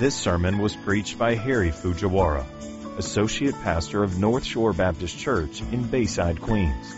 This 0.00 0.14
sermon 0.14 0.58
was 0.58 0.74
preached 0.74 1.18
by 1.18 1.34
Harry 1.34 1.68
Fujiwara, 1.68 2.46
Associate 2.96 3.54
Pastor 3.56 4.02
of 4.02 4.18
North 4.18 4.46
Shore 4.46 4.72
Baptist 4.72 5.18
Church 5.18 5.60
in 5.72 5.82
Bayside, 5.82 6.40
Queens. 6.40 6.94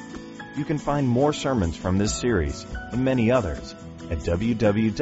You 0.57 0.65
can 0.65 0.79
find 0.79 1.09
more 1.09 1.33
sermons 1.33 1.77
from 1.77 1.99
this 1.99 2.15
series 2.15 2.65
and 2.93 3.05
many 3.05 3.33
others 3.33 3.75
at 4.09 4.19
www.ns-bc.org. 4.19 4.95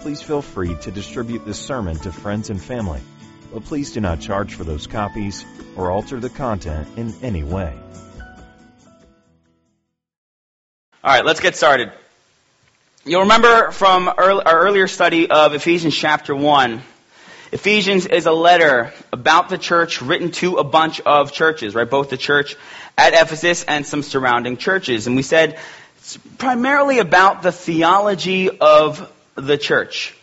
Please 0.00 0.22
feel 0.22 0.42
free 0.42 0.76
to 0.76 0.92
distribute 0.92 1.44
this 1.44 1.58
sermon 1.58 1.96
to 1.96 2.12
friends 2.12 2.48
and 2.50 2.62
family, 2.62 3.00
but 3.52 3.64
please 3.64 3.90
do 3.90 4.00
not 4.00 4.20
charge 4.20 4.54
for 4.54 4.62
those 4.62 4.86
copies 4.86 5.44
or 5.74 5.90
alter 5.90 6.20
the 6.20 6.30
content 6.30 6.86
in 6.96 7.12
any 7.20 7.42
way. 7.42 7.76
All 11.02 11.12
right, 11.12 11.24
let's 11.24 11.40
get 11.40 11.56
started. 11.56 11.90
You'll 13.08 13.22
remember 13.22 13.70
from 13.70 14.06
our 14.06 14.42
earlier 14.46 14.86
study 14.86 15.30
of 15.30 15.54
Ephesians 15.54 15.96
chapter 15.96 16.36
1. 16.36 16.82
Ephesians 17.52 18.04
is 18.04 18.26
a 18.26 18.32
letter 18.32 18.92
about 19.10 19.48
the 19.48 19.56
church 19.56 20.02
written 20.02 20.30
to 20.32 20.56
a 20.56 20.64
bunch 20.64 21.00
of 21.00 21.32
churches, 21.32 21.74
right? 21.74 21.88
Both 21.88 22.10
the 22.10 22.18
church 22.18 22.54
at 22.98 23.14
Ephesus 23.14 23.64
and 23.64 23.86
some 23.86 24.02
surrounding 24.02 24.58
churches. 24.58 25.06
And 25.06 25.16
we 25.16 25.22
said 25.22 25.58
it's 25.96 26.18
primarily 26.36 26.98
about 26.98 27.40
the 27.40 27.50
theology 27.50 28.50
of 28.50 29.10
the 29.36 29.56
church. 29.56 30.14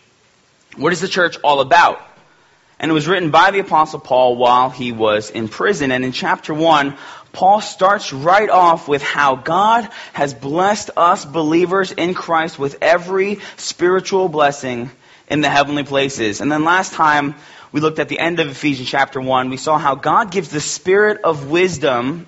What 0.77 0.93
is 0.93 1.01
the 1.01 1.07
church 1.07 1.39
all 1.43 1.61
about? 1.61 1.99
And 2.79 2.91
it 2.91 2.93
was 2.93 3.07
written 3.07 3.31
by 3.31 3.49
the 3.49 3.59
apostle 3.61 3.99
Paul 3.99 4.35
while 4.35 4.69
he 4.69 4.91
was 4.91 5.31
in 5.31 5.47
prison. 5.47 5.91
And 5.91 6.05
in 6.05 6.11
chapter 6.11 6.53
1, 6.53 6.95
Paul 7.35 7.59
starts 7.59 8.13
right 8.13 8.49
off 8.49 8.87
with 8.87 9.03
how 9.03 9.35
God 9.35 9.89
has 10.13 10.33
blessed 10.33 10.91
us 10.95 11.25
believers 11.25 11.91
in 11.91 12.13
Christ 12.13 12.57
with 12.57 12.77
every 12.81 13.39
spiritual 13.57 14.29
blessing 14.29 14.89
in 15.29 15.41
the 15.41 15.49
heavenly 15.49 15.83
places. 15.83 16.39
And 16.39 16.49
then 16.49 16.63
last 16.63 16.93
time 16.93 17.35
we 17.73 17.81
looked 17.81 17.99
at 17.99 18.07
the 18.07 18.19
end 18.19 18.39
of 18.39 18.47
Ephesians 18.47 18.89
chapter 18.89 19.19
1, 19.19 19.49
we 19.49 19.57
saw 19.57 19.77
how 19.77 19.95
God 19.95 20.31
gives 20.31 20.47
the 20.47 20.61
spirit 20.61 21.23
of 21.25 21.51
wisdom 21.51 22.25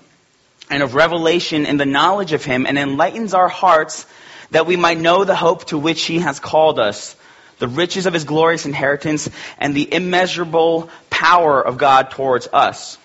and 0.69 0.83
of 0.83 0.93
revelation 0.93 1.65
in 1.65 1.77
the 1.77 1.85
knowledge 1.85 2.33
of 2.33 2.43
Him 2.43 2.65
and 2.65 2.77
enlightens 2.77 3.33
our 3.33 3.47
hearts 3.47 4.05
that 4.51 4.65
we 4.65 4.75
might 4.75 4.99
know 4.99 5.23
the 5.23 5.37
hope 5.37 5.67
to 5.67 5.77
which 5.77 6.03
He 6.03 6.19
has 6.19 6.41
called 6.41 6.79
us, 6.79 7.15
the 7.59 7.69
riches 7.69 8.07
of 8.07 8.13
His 8.13 8.25
glorious 8.25 8.65
inheritance, 8.65 9.29
and 9.57 9.73
the 9.73 9.93
immeasurable 9.93 10.89
power 11.09 11.61
of 11.61 11.77
God 11.77 12.11
towards 12.11 12.49
us. 12.51 12.97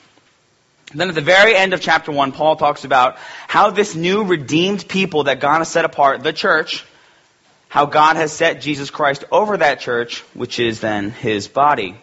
Then 0.95 1.09
at 1.09 1.15
the 1.15 1.21
very 1.21 1.57
end 1.57 1.73
of 1.73 1.81
chapter 1.81 2.13
1, 2.13 2.33
Paul 2.33 2.57
talks 2.57 2.85
about 2.85 3.17
how 3.49 3.71
this 3.71 3.95
new 3.95 4.25
redeemed 4.25 4.87
people 4.89 5.25
that 5.25 5.41
God 5.41 5.59
has 5.59 5.69
set 5.69 5.85
apart, 5.85 6.23
the 6.23 6.33
church, 6.33 6.85
how 7.69 7.87
God 7.87 8.17
has 8.17 8.33
set 8.33 8.61
Jesus 8.61 8.91
Christ 8.91 9.25
over 9.33 9.57
that 9.57 9.81
church, 9.81 10.21
which 10.35 10.59
is 10.59 10.81
then 10.81 11.11
his 11.11 11.49
body. 11.49 11.97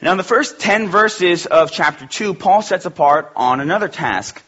Now, 0.00 0.10
in 0.10 0.16
the 0.16 0.24
first 0.24 0.58
10 0.58 0.88
verses 0.88 1.46
of 1.46 1.70
chapter 1.70 2.06
2, 2.06 2.34
Paul 2.34 2.62
sets 2.62 2.84
apart 2.86 3.30
on 3.36 3.60
another 3.60 3.86
task. 3.86 4.42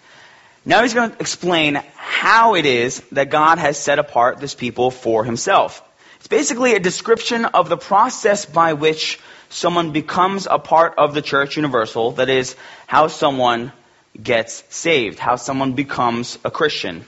Now 0.65 0.83
he's 0.83 0.95
going 0.95 1.12
to 1.12 1.20
explain 1.20 1.81
how 1.95 2.57
it 2.57 2.67
is 2.67 3.01
that 3.12 3.31
God 3.31 3.59
has 3.59 3.79
set 3.79 4.01
apart 4.01 4.39
this 4.39 4.55
people 4.55 4.91
for 4.91 5.25
himself. 5.25 5.81
It's 6.17 6.27
basically 6.27 6.75
a 6.75 6.81
description 6.81 7.45
of 7.45 7.69
the 7.69 7.77
process 7.77 8.47
by 8.47 8.73
which 8.73 9.20
someone 9.48 9.92
becomes 9.92 10.47
a 10.50 10.59
part 10.59 10.95
of 10.98 11.14
the 11.14 11.23
church 11.23 11.56
universal, 11.56 12.12
that 12.12 12.28
is, 12.28 12.56
how 12.87 13.09
someone 13.09 13.73
gets 14.20 14.64
saved, 14.69 15.19
how 15.19 15.36
someone 15.36 15.73
becomes 15.73 16.39
a 16.45 16.51
Christian. 16.51 17.05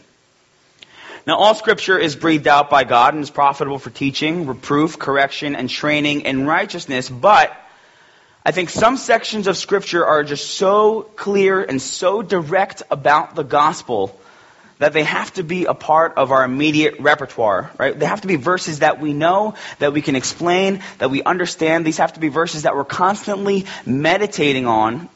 Now, 1.27 1.39
all 1.39 1.55
scripture 1.55 1.99
is 1.99 2.15
breathed 2.15 2.47
out 2.47 2.71
by 2.71 2.85
God 2.85 3.15
and 3.15 3.23
is 3.23 3.31
profitable 3.31 3.79
for 3.79 3.91
teaching, 3.91 4.47
reproof, 4.47 4.99
correction, 4.99 5.57
and 5.57 5.69
training 5.69 6.21
in 6.23 6.47
righteousness, 6.47 7.09
but 7.09 7.57
I 8.45 8.53
think 8.53 8.71
some 8.71 8.97
sections 8.97 9.49
of 9.49 9.57
scripture 9.57 10.07
are 10.07 10.23
just 10.23 10.55
so 10.55 11.03
clear 11.03 11.65
and 11.65 11.83
so 11.83 12.23
direct 12.23 12.85
about 12.93 13.35
the 13.35 13.43
gospel 13.43 14.17
that 14.79 14.93
they 14.93 15.05
have 15.05 15.33
to 15.35 15.43
be 15.43 15.65
a 15.65 15.75
part 15.75 16.15
of 16.17 16.33
our 16.33 16.45
immediate 16.45 17.01
repertoire, 17.01 17.71
right? 17.79 17.99
They 17.99 18.07
have 18.07 18.21
to 18.21 18.29
be 18.29 18.37
verses 18.37 18.81
that 18.81 19.01
we 19.01 19.13
know, 19.13 19.55
that 19.79 19.93
we 19.93 20.03
can 20.03 20.17
explain, 20.17 20.83
that 20.99 21.11
we 21.11 21.23
understand. 21.23 21.87
These 21.87 21.99
have 21.99 22.13
to 22.15 22.21
be 22.21 22.29
verses 22.29 22.63
that 22.63 22.77
we're 22.77 22.85
constantly 22.85 23.67
meditating 23.87 24.67
on. 24.67 25.09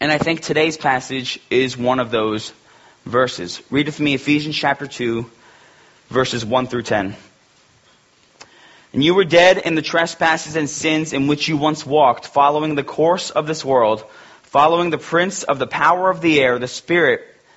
And 0.00 0.10
I 0.10 0.18
think 0.18 0.40
today's 0.40 0.76
passage 0.76 1.40
is 1.50 1.76
one 1.76 2.00
of 2.00 2.10
those 2.10 2.52
verses. 3.04 3.62
Read 3.70 3.86
with 3.86 4.00
me 4.00 4.14
Ephesians 4.14 4.56
chapter 4.56 4.86
2, 4.86 5.30
verses 6.08 6.44
1 6.44 6.66
through 6.66 6.82
10. 6.82 7.14
And 8.94 9.04
you 9.04 9.14
were 9.14 9.24
dead 9.24 9.58
in 9.58 9.74
the 9.74 9.82
trespasses 9.82 10.56
and 10.56 10.70
sins 10.70 11.12
in 11.12 11.26
which 11.26 11.48
you 11.48 11.56
once 11.56 11.84
walked, 11.84 12.26
following 12.26 12.76
the 12.76 12.84
course 12.84 13.30
of 13.30 13.46
this 13.46 13.64
world, 13.64 14.04
following 14.44 14.90
the 14.90 14.98
prince 14.98 15.42
of 15.42 15.58
the 15.58 15.66
power 15.66 16.08
of 16.10 16.20
the 16.20 16.40
air, 16.40 16.58
the 16.58 16.68
spirit 16.68 17.33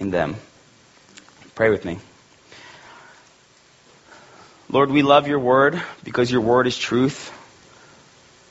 in 0.00 0.10
them. 0.10 0.34
Pray 1.54 1.70
with 1.70 1.84
me. 1.84 1.98
Lord, 4.70 4.90
we 4.90 5.02
love 5.02 5.28
your 5.28 5.38
word 5.38 5.80
because 6.02 6.30
your 6.30 6.40
word 6.40 6.66
is 6.66 6.76
truth. 6.76 7.36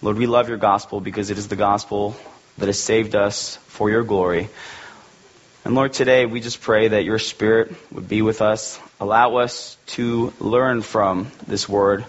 Lord, 0.01 0.17
we 0.17 0.27
love 0.27 0.47
your 0.47 0.57
gospel 0.57 1.01
because 1.01 1.29
it 1.31 1.37
is 1.37 1.47
the 1.47 1.55
gospel 1.55 2.15
that 2.57 2.67
has 2.67 2.79
saved 2.79 3.15
us 3.15 3.55
for 3.67 3.89
your 3.89 4.03
glory. 4.03 4.49
And 5.65 5.75
Lord, 5.75 5.93
today 5.93 6.25
we 6.25 6.39
just 6.39 6.61
pray 6.61 6.89
that 6.89 7.03
your 7.03 7.19
Spirit 7.19 7.73
would 7.91 8.07
be 8.07 8.21
with 8.21 8.41
us. 8.41 8.79
Allow 8.99 9.37
us 9.37 9.75
to 9.87 10.33
learn 10.39 10.81
from 10.81 11.31
this 11.47 11.67
word. 11.67 12.05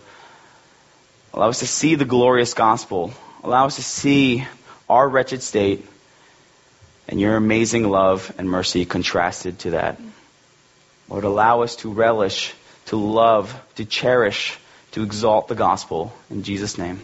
Allow 1.32 1.48
us 1.48 1.60
to 1.60 1.66
see 1.66 1.94
the 1.94 2.04
glorious 2.04 2.54
gospel. 2.54 3.12
Allow 3.42 3.66
us 3.66 3.76
to 3.76 3.82
see 3.82 4.46
our 4.88 5.08
wretched 5.08 5.42
state 5.42 5.86
and 7.08 7.20
your 7.20 7.36
amazing 7.36 7.88
love 7.88 8.32
and 8.38 8.48
mercy 8.48 8.84
contrasted 8.84 9.58
to 9.60 9.70
that. 9.70 10.00
Lord, 11.08 11.24
allow 11.24 11.62
us 11.62 11.76
to 11.76 11.92
relish, 11.92 12.54
to 12.86 12.96
love, 12.96 13.54
to 13.76 13.84
cherish, 13.84 14.58
to 14.92 15.02
exalt 15.02 15.48
the 15.48 15.54
gospel. 15.54 16.12
In 16.30 16.42
Jesus' 16.42 16.78
name, 16.78 17.00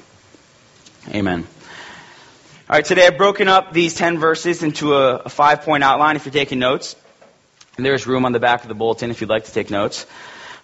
amen. 1.09 1.47
All 2.69 2.75
right, 2.77 2.85
today 2.85 3.07
I've 3.07 3.17
broken 3.17 3.47
up 3.47 3.73
these 3.73 3.95
10 3.95 4.19
verses 4.19 4.63
into 4.63 4.95
a, 4.95 5.17
a 5.19 5.29
five 5.29 5.63
point 5.63 5.85
outline 5.85 6.17
if 6.17 6.25
you're 6.25 6.33
taking 6.33 6.59
notes. 6.59 6.97
And 7.77 7.85
there's 7.85 8.07
room 8.07 8.25
on 8.25 8.33
the 8.33 8.41
back 8.41 8.63
of 8.63 8.69
the 8.69 8.75
bulletin 8.75 9.11
if 9.11 9.21
you'd 9.21 9.31
like 9.31 9.45
to 9.45 9.53
take 9.53 9.71
notes. 9.71 10.07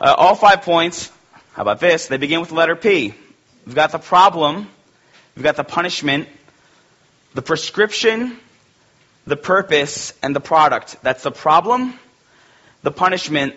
Uh, 0.01 0.15
all 0.17 0.35
five 0.35 0.63
points, 0.63 1.13
how 1.53 1.63
about 1.63 1.79
this? 1.79 2.07
They 2.07 2.17
begin 2.17 2.41
with 2.41 2.49
the 2.49 2.55
letter 2.55 2.75
P. 2.75 3.15
We've 3.67 3.75
got 3.75 3.93
the 3.93 3.99
problem, 3.99 4.69
we've 5.37 5.45
got 5.45 5.57
the 5.57 5.65
punishment, 5.65 6.29
the 7.35 7.43
prescription, 7.43 8.37
the 9.27 9.37
purpose, 9.37 10.13
and 10.23 10.35
the 10.35 10.41
product. 10.41 10.97
That's 11.03 11.23
the 11.23 11.31
problem, 11.31 11.99
the 12.83 12.91
punishment, 12.91 13.55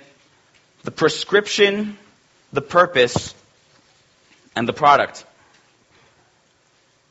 the 0.83 0.91
prescription, 0.91 1.97
the 2.53 2.61
purpose, 2.61 3.33
and 4.55 4.67
the 4.67 4.73
product. 4.73 5.25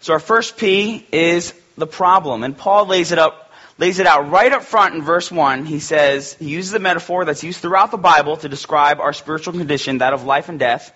So 0.01 0.13
our 0.13 0.21
first 0.21 0.57
P 0.57 1.07
is 1.13 1.55
the 1.77 1.87
problem. 1.87 2.45
And 2.45 2.57
Paul 2.57 2.87
lays 2.87 3.11
it 3.11 3.19
up 3.19 3.45
lays 3.79 3.99
it 3.99 4.07
out 4.07 4.31
right 4.31 4.53
up 4.53 4.63
front 4.63 4.95
in 4.95 5.03
verse 5.03 5.31
1. 5.31 5.67
He 5.67 5.81
says, 5.81 6.35
he 6.35 6.51
uses 6.51 6.73
a 6.75 6.79
metaphor 6.79 7.25
that's 7.25 7.43
used 7.43 7.61
throughout 7.61 7.91
the 7.91 7.97
Bible 7.97 8.37
to 8.37 8.49
describe 8.49 9.01
our 9.01 9.13
spiritual 9.13 9.55
condition, 9.55 9.99
that 9.99 10.13
of 10.13 10.25
life 10.25 10.49
and 10.49 10.59
death. 10.59 10.93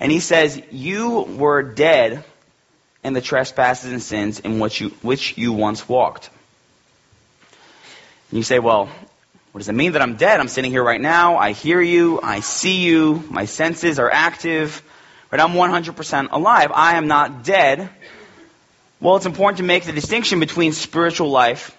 And 0.00 0.12
he 0.12 0.20
says, 0.20 0.60
You 0.70 1.20
were 1.20 1.62
dead 1.62 2.24
in 3.02 3.12
the 3.14 3.20
trespasses 3.20 3.92
and 3.92 4.02
sins 4.02 4.40
in 4.40 4.58
which 4.58 4.80
you, 4.80 4.90
which 5.02 5.38
you 5.38 5.52
once 5.52 5.88
walked. 5.88 6.30
You 8.30 8.42
say, 8.42 8.58
well, 8.58 8.88
what 9.52 9.58
does 9.58 9.68
it 9.68 9.74
mean 9.74 9.92
that 9.92 10.02
I'm 10.02 10.16
dead? 10.16 10.38
I'm 10.38 10.48
sitting 10.48 10.70
here 10.70 10.84
right 10.84 11.00
now. 11.00 11.38
I 11.38 11.52
hear 11.52 11.80
you. 11.80 12.20
I 12.22 12.40
see 12.40 12.84
you. 12.84 13.24
My 13.30 13.46
senses 13.46 13.98
are 13.98 14.10
active. 14.10 14.82
Right? 15.30 15.40
I'm 15.40 15.52
100% 15.52 16.28
alive. 16.30 16.70
I 16.74 16.96
am 16.96 17.06
not 17.06 17.44
dead. 17.44 17.88
Well, 19.00 19.16
it's 19.16 19.26
important 19.26 19.58
to 19.58 19.64
make 19.64 19.84
the 19.84 19.92
distinction 19.92 20.40
between 20.40 20.72
spiritual 20.72 21.30
life 21.30 21.76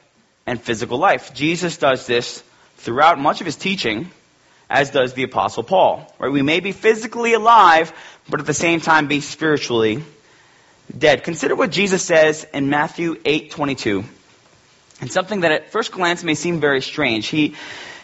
and 0.47 0.59
physical 0.59 0.97
life. 0.97 1.33
Jesus 1.33 1.77
does 1.77 2.07
this 2.07 2.43
throughout 2.77 3.19
much 3.19 3.41
of 3.41 3.45
his 3.45 3.55
teaching, 3.55 4.09
as 4.69 4.89
does 4.89 5.13
the 5.13 5.23
apostle 5.23 5.63
Paul. 5.63 6.11
Right? 6.17 6.31
We 6.31 6.41
may 6.41 6.61
be 6.61 6.71
physically 6.71 7.33
alive, 7.33 7.93
but 8.27 8.39
at 8.39 8.45
the 8.45 8.53
same 8.53 8.81
time 8.81 9.07
be 9.07 9.21
spiritually 9.21 10.03
dead. 10.97 11.23
Consider 11.23 11.55
what 11.55 11.71
Jesus 11.71 12.03
says 12.03 12.47
in 12.53 12.69
Matthew 12.69 13.15
8:22. 13.15 14.05
And 15.01 15.11
something 15.11 15.41
that 15.41 15.51
at 15.51 15.71
first 15.71 15.91
glance 15.91 16.23
may 16.23 16.35
seem 16.35 16.59
very 16.59 16.81
strange. 16.81 17.27
He 17.27 17.55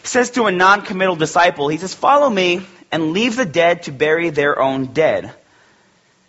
says 0.02 0.30
to 0.30 0.44
a 0.44 0.52
non-committal 0.52 1.16
disciple, 1.16 1.68
he 1.68 1.78
says, 1.78 1.94
"Follow 1.94 2.30
me 2.30 2.66
and 2.90 3.12
leave 3.12 3.36
the 3.36 3.44
dead 3.44 3.82
to 3.84 3.92
bury 3.92 4.30
their 4.30 4.60
own 4.60 4.86
dead." 4.86 5.34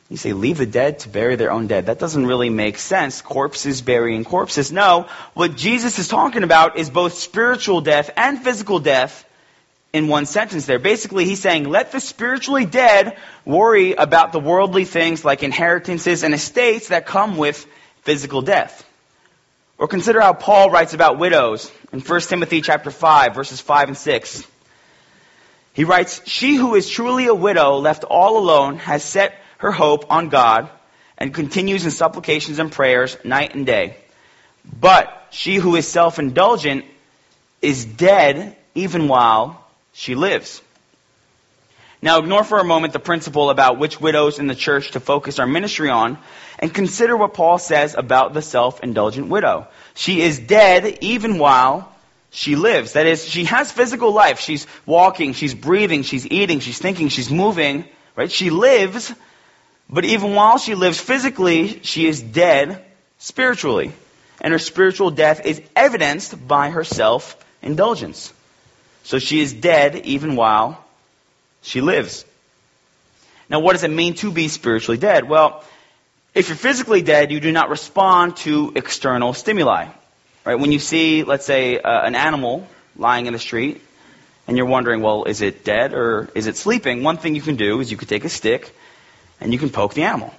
You 0.10 0.16
say, 0.16 0.32
leave 0.32 0.58
the 0.58 0.66
dead 0.66 1.00
to 1.00 1.10
bury 1.10 1.36
their 1.36 1.52
own 1.52 1.68
dead. 1.68 1.88
That 1.88 2.00
doesn't 2.00 2.26
really 2.26 2.50
make 2.50 2.78
sense. 2.78 3.22
Corpses 3.22 3.82
burying 3.82 4.24
corpses. 4.24 4.72
No, 4.72 5.08
what 5.34 5.58
Jesus 5.58 6.00
is 6.00 6.08
talking 6.08 6.44
about 6.44 6.78
is 6.78 6.90
both 6.90 7.16
spiritual 7.16 7.82
death 7.82 8.10
and 8.16 8.42
physical 8.42 8.80
death 8.80 9.26
in 9.92 10.08
one 10.08 10.26
sentence 10.26 10.66
there. 10.66 10.80
Basically, 10.80 11.26
he's 11.26 11.42
saying, 11.42 11.66
let 11.66 11.92
the 11.92 12.00
spiritually 12.00 12.66
dead 12.66 13.18
worry 13.44 13.96
about 13.96 14.32
the 14.32 14.40
worldly 14.40 14.86
things 14.86 15.26
like 15.26 15.44
inheritances 15.44 16.24
and 16.24 16.34
estates 16.34 16.88
that 16.88 17.06
come 17.06 17.36
with 17.36 17.68
physical 18.04 18.42
death. 18.42 18.87
Or 19.78 19.88
consider 19.88 20.20
how 20.20 20.34
Paul 20.34 20.72
writes 20.72 20.94
about 20.94 21.20
widows 21.20 21.72
in 21.92 22.00
1 22.00 22.22
Timothy 22.22 22.62
chapter 22.62 22.90
5, 22.90 23.36
verses 23.36 23.62
5 23.62 23.90
and 23.90 23.98
6. 23.98 24.48
He 25.74 25.84
writes, 25.84 26.22
She 26.26 26.56
who 26.56 26.74
is 26.74 26.90
truly 26.90 27.28
a 27.28 27.36
widow, 27.36 27.78
left 27.78 28.04
all 28.04 28.40
alone, 28.40 28.78
has 28.78 29.04
set 29.04 29.36
her 29.60 29.72
hope 29.72 30.12
on 30.12 30.30
God 30.30 30.70
and 31.18 31.34
continues 31.34 31.86
in 31.86 31.92
supplications 31.92 32.58
and 32.58 32.72
prayers 32.72 33.18
night 33.24 33.54
and 33.54 33.66
day. 33.66 33.98
But 34.66 35.28
she 35.30 35.56
who 35.56 35.76
is 35.76 35.88
self-indulgent 35.88 36.86
is 37.62 37.86
dead 37.86 38.56
even 38.74 39.08
while 39.08 39.64
she 39.94 40.16
lives. 40.16 40.62
Now 42.02 42.20
ignore 42.20 42.44
for 42.44 42.60
a 42.60 42.64
moment 42.64 42.94
the 42.94 43.00
principle 43.00 43.50
about 43.50 43.80
which 43.80 44.00
widows 44.00 44.38
in 44.38 44.48
the 44.48 44.56
church 44.56 44.92
to 44.92 45.00
focus 45.00 45.40
our 45.40 45.48
ministry 45.48 45.90
on 45.90 46.20
and 46.60 46.74
consider 46.74 47.18
what 47.18 47.34
Paul 47.34 47.58
says 47.58 47.96
about 47.96 48.34
the 48.34 48.42
self-indulgent 48.42 49.28
widow. 49.30 49.68
She 49.96 50.22
is 50.22 50.38
dead 50.38 51.00
even 51.02 51.40
while 51.40 51.92
she 52.30 52.56
lives. 52.56 52.94
That 52.94 53.08
is, 53.08 53.26
she 53.28 53.46
has 53.46 53.72
physical 53.72 54.12
life. 54.12 54.40
She's 54.40 54.68
walking, 54.86 55.34
she's 55.34 55.56
breathing, 55.56 56.04
she's 56.04 56.28
eating, 56.28 56.60
she's 56.60 56.78
thinking, 56.78 57.10
she's 57.10 57.32
moving, 57.32 57.86
right? 58.16 58.32
She 58.32 58.52
lives, 58.52 59.12
but 59.90 60.06
even 60.06 60.36
while 60.36 60.60
she 60.60 60.76
lives 60.76 61.00
physically, 61.00 61.82
she 61.82 62.06
is 62.06 62.22
dead 62.22 62.86
spiritually. 63.18 63.92
And 64.40 64.52
her 64.52 64.60
spiritual 64.60 65.10
death 65.10 65.46
is 65.46 65.62
evidenced 65.76 66.48
by 66.48 66.70
her 66.70 66.84
self-indulgence. 66.84 68.32
So 69.04 69.18
she 69.18 69.42
is 69.42 69.52
dead 69.52 69.96
even 70.06 70.36
while 70.36 70.84
she 71.62 71.82
lives. 71.82 72.26
Now, 73.50 73.60
what 73.60 73.74
does 73.74 73.84
it 73.84 73.92
mean 73.92 74.16
to 74.16 74.32
be 74.32 74.48
spiritually 74.48 74.98
dead? 74.98 75.28
Well, 75.28 75.64
if 76.34 76.50
you're 76.50 76.58
physically 76.58 77.02
dead, 77.02 77.32
you 77.32 77.40
do 77.40 77.52
not 77.52 77.70
respond 77.70 78.38
to 78.38 78.74
external 78.76 79.34
stimuli. 79.34 79.88
Right? 80.46 80.56
When 80.56 80.72
you 80.72 80.80
see, 80.80 81.24
let's 81.24 81.46
say, 81.46 81.80
uh, 81.80 82.02
an 82.06 82.16
animal 82.16 82.68
lying 82.96 83.26
in 83.26 83.34
the 83.34 83.40
street, 83.40 83.82
and 84.48 84.56
you're 84.56 84.66
wondering, 84.66 85.02
well, 85.02 85.26
is 85.26 85.42
it 85.42 85.66
dead 85.66 85.94
or 85.94 86.30
is 86.34 86.48
it 86.48 86.56
sleeping? 86.56 87.04
One 87.04 87.18
thing 87.18 87.36
you 87.36 87.42
can 87.42 87.58
do 87.58 87.82
is 87.82 87.92
you 87.92 87.98
could 87.98 88.08
take 88.08 88.24
a 88.24 88.30
stick 88.30 88.74
and 89.42 89.52
you 89.52 89.60
can 89.60 89.70
poke 89.70 89.94
the 89.94 90.04
animal. 90.04 90.34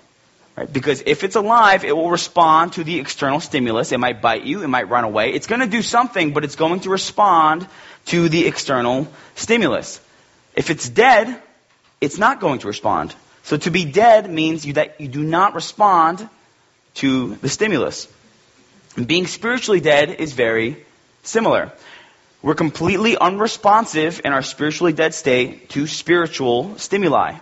Right? 0.56 0.72
Because 0.72 1.02
if 1.06 1.24
it's 1.24 1.36
alive, 1.36 1.84
it 1.84 1.94
will 1.94 2.10
respond 2.10 2.72
to 2.74 2.84
the 2.84 2.98
external 2.98 3.38
stimulus. 3.38 3.92
It 3.92 3.98
might 3.98 4.20
bite 4.22 4.44
you, 4.44 4.62
it 4.62 4.68
might 4.68 4.88
run 4.88 5.04
away. 5.04 5.32
It's 5.32 5.46
going 5.46 5.60
to 5.60 5.68
do 5.68 5.82
something, 5.82 6.32
but 6.32 6.42
it's 6.42 6.56
going 6.56 6.80
to 6.80 6.90
respond 6.90 7.66
to 8.06 8.28
the 8.28 8.46
external 8.46 9.06
stimulus. 9.36 10.00
If 10.58 10.70
it's 10.70 10.88
dead, 10.88 11.40
it's 12.00 12.18
not 12.18 12.40
going 12.40 12.58
to 12.58 12.66
respond. 12.66 13.14
So 13.44 13.56
to 13.58 13.70
be 13.70 13.84
dead 13.84 14.28
means 14.28 14.66
you, 14.66 14.72
that 14.72 15.00
you 15.00 15.06
do 15.06 15.22
not 15.22 15.54
respond 15.54 16.28
to 16.94 17.36
the 17.36 17.48
stimulus. 17.48 18.08
And 18.96 19.06
being 19.06 19.28
spiritually 19.28 19.78
dead 19.78 20.10
is 20.10 20.32
very 20.32 20.84
similar. 21.22 21.70
We're 22.42 22.56
completely 22.56 23.16
unresponsive 23.16 24.20
in 24.24 24.32
our 24.32 24.42
spiritually 24.42 24.92
dead 24.92 25.14
state 25.14 25.68
to 25.70 25.86
spiritual 25.86 26.76
stimuli. 26.76 27.36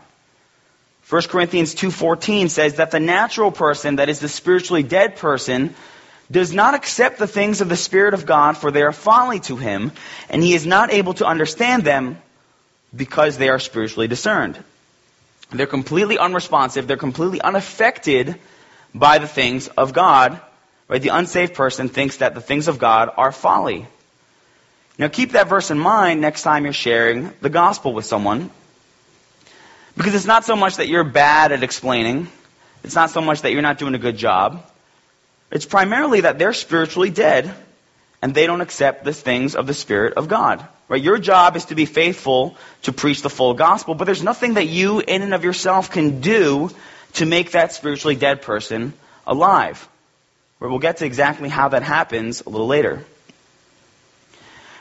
1 1.08 1.22
Corinthians 1.30 1.74
2:14 1.74 2.50
says 2.50 2.74
that 2.74 2.90
the 2.90 3.00
natural 3.00 3.50
person, 3.50 3.96
that 3.96 4.10
is 4.10 4.20
the 4.20 4.28
spiritually 4.28 4.82
dead 4.82 5.16
person, 5.16 5.74
does 6.30 6.52
not 6.52 6.74
accept 6.74 7.18
the 7.18 7.26
things 7.26 7.62
of 7.62 7.70
the 7.70 7.76
Spirit 7.76 8.12
of 8.12 8.26
God, 8.26 8.58
for 8.58 8.70
they 8.70 8.82
are 8.82 8.92
folly 8.92 9.40
to 9.48 9.56
him, 9.56 9.92
and 10.28 10.42
he 10.42 10.52
is 10.52 10.66
not 10.66 10.92
able 10.92 11.14
to 11.14 11.24
understand 11.24 11.82
them 11.84 12.18
because 12.94 13.38
they 13.38 13.48
are 13.48 13.58
spiritually 13.58 14.08
discerned. 14.08 14.62
They're 15.50 15.66
completely 15.66 16.18
unresponsive, 16.18 16.86
they're 16.86 16.96
completely 16.96 17.40
unaffected 17.40 18.38
by 18.94 19.18
the 19.18 19.28
things 19.28 19.68
of 19.68 19.92
God. 19.92 20.40
Right? 20.88 21.02
The 21.02 21.08
unsaved 21.08 21.54
person 21.54 21.88
thinks 21.88 22.18
that 22.18 22.34
the 22.34 22.40
things 22.40 22.68
of 22.68 22.78
God 22.78 23.10
are 23.16 23.32
folly. 23.32 23.86
Now 24.98 25.08
keep 25.08 25.32
that 25.32 25.48
verse 25.48 25.70
in 25.70 25.78
mind 25.78 26.20
next 26.20 26.42
time 26.42 26.64
you're 26.64 26.72
sharing 26.72 27.32
the 27.40 27.50
gospel 27.50 27.92
with 27.92 28.06
someone. 28.06 28.50
Because 29.96 30.14
it's 30.14 30.26
not 30.26 30.44
so 30.44 30.56
much 30.56 30.76
that 30.76 30.88
you're 30.88 31.04
bad 31.04 31.52
at 31.52 31.62
explaining. 31.62 32.28
It's 32.84 32.94
not 32.94 33.10
so 33.10 33.20
much 33.20 33.42
that 33.42 33.52
you're 33.52 33.62
not 33.62 33.78
doing 33.78 33.94
a 33.94 33.98
good 33.98 34.16
job. 34.16 34.64
It's 35.50 35.66
primarily 35.66 36.22
that 36.22 36.38
they're 36.38 36.52
spiritually 36.52 37.10
dead 37.10 37.54
and 38.22 38.34
they 38.34 38.46
don't 38.46 38.60
accept 38.60 39.04
the 39.04 39.12
things 39.12 39.54
of 39.54 39.66
the 39.66 39.74
Spirit 39.74 40.14
of 40.14 40.28
God. 40.28 40.66
Right? 40.88 41.02
Your 41.02 41.18
job 41.18 41.56
is 41.56 41.66
to 41.66 41.74
be 41.74 41.84
faithful 41.84 42.56
to 42.82 42.92
preach 42.92 43.22
the 43.22 43.30
full 43.30 43.54
gospel, 43.54 43.94
but 43.94 44.04
there's 44.04 44.22
nothing 44.22 44.54
that 44.54 44.66
you 44.66 45.00
in 45.00 45.22
and 45.22 45.34
of 45.34 45.42
yourself 45.42 45.90
can 45.90 46.20
do 46.20 46.70
to 47.14 47.26
make 47.26 47.52
that 47.52 47.72
spiritually 47.72 48.14
dead 48.14 48.42
person 48.42 48.92
alive. 49.26 49.88
Right? 50.60 50.68
We'll 50.68 50.78
get 50.78 50.98
to 50.98 51.06
exactly 51.06 51.48
how 51.48 51.70
that 51.70 51.82
happens 51.82 52.42
a 52.42 52.48
little 52.48 52.68
later. 52.68 53.04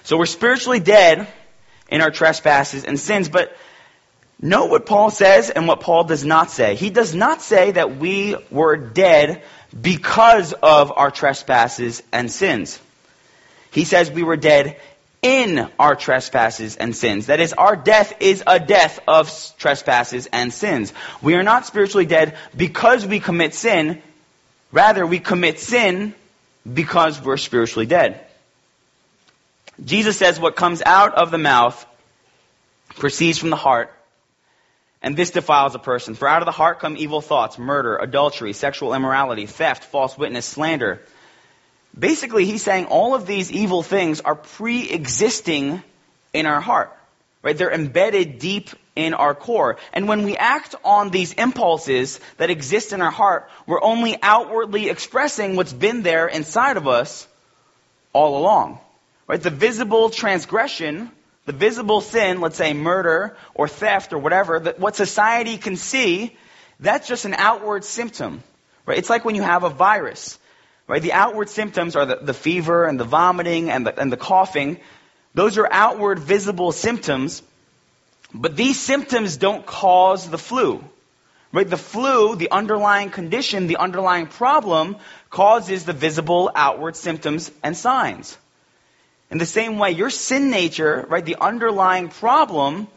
So 0.04 0.18
we're 0.18 0.28
spiritually 0.28 0.80
dead 0.80 1.28
in 1.90 2.02
our 2.02 2.12
trespasses 2.12 2.84
and 2.84 3.00
sins, 3.00 3.30
but 3.30 3.56
Note 4.42 4.70
what 4.70 4.86
Paul 4.86 5.12
says 5.12 5.50
and 5.50 5.68
what 5.68 5.80
Paul 5.80 6.04
does 6.04 6.26
not 6.26 6.52
say. 6.52 6.76
He 6.76 6.90
does 6.90 7.16
not 7.16 7.42
say 7.42 7.72
that 7.72 7.98
we 7.98 8.36
were 8.52 8.76
dead 8.76 9.44
because 9.80 10.54
of 10.54 10.92
our 10.96 11.10
trespasses 11.10 12.04
and 12.12 12.30
sins. 12.30 12.80
He 13.72 13.86
says 13.86 14.12
we 14.12 14.24
were 14.24 14.38
dead 14.38 14.80
in 15.26 15.68
our 15.80 15.96
trespasses 15.96 16.76
and 16.76 16.96
sins. 16.96 17.26
That 17.26 17.40
is, 17.40 17.52
our 17.54 17.76
death 17.76 18.14
is 18.20 18.44
a 18.46 18.60
death 18.60 19.00
of 19.08 19.28
trespasses 19.58 20.28
and 20.28 20.54
sins. 20.54 20.94
We 21.20 21.34
are 21.34 21.42
not 21.42 21.66
spiritually 21.66 22.06
dead 22.06 22.38
because 22.56 23.08
we 23.08 23.20
commit 23.20 23.56
sin. 23.56 24.04
Rather, 24.72 25.04
we 25.04 25.18
commit 25.18 25.60
sin 25.60 26.14
because 26.72 27.20
we're 27.20 27.38
spiritually 27.38 27.88
dead. 27.88 28.24
Jesus 29.84 30.16
says 30.16 30.40
what 30.40 30.56
comes 30.56 30.84
out 30.86 31.16
of 31.16 31.32
the 31.32 31.40
mouth 31.40 31.84
proceeds 32.90 33.40
from 33.40 33.50
the 33.50 33.56
heart 33.56 33.92
and 35.02 35.18
this 35.18 35.32
defiles 35.32 35.74
a 35.74 35.80
person. 35.80 36.14
For 36.14 36.28
out 36.28 36.44
of 36.44 36.46
the 36.46 36.52
heart 36.52 36.80
come 36.80 36.98
evil 36.98 37.22
thoughts, 37.22 37.58
murder, 37.58 37.98
adultery, 37.98 38.54
sexual 38.54 38.94
immorality, 38.94 39.48
theft, 39.48 39.86
false 39.86 40.16
witness, 40.16 40.46
slander. 40.46 41.02
Basically, 41.98 42.46
he's 42.46 42.64
saying 42.64 42.86
all 42.86 43.16
of 43.16 43.26
these 43.26 43.52
evil 43.52 43.84
things 43.84 44.22
are 44.22 44.36
pre-existing 44.36 45.82
in 46.34 46.46
our 46.46 46.62
heart. 46.62 46.96
Right? 47.42 47.58
They're 47.58 47.72
embedded 47.72 48.40
deep 48.40 48.70
in 48.96 49.14
our 49.14 49.36
core. 49.36 49.78
And 49.94 50.08
when 50.08 50.24
we 50.24 50.36
act 50.36 50.76
on 50.84 51.10
these 51.10 51.34
impulses 51.34 52.20
that 52.38 52.50
exist 52.50 52.92
in 52.92 53.02
our 53.02 53.12
heart, 53.12 53.50
we're 53.68 53.82
only 53.82 54.18
outwardly 54.22 54.90
expressing 54.90 55.56
what's 55.56 55.74
been 55.74 56.02
there 56.02 56.28
inside 56.28 56.78
of 56.78 56.88
us 56.88 57.28
all 58.14 58.38
along. 58.38 58.80
Right? 59.28 59.42
The 59.42 59.50
visible 59.50 60.10
transgression 60.10 61.12
the 61.46 61.54
visible 61.54 62.02
sin, 62.02 62.42
let's 62.42 62.58
say 62.58 62.74
murder 62.74 63.38
or 63.54 63.68
theft 63.68 64.14
or 64.14 64.18
whatever, 64.18 64.60
that 64.60 64.80
what 64.80 64.96
society 64.96 65.58
can 65.58 65.76
see, 65.76 66.36
that's 66.80 67.08
just 67.08 67.26
an 67.26 67.36
outward 67.36 67.84
symptom. 67.84 68.44
Right? 68.86 68.98
It's 68.98 69.10
like 69.10 69.26
when 69.26 69.36
you 69.36 69.44
have 69.44 69.64
a 69.64 69.70
virus. 69.70 70.40
Right? 70.88 71.02
The 71.02 71.14
outward 71.14 71.50
symptoms 71.50 71.96
are 71.96 72.06
the, 72.06 72.18
the 72.18 72.34
fever 72.34 72.86
and 72.86 73.00
the 73.00 73.06
vomiting 73.06 73.72
and 73.72 73.88
the, 73.88 74.00
and 74.00 74.12
the 74.12 74.18
coughing. 74.18 74.80
Those 75.34 75.58
are 75.58 75.68
outward 75.70 76.20
visible 76.20 76.72
symptoms, 76.72 77.42
but 78.34 78.56
these 78.56 78.80
symptoms 78.80 79.38
don't 79.38 79.66
cause 79.66 80.30
the 80.30 80.38
flu. 80.38 80.84
Right? 81.52 81.70
The 81.70 81.78
flu, 81.78 82.36
the 82.36 82.52
underlying 82.52 83.10
condition, 83.10 83.68
the 83.68 83.78
underlying 83.78 84.28
problem 84.28 84.98
causes 85.30 85.86
the 85.86 85.94
visible 85.94 86.52
outward 86.54 86.96
symptoms 86.96 87.52
and 87.64 87.76
signs. 87.76 88.38
In 89.32 89.38
the 89.40 89.46
same 89.46 89.80
way, 89.80 89.92
your 89.92 90.10
sin 90.10 90.52
nature, 90.52 91.06
right, 91.10 91.26
the 91.26 91.38
underlying 91.42 92.10
problem 92.10 92.88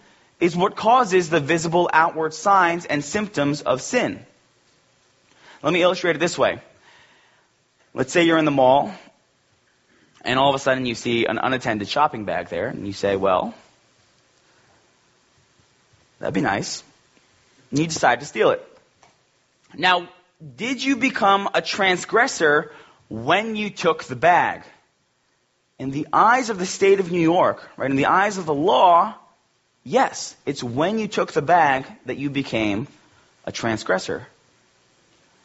is 0.40 0.54
what 0.54 0.76
causes 0.76 1.30
the 1.30 1.40
visible 1.40 1.88
outward 1.92 2.34
signs 2.34 2.84
and 2.84 3.02
symptoms 3.02 3.62
of 3.62 3.80
sin. 3.80 4.24
Let 5.62 5.72
me 5.72 5.82
illustrate 5.82 6.16
it 6.16 6.20
this 6.20 6.38
way. 6.38 6.60
Let's 7.98 8.12
say 8.12 8.22
you're 8.22 8.38
in 8.38 8.44
the 8.44 8.52
mall 8.52 8.94
and 10.24 10.38
all 10.38 10.50
of 10.50 10.54
a 10.54 10.60
sudden 10.60 10.86
you 10.86 10.94
see 10.94 11.26
an 11.26 11.36
unattended 11.36 11.88
shopping 11.88 12.26
bag 12.26 12.48
there 12.48 12.68
and 12.68 12.86
you 12.86 12.92
say, 12.92 13.16
well, 13.16 13.54
that'd 16.20 16.32
be 16.32 16.40
nice. 16.40 16.84
And 17.70 17.80
you 17.80 17.88
decide 17.88 18.20
to 18.20 18.26
steal 18.26 18.50
it. 18.50 18.64
Now, 19.74 20.08
did 20.56 20.80
you 20.80 20.94
become 20.94 21.48
a 21.54 21.60
transgressor 21.60 22.70
when 23.08 23.56
you 23.56 23.68
took 23.68 24.04
the 24.04 24.14
bag? 24.14 24.62
In 25.80 25.90
the 25.90 26.06
eyes 26.12 26.50
of 26.50 26.58
the 26.60 26.66
state 26.66 27.00
of 27.00 27.10
New 27.10 27.20
York, 27.20 27.68
right, 27.76 27.90
in 27.90 27.96
the 27.96 28.06
eyes 28.06 28.38
of 28.38 28.46
the 28.46 28.54
law, 28.54 29.16
yes, 29.82 30.36
it's 30.46 30.62
when 30.62 31.00
you 31.00 31.08
took 31.08 31.32
the 31.32 31.42
bag 31.42 31.84
that 32.06 32.16
you 32.16 32.30
became 32.30 32.86
a 33.44 33.50
transgressor. 33.50 34.24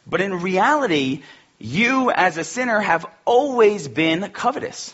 But 0.06 0.20
in 0.20 0.40
reality, 0.40 1.22
you 1.64 2.10
as 2.10 2.36
a 2.36 2.44
sinner 2.44 2.78
have 2.78 3.06
always 3.24 3.88
been 3.88 4.28
covetous. 4.30 4.92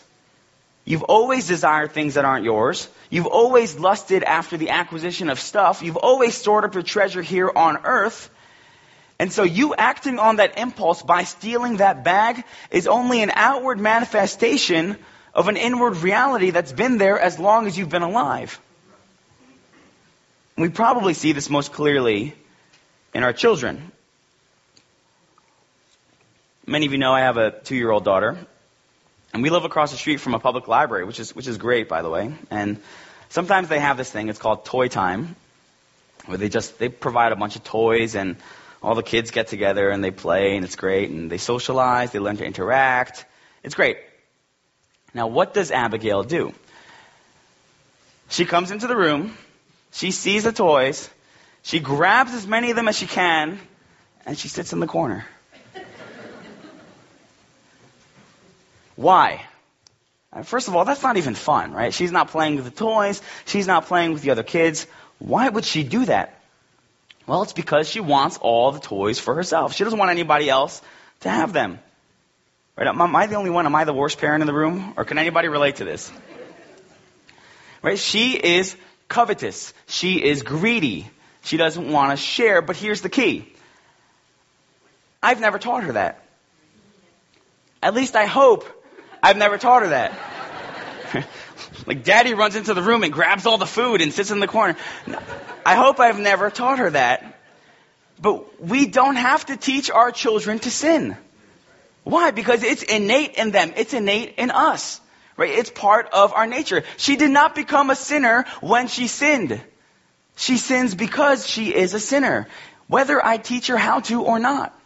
You've 0.85 1.03
always 1.03 1.45
desired 1.45 1.91
things 1.91 2.13
that 2.13 2.23
aren't 2.23 2.45
yours. 2.45 2.87
You've 3.09 3.27
always 3.27 3.77
lusted 3.77 4.23
after 4.23 4.55
the 4.55 4.69
acquisition 4.69 5.29
of 5.29 5.37
stuff. 5.37 5.83
You've 5.83 5.97
always 5.97 6.33
stored 6.33 6.63
up 6.63 6.73
your 6.73 6.83
treasure 6.83 7.21
here 7.21 7.51
on 7.53 7.79
earth. 7.83 8.29
And 9.19 9.33
so 9.33 9.43
you 9.43 9.75
acting 9.75 10.17
on 10.17 10.37
that 10.37 10.57
impulse 10.57 11.03
by 11.03 11.25
stealing 11.25 11.77
that 11.77 12.05
bag 12.05 12.43
is 12.71 12.87
only 12.87 13.21
an 13.21 13.31
outward 13.35 13.77
manifestation 13.77 14.97
of 15.33 15.49
an 15.49 15.57
inward 15.57 15.97
reality 15.97 16.51
that's 16.51 16.71
been 16.71 16.97
there 16.97 17.19
as 17.19 17.37
long 17.37 17.67
as 17.67 17.77
you've 17.77 17.89
been 17.89 18.01
alive. 18.01 18.59
We 20.57 20.69
probably 20.69 21.15
see 21.15 21.33
this 21.33 21.49
most 21.49 21.73
clearly 21.73 22.33
in 23.13 23.23
our 23.23 23.33
children. 23.33 23.91
Many 26.71 26.85
of 26.85 26.93
you 26.93 26.99
know 26.99 27.11
I 27.11 27.19
have 27.19 27.35
a 27.35 27.51
two 27.51 27.75
year 27.75 27.91
old 27.91 28.05
daughter, 28.05 28.37
and 29.33 29.43
we 29.43 29.49
live 29.49 29.65
across 29.65 29.91
the 29.91 29.97
street 29.97 30.21
from 30.21 30.35
a 30.35 30.39
public 30.39 30.69
library, 30.69 31.03
which 31.03 31.19
is, 31.19 31.35
which 31.35 31.45
is 31.45 31.57
great, 31.57 31.89
by 31.89 32.01
the 32.01 32.09
way. 32.09 32.33
And 32.49 32.81
sometimes 33.27 33.67
they 33.67 33.79
have 33.79 33.97
this 33.97 34.09
thing, 34.09 34.29
it's 34.29 34.39
called 34.39 34.63
Toy 34.63 34.87
Time, 34.87 35.35
where 36.27 36.37
they 36.37 36.47
just, 36.47 36.79
they 36.79 36.87
provide 36.87 37.33
a 37.33 37.35
bunch 37.35 37.57
of 37.57 37.65
toys 37.65 38.15
and 38.15 38.37
all 38.81 38.95
the 38.95 39.03
kids 39.03 39.31
get 39.31 39.47
together 39.47 39.89
and 39.89 40.01
they 40.01 40.11
play 40.11 40.55
and 40.55 40.63
it's 40.63 40.77
great 40.77 41.09
and 41.09 41.29
they 41.29 41.39
socialize, 41.39 42.13
they 42.13 42.19
learn 42.19 42.37
to 42.37 42.45
interact. 42.45 43.25
It's 43.63 43.75
great. 43.75 43.97
Now, 45.13 45.27
what 45.27 45.53
does 45.53 45.71
Abigail 45.71 46.23
do? 46.23 46.53
She 48.29 48.45
comes 48.45 48.71
into 48.71 48.87
the 48.87 48.95
room, 48.95 49.37
she 49.91 50.11
sees 50.11 50.45
the 50.45 50.53
toys, 50.53 51.09
she 51.63 51.81
grabs 51.81 52.33
as 52.33 52.47
many 52.47 52.69
of 52.69 52.77
them 52.77 52.87
as 52.87 52.97
she 52.97 53.07
can, 53.07 53.59
and 54.25 54.37
she 54.37 54.47
sits 54.47 54.71
in 54.71 54.79
the 54.79 54.87
corner. 54.87 55.25
Why? 59.01 59.43
Uh, 60.31 60.43
first 60.43 60.67
of 60.67 60.75
all, 60.75 60.85
that's 60.85 61.01
not 61.01 61.17
even 61.17 61.33
fun, 61.33 61.73
right? 61.73 61.93
She's 61.93 62.11
not 62.11 62.29
playing 62.29 62.55
with 62.55 62.65
the 62.65 62.71
toys. 62.71 63.21
She's 63.45 63.65
not 63.65 63.87
playing 63.87 64.13
with 64.13 64.21
the 64.21 64.29
other 64.29 64.43
kids. 64.43 64.85
Why 65.17 65.49
would 65.49 65.65
she 65.65 65.83
do 65.83 66.05
that? 66.05 66.39
Well, 67.25 67.41
it's 67.41 67.53
because 67.53 67.89
she 67.89 67.99
wants 67.99 68.37
all 68.37 68.71
the 68.71 68.79
toys 68.79 69.19
for 69.19 69.35
herself. 69.35 69.73
She 69.73 69.83
doesn't 69.83 69.97
want 69.97 70.11
anybody 70.11 70.49
else 70.49 70.81
to 71.21 71.29
have 71.29 71.51
them. 71.51 71.79
Right? 72.77 72.87
Am 72.87 73.15
I 73.15 73.27
the 73.27 73.35
only 73.35 73.49
one? 73.49 73.65
Am 73.65 73.75
I 73.75 73.83
the 73.83 73.93
worst 73.93 74.19
parent 74.19 74.41
in 74.41 74.47
the 74.47 74.53
room? 74.53 74.93
Or 74.97 75.03
can 75.03 75.17
anybody 75.17 75.47
relate 75.47 75.77
to 75.77 75.83
this? 75.83 76.11
Right? 77.81 77.97
She 77.97 78.33
is 78.33 78.75
covetous. 79.07 79.73
She 79.87 80.23
is 80.23 80.43
greedy. 80.43 81.09
She 81.43 81.57
doesn't 81.57 81.91
want 81.91 82.11
to 82.11 82.17
share. 82.17 82.61
But 82.61 82.77
here's 82.77 83.01
the 83.01 83.09
key. 83.09 83.51
I've 85.21 85.41
never 85.41 85.59
taught 85.59 85.83
her 85.83 85.93
that. 85.93 86.23
At 87.83 87.93
least 87.95 88.15
I 88.15 88.25
hope 88.25 88.80
I've 89.21 89.37
never 89.37 89.57
taught 89.57 89.83
her 89.83 89.89
that. 89.89 90.13
like 91.85 92.03
daddy 92.03 92.33
runs 92.33 92.55
into 92.55 92.73
the 92.73 92.81
room 92.81 93.03
and 93.03 93.13
grabs 93.13 93.45
all 93.45 93.57
the 93.57 93.65
food 93.65 94.01
and 94.01 94.13
sits 94.13 94.31
in 94.31 94.39
the 94.39 94.47
corner. 94.47 94.77
I 95.65 95.75
hope 95.75 95.99
I've 95.99 96.19
never 96.19 96.49
taught 96.49 96.79
her 96.79 96.89
that. 96.91 97.37
But 98.19 98.61
we 98.61 98.85
don't 98.87 99.15
have 99.15 99.45
to 99.47 99.57
teach 99.57 99.89
our 99.89 100.11
children 100.11 100.59
to 100.59 100.71
sin. 100.71 101.17
Why? 102.03 102.31
Because 102.31 102.63
it's 102.63 102.83
innate 102.83 103.35
in 103.35 103.51
them. 103.51 103.73
It's 103.75 103.93
innate 103.93 104.35
in 104.37 104.51
us. 104.51 104.99
Right? 105.37 105.51
It's 105.51 105.69
part 105.69 106.09
of 106.13 106.33
our 106.33 106.45
nature. 106.45 106.83
She 106.97 107.15
did 107.15 107.31
not 107.31 107.55
become 107.55 107.89
a 107.89 107.95
sinner 107.95 108.45
when 108.59 108.87
she 108.87 109.07
sinned. 109.07 109.61
She 110.35 110.57
sins 110.57 110.95
because 110.95 111.47
she 111.47 111.73
is 111.73 111.93
a 111.93 111.99
sinner. 111.99 112.47
Whether 112.87 113.23
I 113.23 113.37
teach 113.37 113.67
her 113.67 113.77
how 113.77 114.01
to 114.01 114.23
or 114.23 114.39
not. 114.39 114.77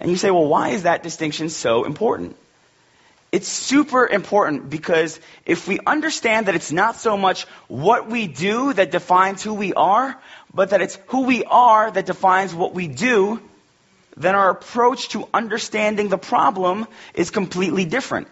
And 0.00 0.10
you 0.10 0.16
say, 0.16 0.30
well, 0.30 0.46
why 0.46 0.70
is 0.70 0.84
that 0.84 1.02
distinction 1.02 1.48
so 1.48 1.84
important? 1.84 2.36
It's 3.30 3.48
super 3.48 4.06
important 4.06 4.70
because 4.70 5.20
if 5.44 5.68
we 5.68 5.78
understand 5.86 6.46
that 6.46 6.54
it's 6.54 6.72
not 6.72 6.96
so 6.96 7.16
much 7.16 7.44
what 7.66 8.08
we 8.08 8.26
do 8.26 8.72
that 8.72 8.90
defines 8.90 9.42
who 9.42 9.52
we 9.52 9.74
are, 9.74 10.18
but 10.54 10.70
that 10.70 10.80
it's 10.80 10.98
who 11.08 11.24
we 11.24 11.44
are 11.44 11.90
that 11.90 12.06
defines 12.06 12.54
what 12.54 12.74
we 12.74 12.88
do, 12.88 13.40
then 14.16 14.34
our 14.34 14.50
approach 14.50 15.10
to 15.10 15.28
understanding 15.34 16.08
the 16.08 16.18
problem 16.18 16.86
is 17.12 17.30
completely 17.30 17.84
different. 17.84 18.28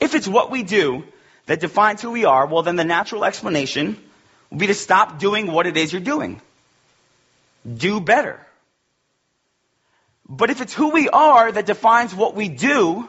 If 0.00 0.16
it's 0.16 0.26
what 0.26 0.50
we 0.50 0.64
do 0.64 1.04
that 1.46 1.60
defines 1.60 2.02
who 2.02 2.10
we 2.10 2.24
are, 2.24 2.46
well, 2.46 2.62
then 2.62 2.76
the 2.76 2.84
natural 2.84 3.24
explanation 3.24 3.96
would 4.50 4.58
be 4.58 4.66
to 4.66 4.74
stop 4.74 5.20
doing 5.20 5.52
what 5.52 5.68
it 5.68 5.76
is 5.76 5.92
you're 5.92 6.02
doing. 6.02 6.40
Do 7.76 8.00
better. 8.00 8.40
But 10.34 10.48
if 10.48 10.62
it's 10.62 10.72
who 10.72 10.88
we 10.88 11.10
are 11.10 11.52
that 11.52 11.66
defines 11.66 12.14
what 12.14 12.34
we 12.34 12.48
do, 12.48 13.06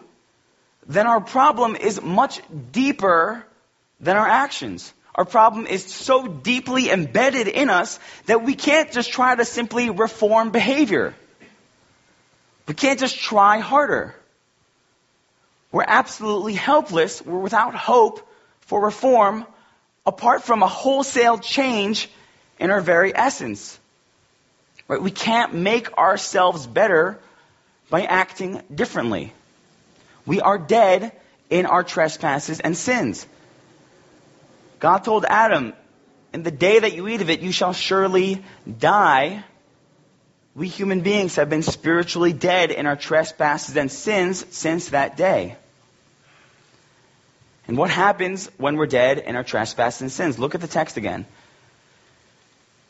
then 0.88 1.08
our 1.08 1.22
problem 1.22 1.78
is 1.78 2.02
much 2.02 2.42
deeper 2.74 3.46
than 4.02 4.18
our 4.18 4.28
actions. 4.28 4.94
Our 5.16 5.24
problem 5.24 5.66
is 5.66 5.86
so 5.86 6.28
deeply 6.28 6.90
embedded 6.90 7.48
in 7.48 7.70
us 7.70 7.98
that 8.26 8.44
we 8.44 8.56
can't 8.56 8.92
just 8.92 9.14
try 9.14 9.36
to 9.36 9.46
simply 9.46 9.90
reform 9.90 10.52
behavior. 10.52 11.16
We 12.68 12.74
can't 12.74 13.00
just 13.00 13.18
try 13.18 13.60
harder. 13.60 14.14
We're 15.72 15.86
absolutely 15.88 16.56
helpless. 16.56 17.22
We're 17.22 17.40
without 17.40 17.74
hope 17.74 18.28
for 18.62 18.84
reform 18.84 19.46
apart 20.06 20.44
from 20.44 20.62
a 20.62 20.68
wholesale 20.68 21.38
change 21.38 22.10
in 22.60 22.70
our 22.70 22.82
very 22.82 23.16
essence. 23.16 23.80
Right? 24.88 25.02
We 25.02 25.12
can't 25.12 25.54
make 25.54 25.98
ourselves 25.98 26.68
better 26.68 27.20
by 27.90 28.04
acting 28.04 28.62
differently. 28.74 29.34
We 30.26 30.42
are 30.42 30.58
dead 30.58 31.12
in 31.50 31.66
our 31.66 31.84
trespasses 31.84 32.60
and 32.60 32.76
sins. 32.76 33.26
God 34.80 35.00
told 35.00 35.26
Adam, 35.26 35.74
in 36.34 36.44
the 36.44 36.52
day 36.52 36.80
that 36.80 36.94
you 36.94 37.08
eat 37.08 37.22
of 37.22 37.30
it, 37.30 37.42
you 37.42 37.52
shall 37.52 37.74
surely 37.74 38.44
die. 38.80 39.44
We 40.56 40.68
human 40.68 41.02
beings 41.02 41.36
have 41.36 41.50
been 41.50 41.64
spiritually 41.64 42.34
dead 42.34 42.72
in 42.72 42.86
our 42.86 42.96
trespasses 42.96 43.78
and 43.78 43.92
sins 43.92 44.46
since 44.50 44.90
that 44.90 45.16
day. 45.16 45.58
And 47.68 47.78
what 47.78 47.90
happens 47.90 48.50
when 48.58 48.76
we're 48.76 48.88
dead 48.88 49.20
in 49.20 49.36
our 49.36 49.44
trespasses 49.44 50.02
and 50.02 50.12
sins? 50.12 50.38
Look 50.38 50.54
at 50.56 50.62
the 50.62 50.68
text 50.68 50.98
again. 50.98 51.26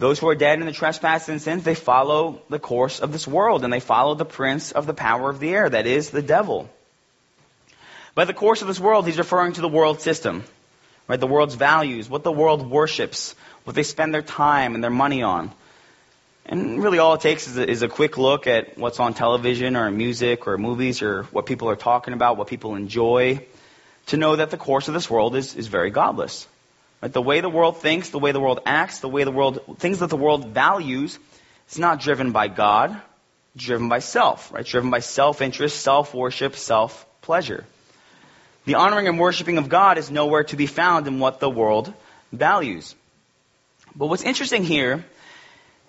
those 0.00 0.18
who 0.18 0.28
are 0.30 0.34
dead 0.34 0.58
in 0.58 0.64
the 0.64 0.72
trespasses 0.72 1.28
and 1.28 1.42
sins, 1.42 1.62
they 1.62 1.74
follow 1.74 2.40
the 2.48 2.58
course 2.58 3.00
of 3.00 3.12
this 3.12 3.28
world 3.28 3.64
and 3.64 3.72
they 3.72 3.80
follow 3.80 4.14
the 4.14 4.24
prince 4.24 4.72
of 4.72 4.86
the 4.86 4.94
power 4.94 5.28
of 5.28 5.40
the 5.40 5.50
air, 5.50 5.68
that 5.68 5.86
is, 5.86 6.08
the 6.08 6.22
devil. 6.22 6.70
By 8.14 8.24
the 8.24 8.32
course 8.32 8.62
of 8.62 8.68
this 8.68 8.80
world, 8.80 9.06
he's 9.06 9.18
referring 9.18 9.52
to 9.52 9.60
the 9.60 9.68
world 9.68 10.00
system, 10.00 10.42
right? 11.06 11.20
The 11.20 11.26
world's 11.26 11.54
values, 11.54 12.08
what 12.08 12.24
the 12.24 12.32
world 12.32 12.68
worships, 12.68 13.34
what 13.64 13.76
they 13.76 13.82
spend 13.82 14.14
their 14.14 14.22
time 14.22 14.74
and 14.74 14.82
their 14.82 14.90
money 14.90 15.22
on. 15.22 15.52
And 16.46 16.82
really 16.82 16.98
all 16.98 17.12
it 17.12 17.20
takes 17.20 17.46
is 17.46 17.58
a, 17.58 17.68
is 17.68 17.82
a 17.82 17.88
quick 17.88 18.16
look 18.16 18.46
at 18.46 18.78
what's 18.78 19.00
on 19.00 19.12
television 19.12 19.76
or 19.76 19.90
music 19.90 20.46
or 20.46 20.56
movies 20.56 21.02
or 21.02 21.24
what 21.24 21.44
people 21.44 21.68
are 21.68 21.76
talking 21.76 22.14
about, 22.14 22.38
what 22.38 22.48
people 22.48 22.74
enjoy, 22.74 23.46
to 24.06 24.16
know 24.16 24.34
that 24.34 24.50
the 24.50 24.56
course 24.56 24.88
of 24.88 24.94
this 24.94 25.10
world 25.10 25.36
is, 25.36 25.56
is 25.56 25.66
very 25.66 25.90
godless. 25.90 26.48
Right? 27.02 27.12
The 27.12 27.22
way 27.22 27.40
the 27.40 27.48
world 27.48 27.78
thinks, 27.78 28.10
the 28.10 28.18
way 28.18 28.32
the 28.32 28.40
world 28.40 28.60
acts, 28.66 29.00
the 29.00 29.08
way 29.08 29.24
the 29.24 29.30
world, 29.30 29.78
things 29.78 30.00
that 30.00 30.10
the 30.10 30.16
world 30.16 30.48
values, 30.48 31.18
it's 31.66 31.78
not 31.78 32.00
driven 32.00 32.32
by 32.32 32.48
God, 32.48 33.00
driven 33.56 33.88
by 33.88 34.00
self, 34.00 34.52
right? 34.52 34.64
Driven 34.64 34.90
by 34.90 35.00
self-interest, 35.00 35.80
self-worship, 35.80 36.56
self-pleasure. 36.56 37.64
The 38.66 38.74
honoring 38.74 39.08
and 39.08 39.18
worshiping 39.18 39.58
of 39.58 39.68
God 39.68 39.98
is 39.98 40.10
nowhere 40.10 40.44
to 40.44 40.56
be 40.56 40.66
found 40.66 41.06
in 41.06 41.18
what 41.18 41.40
the 41.40 41.50
world 41.50 41.92
values. 42.32 42.94
But 43.96 44.06
what's 44.06 44.22
interesting 44.22 44.64
here 44.64 45.04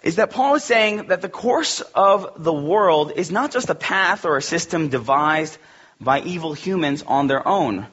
is 0.01 0.15
that 0.15 0.32
Paul 0.32 0.56
is 0.56 0.63
saying 0.63 1.08
that 1.08 1.22
the 1.22 1.30
course 1.30 1.82
of 1.94 2.44
the 2.44 2.53
world 2.53 3.12
is 3.15 3.30
not 3.30 3.51
just 3.51 3.70
a 3.70 3.75
path 3.75 4.25
or 4.25 4.38
a 4.38 4.41
system 4.41 4.89
devised 4.89 5.58
by 6.00 6.22
evil 6.22 6.53
humans 6.53 7.03
on 7.06 7.27
their 7.27 7.48
own. 7.48 7.86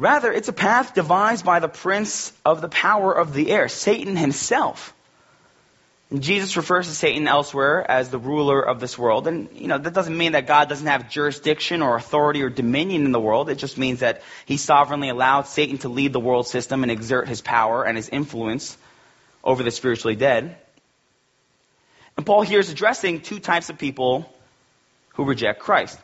Rather, 0.00 0.32
it's 0.32 0.48
a 0.48 0.54
path 0.54 0.94
devised 0.94 1.44
by 1.44 1.58
the 1.58 1.68
prince 1.68 2.32
of 2.42 2.62
the 2.62 2.70
power 2.70 3.12
of 3.12 3.34
the 3.34 3.50
air, 3.50 3.68
Satan 3.68 4.16
himself. 4.16 4.94
And 6.08 6.22
Jesus 6.22 6.56
refers 6.56 6.88
to 6.88 6.94
Satan 6.94 7.28
elsewhere 7.28 7.88
as 7.88 8.08
the 8.08 8.16
ruler 8.16 8.62
of 8.62 8.80
this 8.80 8.96
world. 8.96 9.26
And, 9.26 9.50
you 9.52 9.68
know, 9.68 9.76
that 9.76 9.92
doesn't 9.92 10.16
mean 10.16 10.32
that 10.32 10.46
God 10.46 10.70
doesn't 10.70 10.86
have 10.86 11.10
jurisdiction 11.10 11.82
or 11.82 11.96
authority 11.96 12.42
or 12.42 12.48
dominion 12.48 13.04
in 13.04 13.12
the 13.12 13.20
world. 13.20 13.50
It 13.50 13.56
just 13.56 13.76
means 13.76 14.00
that 14.00 14.22
he 14.46 14.56
sovereignly 14.56 15.10
allowed 15.10 15.42
Satan 15.42 15.76
to 15.78 15.90
lead 15.90 16.14
the 16.14 16.18
world 16.18 16.46
system 16.46 16.82
and 16.82 16.90
exert 16.90 17.28
his 17.28 17.42
power 17.42 17.84
and 17.84 17.94
his 17.94 18.08
influence 18.08 18.78
over 19.44 19.62
the 19.62 19.70
spiritually 19.70 20.16
dead. 20.16 20.56
And 22.16 22.24
Paul 22.24 22.40
here 22.40 22.60
is 22.60 22.70
addressing 22.70 23.20
two 23.20 23.38
types 23.38 23.68
of 23.68 23.76
people 23.76 24.32
who 25.10 25.24
reject 25.24 25.60
Christ. 25.60 25.98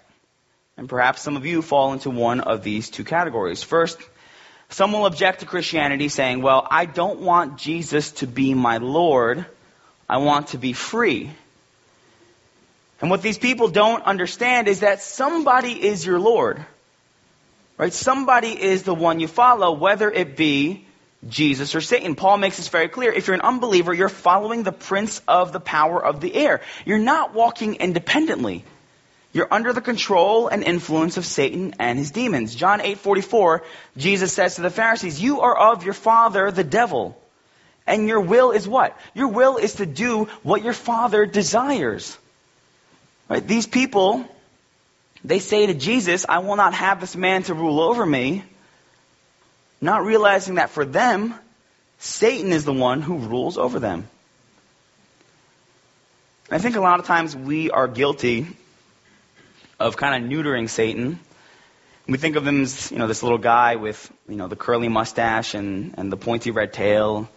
And 0.76 0.88
perhaps 0.88 1.22
some 1.22 1.36
of 1.36 1.46
you 1.46 1.62
fall 1.62 1.92
into 1.92 2.10
one 2.10 2.40
of 2.40 2.62
these 2.62 2.90
two 2.90 3.04
categories. 3.04 3.62
First, 3.62 3.98
some 4.68 4.92
will 4.92 5.06
object 5.06 5.40
to 5.40 5.46
Christianity 5.46 6.08
saying, 6.08 6.42
well, 6.42 6.66
I 6.70 6.86
don't 6.86 7.20
want 7.20 7.56
Jesus 7.56 8.12
to 8.12 8.26
be 8.26 8.52
my 8.54 8.78
Lord. 8.78 9.46
I 10.08 10.18
want 10.18 10.48
to 10.48 10.58
be 10.58 10.72
free. 10.72 11.30
And 13.00 13.10
what 13.10 13.22
these 13.22 13.38
people 13.38 13.68
don't 13.68 14.04
understand 14.04 14.68
is 14.68 14.80
that 14.80 15.02
somebody 15.02 15.72
is 15.72 16.04
your 16.04 16.18
Lord. 16.18 16.64
Right? 17.78 17.92
Somebody 17.92 18.48
is 18.48 18.82
the 18.84 18.94
one 18.94 19.20
you 19.20 19.28
follow, 19.28 19.72
whether 19.72 20.10
it 20.10 20.36
be 20.36 20.86
Jesus 21.28 21.74
or 21.74 21.80
Satan. 21.80 22.14
Paul 22.14 22.38
makes 22.38 22.56
this 22.56 22.68
very 22.68 22.88
clear. 22.88 23.12
If 23.12 23.26
you're 23.26 23.34
an 23.34 23.42
unbeliever, 23.42 23.92
you're 23.92 24.08
following 24.08 24.62
the 24.62 24.72
prince 24.72 25.20
of 25.28 25.52
the 25.52 25.60
power 25.60 26.02
of 26.02 26.20
the 26.20 26.34
air. 26.34 26.62
You're 26.84 26.98
not 26.98 27.34
walking 27.34 27.76
independently. 27.76 28.64
You're 29.36 29.52
under 29.52 29.74
the 29.74 29.82
control 29.82 30.48
and 30.48 30.64
influence 30.64 31.18
of 31.18 31.26
Satan 31.26 31.74
and 31.78 31.98
his 31.98 32.10
demons. 32.10 32.54
John 32.54 32.80
8:44, 32.80 33.62
Jesus 33.94 34.32
says 34.32 34.54
to 34.54 34.62
the 34.62 34.70
Pharisees, 34.70 35.20
"You 35.20 35.42
are 35.42 35.54
of 35.54 35.84
your 35.84 35.92
father 35.92 36.50
the 36.50 36.64
devil, 36.64 37.14
and 37.86 38.08
your 38.08 38.20
will 38.20 38.52
is 38.52 38.66
what? 38.66 38.98
Your 39.12 39.28
will 39.28 39.58
is 39.58 39.74
to 39.74 39.84
do 39.84 40.30
what 40.42 40.64
your 40.64 40.72
father 40.72 41.26
desires." 41.26 42.16
Right? 43.28 43.46
These 43.46 43.66
people 43.66 44.26
they 45.22 45.40
say 45.40 45.66
to 45.66 45.74
Jesus, 45.74 46.24
"I 46.26 46.38
will 46.38 46.56
not 46.56 46.72
have 46.72 47.02
this 47.02 47.14
man 47.14 47.42
to 47.42 47.54
rule 47.54 47.80
over 47.80 48.06
me." 48.06 48.42
not 49.82 50.02
realizing 50.02 50.54
that 50.54 50.70
for 50.70 50.86
them, 50.86 51.34
Satan 51.98 52.50
is 52.50 52.64
the 52.64 52.72
one 52.72 53.02
who 53.02 53.18
rules 53.18 53.58
over 53.58 53.78
them. 53.78 54.08
I 56.50 56.56
think 56.56 56.76
a 56.76 56.80
lot 56.80 56.98
of 56.98 57.04
times 57.04 57.36
we 57.36 57.70
are 57.70 57.86
guilty 57.86 58.46
of 59.78 59.96
kind 59.96 60.24
of 60.24 60.30
neutering 60.30 60.68
Satan. 60.68 61.20
We 62.06 62.18
think 62.18 62.36
of 62.36 62.46
him 62.46 62.62
as, 62.62 62.90
you 62.92 62.98
know, 62.98 63.06
this 63.06 63.22
little 63.22 63.38
guy 63.38 63.76
with, 63.76 64.12
you 64.28 64.36
know, 64.36 64.48
the 64.48 64.56
curly 64.56 64.88
mustache 64.88 65.54
and, 65.54 65.94
and 65.98 66.12
the 66.12 66.16
pointy 66.16 66.50
red 66.50 66.72
tail. 66.72 67.28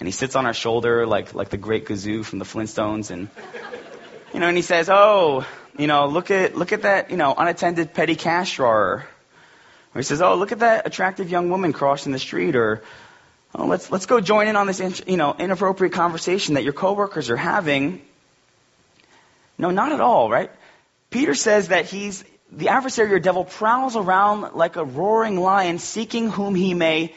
And 0.00 0.06
he 0.06 0.12
sits 0.12 0.36
on 0.36 0.46
our 0.46 0.54
shoulder 0.54 1.06
like, 1.06 1.34
like 1.34 1.48
the 1.48 1.56
great 1.56 1.86
Gazoo 1.86 2.24
from 2.24 2.38
the 2.38 2.44
Flintstones. 2.44 3.10
And, 3.10 3.28
you 4.34 4.40
know, 4.40 4.46
and 4.46 4.56
he 4.56 4.62
says, 4.62 4.88
oh, 4.90 5.46
you 5.78 5.86
know, 5.86 6.06
look 6.06 6.30
at, 6.30 6.56
look 6.56 6.72
at 6.72 6.82
that, 6.82 7.10
you 7.10 7.16
know, 7.16 7.34
unattended 7.36 7.94
petty 7.94 8.16
cash 8.16 8.56
drawer. 8.56 9.06
Or 9.94 9.98
he 9.98 10.04
says, 10.04 10.20
"Oh, 10.20 10.34
look 10.34 10.52
at 10.52 10.60
that 10.60 10.86
attractive 10.86 11.30
young 11.30 11.50
woman 11.50 11.72
crossing 11.72 12.12
the 12.12 12.18
street," 12.18 12.56
or 12.56 12.82
oh, 13.54 13.66
"Let's 13.66 13.90
let's 13.90 14.06
go 14.06 14.20
join 14.20 14.48
in 14.48 14.56
on 14.56 14.66
this 14.66 15.02
you 15.06 15.16
know 15.16 15.34
inappropriate 15.38 15.92
conversation 15.92 16.54
that 16.54 16.64
your 16.64 16.72
coworkers 16.72 17.30
are 17.30 17.36
having." 17.36 18.02
No, 19.56 19.70
not 19.70 19.92
at 19.92 20.00
all, 20.00 20.30
right? 20.30 20.52
Peter 21.10 21.34
says 21.34 21.68
that 21.68 21.86
he's 21.86 22.24
the 22.52 22.68
adversary 22.68 23.12
or 23.12 23.18
devil 23.18 23.44
prowls 23.44 23.96
around 23.96 24.54
like 24.54 24.76
a 24.76 24.84
roaring 24.84 25.38
lion, 25.38 25.78
seeking 25.78 26.30
whom 26.30 26.54
he 26.54 26.74
may 26.74 27.14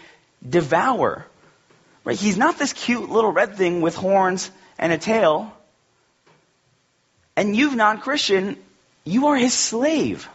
devour. 0.47 1.25
Right? 2.03 2.17
He's 2.17 2.37
not 2.37 2.57
this 2.57 2.73
cute 2.73 3.09
little 3.09 3.31
red 3.31 3.55
thing 3.55 3.81
with 3.81 3.95
horns 3.95 4.49
and 4.77 4.91
a 4.91 4.97
tail. 4.97 5.53
And 7.35 7.55
you, 7.55 7.75
non-Christian, 7.75 8.57
you 9.05 9.27
are 9.27 9.37
his 9.37 9.53
slave. 9.53 10.27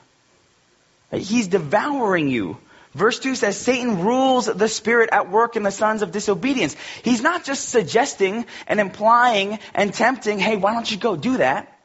He's 1.12 1.48
devouring 1.48 2.28
you. 2.28 2.58
Verse 2.94 3.18
2 3.18 3.34
says 3.34 3.58
Satan 3.58 4.00
rules 4.04 4.46
the 4.46 4.68
spirit 4.68 5.10
at 5.12 5.30
work 5.30 5.56
in 5.56 5.62
the 5.62 5.70
sons 5.70 6.00
of 6.00 6.12
disobedience. 6.12 6.74
He's 7.02 7.20
not 7.20 7.44
just 7.44 7.68
suggesting 7.68 8.46
and 8.66 8.80
implying 8.80 9.58
and 9.74 9.92
tempting, 9.92 10.38
hey, 10.38 10.56
why 10.56 10.72
don't 10.72 10.90
you 10.90 10.96
go 10.96 11.14
do 11.14 11.36
that? 11.36 11.75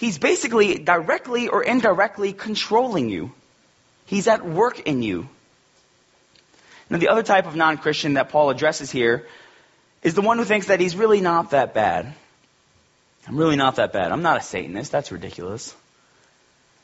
He's 0.00 0.16
basically 0.16 0.78
directly 0.78 1.48
or 1.48 1.62
indirectly 1.62 2.32
controlling 2.32 3.10
you. 3.10 3.32
He's 4.06 4.28
at 4.28 4.42
work 4.42 4.80
in 4.80 5.02
you. 5.02 5.28
Now, 6.88 6.96
the 6.96 7.08
other 7.08 7.22
type 7.22 7.46
of 7.46 7.54
non 7.54 7.76
Christian 7.76 8.14
that 8.14 8.30
Paul 8.30 8.48
addresses 8.48 8.90
here 8.90 9.26
is 10.02 10.14
the 10.14 10.22
one 10.22 10.38
who 10.38 10.44
thinks 10.44 10.68
that 10.68 10.80
he's 10.80 10.96
really 10.96 11.20
not 11.20 11.50
that 11.50 11.74
bad. 11.74 12.14
I'm 13.28 13.36
really 13.36 13.56
not 13.56 13.76
that 13.76 13.92
bad. 13.92 14.10
I'm 14.10 14.22
not 14.22 14.38
a 14.38 14.42
Satanist. 14.42 14.90
That's 14.90 15.12
ridiculous. 15.12 15.76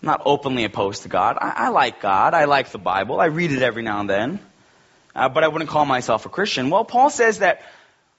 I'm 0.03 0.09
not 0.09 0.21
openly 0.27 0.65
opposed 0.65 1.05
to 1.05 1.09
God. 1.09 1.39
I, 1.41 1.53
I, 1.57 1.69
like 1.71 2.03
God. 2.03 2.35
I 2.35 2.45
like 2.45 2.69
the 2.69 2.79
Bible. 2.79 3.19
I 3.19 3.27
read 3.27 3.51
it 3.51 3.63
every 3.63 3.83
now 3.83 4.01
and 4.01 4.11
then. 4.11 4.41
Uh, 5.15 5.31
but 5.31 5.43
I 5.43 5.49
wouldn't 5.49 5.71
call 5.71 5.87
myself 5.87 6.27
a 6.27 6.29
Christian. 6.29 6.69
Well, 6.69 6.85
Paul 6.85 7.09
says 7.09 7.39
that 7.39 7.63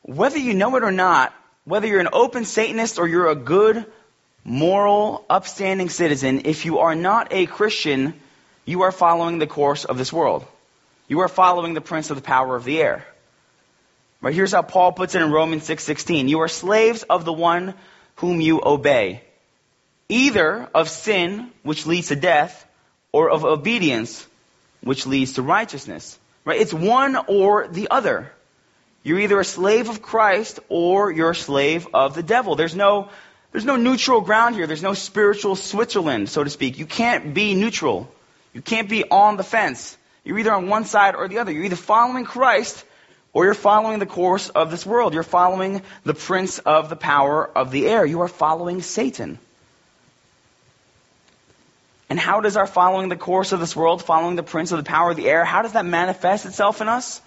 whether 0.02 0.40
you 0.40 0.56
know 0.56 0.76
it 0.76 0.82
or 0.82 0.92
not, 0.92 1.36
whether 1.66 1.86
you're 1.86 2.00
an 2.00 2.10
open 2.12 2.46
Satanist 2.46 2.98
or 2.98 3.08
you're 3.08 3.28
a 3.28 3.36
good, 3.36 3.86
moral, 4.48 5.26
upstanding 5.30 5.90
citizen, 5.90 6.44
if 6.46 6.66
you 6.66 6.80
are 6.80 6.96
not 6.96 7.28
a 7.32 7.46
Christian, 7.46 8.14
you 8.66 8.84
are 8.84 8.94
following 8.94 9.40
the 9.40 9.46
course 9.46 9.84
of 9.84 9.98
this 9.98 10.12
world. 10.12 10.46
You 11.10 11.20
are 11.20 11.28
following 11.28 11.74
the 11.74 11.82
prince 11.82 12.10
of 12.10 12.16
the 12.16 12.24
power 12.24 12.56
of 12.56 12.64
the 12.64 12.82
air. 12.82 13.06
Right, 14.22 14.34
here's 14.34 14.54
how 14.54 14.62
Paul 14.62 14.94
puts 14.94 15.16
it 15.16 15.22
in 15.22 15.32
Romans 15.32 15.66
6:16. 15.66 16.30
You 16.30 16.40
are 16.40 16.48
slaves 16.48 17.04
of 17.04 17.26
the 17.26 17.34
one 17.34 17.74
whom 18.16 18.42
you 18.42 18.62
obey 18.64 19.22
either 20.10 20.70
of 20.74 20.90
sin, 20.90 21.52
which 21.64 21.86
leads 21.86 22.08
to 22.08 22.16
death, 22.16 22.66
or 23.12 23.30
of 23.30 23.44
obedience, 23.44 24.26
which 24.82 25.06
leads 25.06 25.34
to 25.34 25.42
righteousness. 25.42 26.18
Right? 26.46 26.62
It's 26.62 26.74
one 26.74 27.18
or 27.28 27.68
the 27.68 27.90
other. 27.92 28.32
You're 29.04 29.20
either 29.20 29.40
a 29.40 29.46
slave 29.46 29.90
of 29.90 30.02
Christ 30.02 30.60
or 30.70 31.12
you're 31.12 31.32
a 31.32 31.36
slave 31.36 31.88
of 31.94 32.16
the 32.16 32.24
devil. 32.24 32.56
There's 32.56 32.76
no, 32.76 33.10
there's 33.52 33.66
no 33.66 33.76
neutral 33.76 34.22
ground 34.22 34.56
here. 34.56 34.68
There's 34.68 34.84
no 34.84 34.94
spiritual 34.94 35.56
Switzerland, 35.56 36.30
so 36.30 36.44
to 36.44 36.50
speak. 36.50 36.78
You 36.78 36.86
can't 36.86 37.34
be 37.34 37.56
neutral. 37.56 38.12
You 38.54 38.62
can't 38.62 38.90
be 38.90 39.04
on 39.10 39.38
the 39.38 39.44
fence. 39.44 39.98
You're 40.24 40.40
either 40.40 40.54
on 40.54 40.68
one 40.68 40.86
side 40.86 41.16
or 41.16 41.28
the 41.28 41.40
other. 41.40 41.52
You're 41.52 41.66
either 41.66 41.76
following 41.76 42.26
Christ 42.26 42.84
or 43.34 43.46
you're 43.46 43.54
following 43.54 44.00
the 44.00 44.06
course 44.06 44.50
of 44.50 44.72
this 44.72 44.86
world. 44.86 45.14
You're 45.14 45.24
following 45.24 45.82
the 46.04 46.14
prince 46.14 46.60
of 46.60 46.90
the 46.90 46.96
power 46.96 47.48
of 47.48 47.72
the 47.72 47.88
air. 47.88 48.06
You 48.06 48.22
are 48.22 48.28
following 48.28 48.82
Satan. 48.82 49.40
And 52.10 52.20
how 52.20 52.42
does 52.42 52.58
our 52.58 52.68
following 52.68 53.10
the 53.10 53.16
course 53.16 53.52
of 53.52 53.60
this 53.60 53.76
world, 53.76 54.02
following 54.04 54.36
the 54.36 54.44
prince 54.44 54.72
of 54.72 54.78
the 54.78 54.84
power 54.84 55.12
of 55.12 55.18
the 55.18 55.30
air, 55.30 55.44
how 55.44 55.62
does 55.62 55.74
that 55.74 55.86
manifest 55.86 56.46
itself 56.46 56.82
in 56.82 56.88
us? 56.88 57.22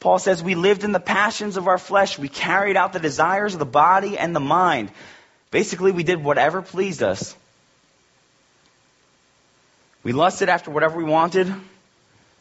Paul 0.00 0.18
says 0.18 0.42
we 0.42 0.54
lived 0.54 0.82
in 0.82 0.92
the 0.92 1.00
passions 1.00 1.56
of 1.56 1.68
our 1.68 1.78
flesh. 1.78 2.18
We 2.18 2.28
carried 2.28 2.76
out 2.76 2.92
the 2.92 2.98
desires 2.98 3.52
of 3.52 3.60
the 3.60 3.66
body 3.66 4.18
and 4.18 4.34
the 4.34 4.40
mind. 4.40 4.90
Basically, 5.52 5.92
we 5.92 6.02
did 6.02 6.24
whatever 6.24 6.62
pleased 6.62 7.02
us. 7.02 7.36
We 10.02 10.12
lusted 10.12 10.48
after 10.48 10.70
whatever 10.70 10.96
we 10.96 11.04
wanted. 11.04 11.52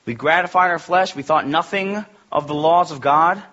We 0.05 0.15
gratified 0.15 0.71
our 0.71 0.79
flesh. 0.79 1.13
We 1.15 1.21
thought 1.21 1.45
nothing 1.45 2.03
of 2.31 2.47
the 2.47 2.55
laws 2.55 2.91
of 2.91 3.01
God. 3.01 3.43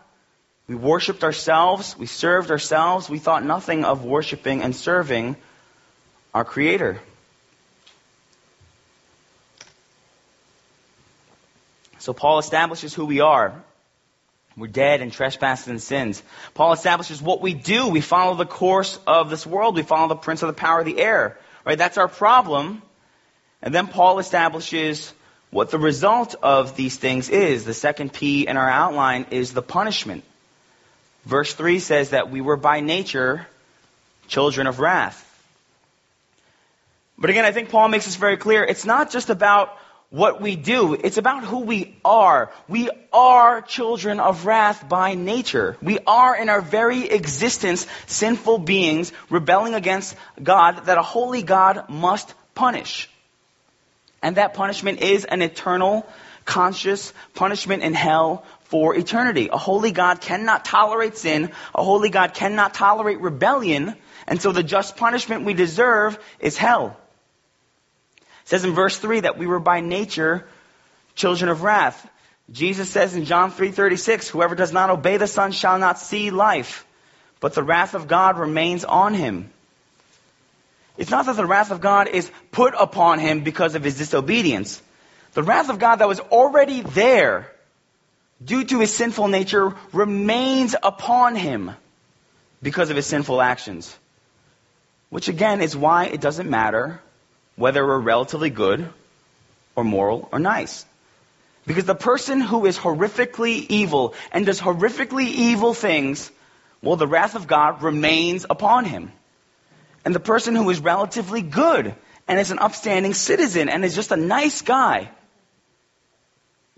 We 0.69 0.77
worshiped 0.77 1.25
ourselves. 1.25 1.99
We 1.99 2.07
served 2.07 2.53
ourselves. 2.53 3.11
We 3.11 3.19
thought 3.19 3.45
nothing 3.45 3.85
of 3.85 4.05
worshiping 4.05 4.63
and 4.63 4.77
serving 4.77 5.37
our 6.33 6.45
Creator. 6.45 7.01
So 11.99 12.13
Paul 12.13 12.39
establishes 12.39 12.95
who 12.95 13.07
we 13.07 13.21
are. 13.21 13.61
We're 14.59 14.67
dead 14.67 15.01
in 15.01 15.11
trespasses 15.11 15.69
and 15.69 15.81
sins. 15.81 16.23
Paul 16.55 16.73
establishes 16.73 17.23
what 17.23 17.41
we 17.41 17.55
do. 17.55 17.89
We 17.89 18.01
follow 18.01 18.35
the 18.35 18.47
course 18.47 18.99
of 19.07 19.31
this 19.31 19.47
world. 19.47 19.77
We 19.77 19.83
follow 19.83 20.09
the 20.09 20.17
prince 20.17 20.43
of 20.43 20.49
the 20.49 20.53
power 20.53 20.81
of 20.81 20.87
the 20.87 20.99
air. 20.99 21.39
Right? 21.65 21.79
That's 21.79 21.99
our 21.99 22.09
problem. 22.09 22.83
And 23.63 23.75
then 23.75 23.87
Paul 23.87 24.19
establishes 24.19 25.13
what 25.51 25.71
the 25.71 25.79
result 25.79 26.35
of 26.43 26.77
these 26.77 26.97
things 26.97 27.29
is. 27.29 27.65
The 27.65 27.75
second 27.75 28.13
P 28.13 28.47
in 28.47 28.57
our 28.57 28.69
outline 28.69 29.27
is 29.31 29.53
the 29.53 29.63
punishment. 29.63 30.25
Verse 31.25 31.55
3 31.55 31.79
says 31.79 32.11
that 32.11 32.31
we 32.31 32.41
were 32.41 32.57
by 32.57 32.81
nature 32.81 33.47
children 34.29 34.67
of 34.67 34.79
wrath. 34.79 35.25
But 37.17 37.31
again, 37.31 37.45
I 37.45 37.53
think 37.53 37.71
Paul 37.71 37.89
makes 37.89 38.05
this 38.05 38.17
very 38.17 38.37
clear. 38.37 38.65
It's 38.65 38.85
not 38.85 39.11
just 39.11 39.29
about 39.29 39.77
what 40.11 40.41
we 40.41 40.57
do. 40.57 40.95
It's 40.95 41.19
about 41.19 41.45
who 41.45 41.61
we 41.61 41.97
are. 42.05 42.51
We 42.67 42.89
are 43.13 43.61
children 43.61 44.21
of 44.21 44.47
wrath 44.47 44.89
by 44.89 45.15
nature. 45.15 45.77
We 45.83 45.99
are 46.07 46.35
in 46.35 46.49
our 46.49 46.63
very 46.63 47.11
existence 47.11 47.87
sinful 48.07 48.59
beings 48.59 49.13
rebelling 49.29 49.75
against 49.75 50.17
God 50.43 50.87
that 50.87 50.99
a 50.99 51.03
holy 51.03 51.43
God 51.43 51.91
must 51.91 52.33
punish. 52.55 53.11
And 54.23 54.37
that 54.37 54.55
punishment 54.55 55.01
is 55.01 55.25
an 55.25 55.43
eternal, 55.43 56.07
conscious 56.45 57.13
punishment 57.35 57.83
in 57.83 57.93
hell 57.93 58.45
for 58.65 58.97
eternity. 58.97 59.49
A 59.53 59.59
holy 59.59 59.93
God 59.93 60.21
cannot 60.21 60.65
tolerate 60.65 61.17
sin. 61.17 61.53
A 61.75 61.85
holy 61.85 62.09
God 62.09 62.35
cannot 62.35 62.75
tolerate 62.75 63.21
rebellion. 63.21 63.95
And 64.27 64.41
so 64.41 64.53
the 64.53 64.63
just 64.63 64.97
punishment 64.97 65.45
we 65.45 65.55
deserve 65.55 66.19
is 66.41 66.57
hell. 66.57 66.97
Says 68.49 68.65
in 68.65 68.73
verse 68.73 68.97
3 68.97 69.21
that 69.21 69.37
we 69.37 69.47
were 69.47 69.61
by 69.61 69.81
nature 69.81 70.47
children 71.15 71.51
of 71.51 71.63
wrath. 71.63 72.09
Jesus 72.51 72.89
says 72.89 73.15
in 73.15 73.27
John 73.27 73.53
3:36, 73.53 74.27
whoever 74.27 74.55
does 74.55 74.73
not 74.73 74.89
obey 74.89 75.19
the 75.19 75.27
Son 75.27 75.53
shall 75.53 75.79
not 75.79 75.99
see 75.99 76.31
life, 76.31 76.87
but 77.41 77.53
the 77.53 77.63
wrath 77.63 77.93
of 77.93 78.09
God 78.09 78.39
remains 78.39 78.87
on 78.87 79.13
him. 79.13 79.51
It's 80.97 81.11
not 81.11 81.27
that 81.27 81.37
the 81.37 81.45
wrath 81.45 81.71
of 81.71 81.83
God 81.83 82.09
is 82.09 82.31
put 82.51 82.73
upon 82.73 83.19
him 83.19 83.43
because 83.43 83.75
of 83.75 83.85
his 83.85 83.99
disobedience. 83.99 84.81
The 85.35 85.43
wrath 85.43 85.69
of 85.69 85.79
God 85.79 85.97
that 85.97 86.09
was 86.09 86.21
already 86.21 86.81
there 86.81 87.53
due 88.43 88.65
to 88.65 88.81
his 88.81 88.95
sinful 88.95 89.29
nature 89.29 89.77
remains 89.93 90.75
upon 90.83 91.37
him 91.37 91.73
because 92.63 92.89
of 92.89 92.97
his 92.97 93.05
sinful 93.05 93.43
actions. 93.43 93.95
Which 95.11 95.29
again 95.29 95.61
is 95.61 95.77
why 95.77 96.07
it 96.07 96.23
doesn't 96.23 96.49
matter 96.49 97.03
whether 97.59 97.85
we're 97.85 97.99
relatively 97.99 98.51
good 98.51 98.89
or 99.75 99.85
moral 99.85 100.29
or 100.33 100.39
nice. 100.39 100.87
Because 101.67 101.85
the 101.85 101.95
person 101.95 102.41
who 102.41 102.65
is 102.65 102.79
horrifically 102.79 103.67
evil 103.69 104.15
and 104.33 104.47
does 104.47 104.61
horrifically 104.61 105.27
evil 105.27 105.75
things, 105.75 106.31
well, 106.81 106.97
the 106.97 107.09
wrath 107.09 107.35
of 107.35 107.47
God 107.47 107.83
remains 107.83 108.47
upon 108.49 108.85
him. 108.85 109.13
And 110.05 110.15
the 110.15 110.21
person 110.21 110.55
who 110.55 110.71
is 110.71 110.81
relatively 110.81 111.43
good 111.43 111.95
and 112.29 112.39
is 112.39 112.53
an 112.53 112.61
upstanding 112.61 113.13
citizen 113.13 113.69
and 113.69 113.85
is 113.85 113.95
just 113.95 114.13
a 114.13 114.17
nice 114.17 114.63
guy, 114.63 115.11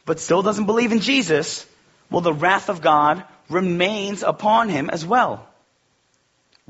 but 0.06 0.18
still 0.18 0.42
doesn't 0.42 0.66
believe 0.66 0.92
in 0.92 1.00
Jesus, 1.00 1.66
well, 2.10 2.22
the 2.22 2.32
wrath 2.32 2.70
of 2.70 2.80
God 2.80 3.22
remains 3.50 4.22
upon 4.22 4.70
him 4.70 4.88
as 4.88 5.04
well 5.04 5.46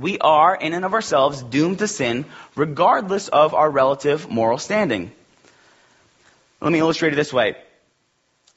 we 0.01 0.19
are, 0.19 0.57
in 0.57 0.73
and 0.73 0.85
of 0.85 0.95
ourselves, 0.95 1.43
doomed 1.43 1.81
to 1.81 1.87
sin, 1.87 2.25
regardless 2.57 3.29
of 3.29 3.55
our 3.55 3.71
relative 3.71 4.31
moral 4.31 4.57
standing. 4.57 5.13
Let 6.61 6.73
me 6.73 6.79
illustrate 6.79 7.13
it 7.13 7.17
this 7.17 7.33
way. 7.33 7.57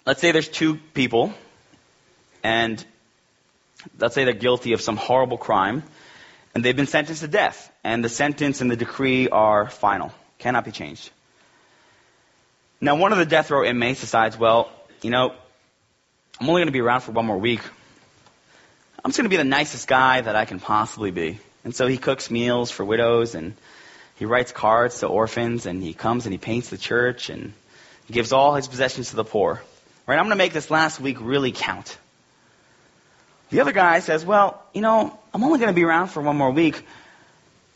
Let's 0.06 0.22
say 0.22 0.32
there's 0.32 0.48
two 0.48 0.78
people, 0.94 1.34
and 2.44 2.84
let's 4.00 4.16
say 4.16 4.24
they're 4.24 4.34
guilty 4.34 4.72
of 4.72 4.82
some 4.82 4.96
horrible 4.96 5.38
crime, 5.38 5.84
and 6.56 6.64
they've 6.64 6.76
been 6.76 6.88
sentenced 6.88 7.22
to 7.22 7.28
death, 7.28 7.72
and 7.84 8.04
the 8.04 8.10
sentence 8.10 8.62
and 8.62 8.72
the 8.72 8.78
decree 8.78 9.28
are 9.28 9.70
final, 9.70 10.14
cannot 10.40 10.64
be 10.64 10.72
changed. 10.72 11.10
Now, 12.80 12.96
one 12.96 13.12
of 13.12 13.18
the 13.18 13.26
death 13.26 13.52
row 13.52 13.64
inmates 13.66 14.02
decides, 14.02 14.38
well, 14.38 14.72
you 15.02 15.10
know, 15.10 15.34
I'm 16.40 16.50
only 16.50 16.60
going 16.60 16.68
to 16.68 16.74
be 16.74 16.82
around 16.82 17.02
for 17.02 17.12
one 17.12 17.26
more 17.26 17.38
week. 17.38 17.62
I'm 19.04 19.10
just 19.10 19.18
going 19.18 19.26
to 19.26 19.30
be 19.30 19.38
the 19.38 19.44
nicest 19.44 19.88
guy 19.88 20.22
that 20.22 20.36
I 20.36 20.46
can 20.46 20.62
possibly 20.62 21.12
be. 21.12 21.40
And 21.66 21.76
so 21.76 21.88
he 21.88 21.98
cooks 21.98 22.32
meals 22.32 22.72
for 22.72 22.86
widows 22.86 23.36
and 23.36 23.54
he 24.16 24.26
writes 24.26 24.54
cards 24.54 25.00
to 25.00 25.08
orphans 25.08 25.66
and 25.66 25.84
he 25.84 25.94
comes 25.94 26.26
and 26.26 26.32
he 26.32 26.38
paints 26.38 26.70
the 26.70 26.78
church 26.78 27.30
and 27.30 27.52
he 28.06 28.14
gives 28.14 28.32
all 28.32 28.56
his 28.56 28.70
possessions 28.70 29.10
to 29.10 29.18
the 29.18 29.26
poor. 29.26 29.62
Right? 30.08 30.16
I'm 30.16 30.24
going 30.24 30.30
to 30.30 30.38
make 30.38 30.54
this 30.54 30.72
last 30.72 31.02
week 31.02 31.18
really 31.20 31.52
count. 31.52 31.98
The 33.50 33.60
other 33.60 33.74
guy 33.74 34.00
says, 34.00 34.26
well, 34.26 34.64
you 34.74 34.82
know, 34.82 35.20
I'm 35.34 35.44
only 35.44 35.60
going 35.60 35.70
to 35.70 35.76
be 35.76 35.84
around 35.84 36.08
for 36.08 36.22
one 36.22 36.38
more 36.38 36.52
week. 36.52 36.86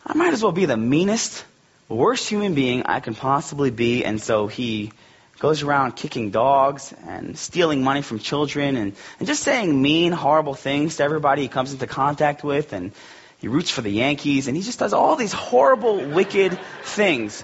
I 0.05 0.13
might 0.13 0.31
as 0.31 0.41
well 0.41 0.53
be 0.53 0.65
the 0.65 0.77
meanest, 0.77 1.43
worst 1.89 2.29
human 2.29 2.55
being 2.55 2.83
I 2.83 3.01
can 3.01 3.15
possibly 3.15 3.69
be. 3.69 4.05
And 4.05 4.21
so 4.21 4.47
he 4.47 4.93
goes 5.39 5.63
around 5.63 5.95
kicking 5.95 6.31
dogs 6.31 6.93
and 7.05 7.37
stealing 7.37 7.83
money 7.83 8.01
from 8.01 8.19
children 8.19 8.75
and, 8.75 8.95
and 9.19 9.27
just 9.27 9.43
saying 9.43 9.81
mean, 9.81 10.11
horrible 10.11 10.53
things 10.53 10.97
to 10.97 11.03
everybody 11.03 11.43
he 11.43 11.47
comes 11.47 11.73
into 11.73 11.87
contact 11.87 12.43
with. 12.43 12.73
And 12.73 12.91
he 13.39 13.47
roots 13.47 13.69
for 13.69 13.81
the 13.81 13.91
Yankees 13.91 14.47
and 14.47 14.57
he 14.57 14.63
just 14.63 14.79
does 14.79 14.93
all 14.93 15.15
these 15.15 15.33
horrible, 15.33 16.03
wicked 16.03 16.57
things. 16.83 17.43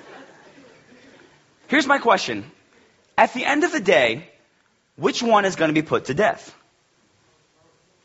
Here's 1.67 1.87
my 1.87 1.99
question. 1.99 2.49
At 3.17 3.33
the 3.33 3.45
end 3.45 3.63
of 3.63 3.71
the 3.71 3.79
day, 3.79 4.29
which 4.95 5.21
one 5.21 5.45
is 5.45 5.55
going 5.55 5.69
to 5.69 5.79
be 5.79 5.85
put 5.85 6.05
to 6.05 6.13
death? 6.13 6.53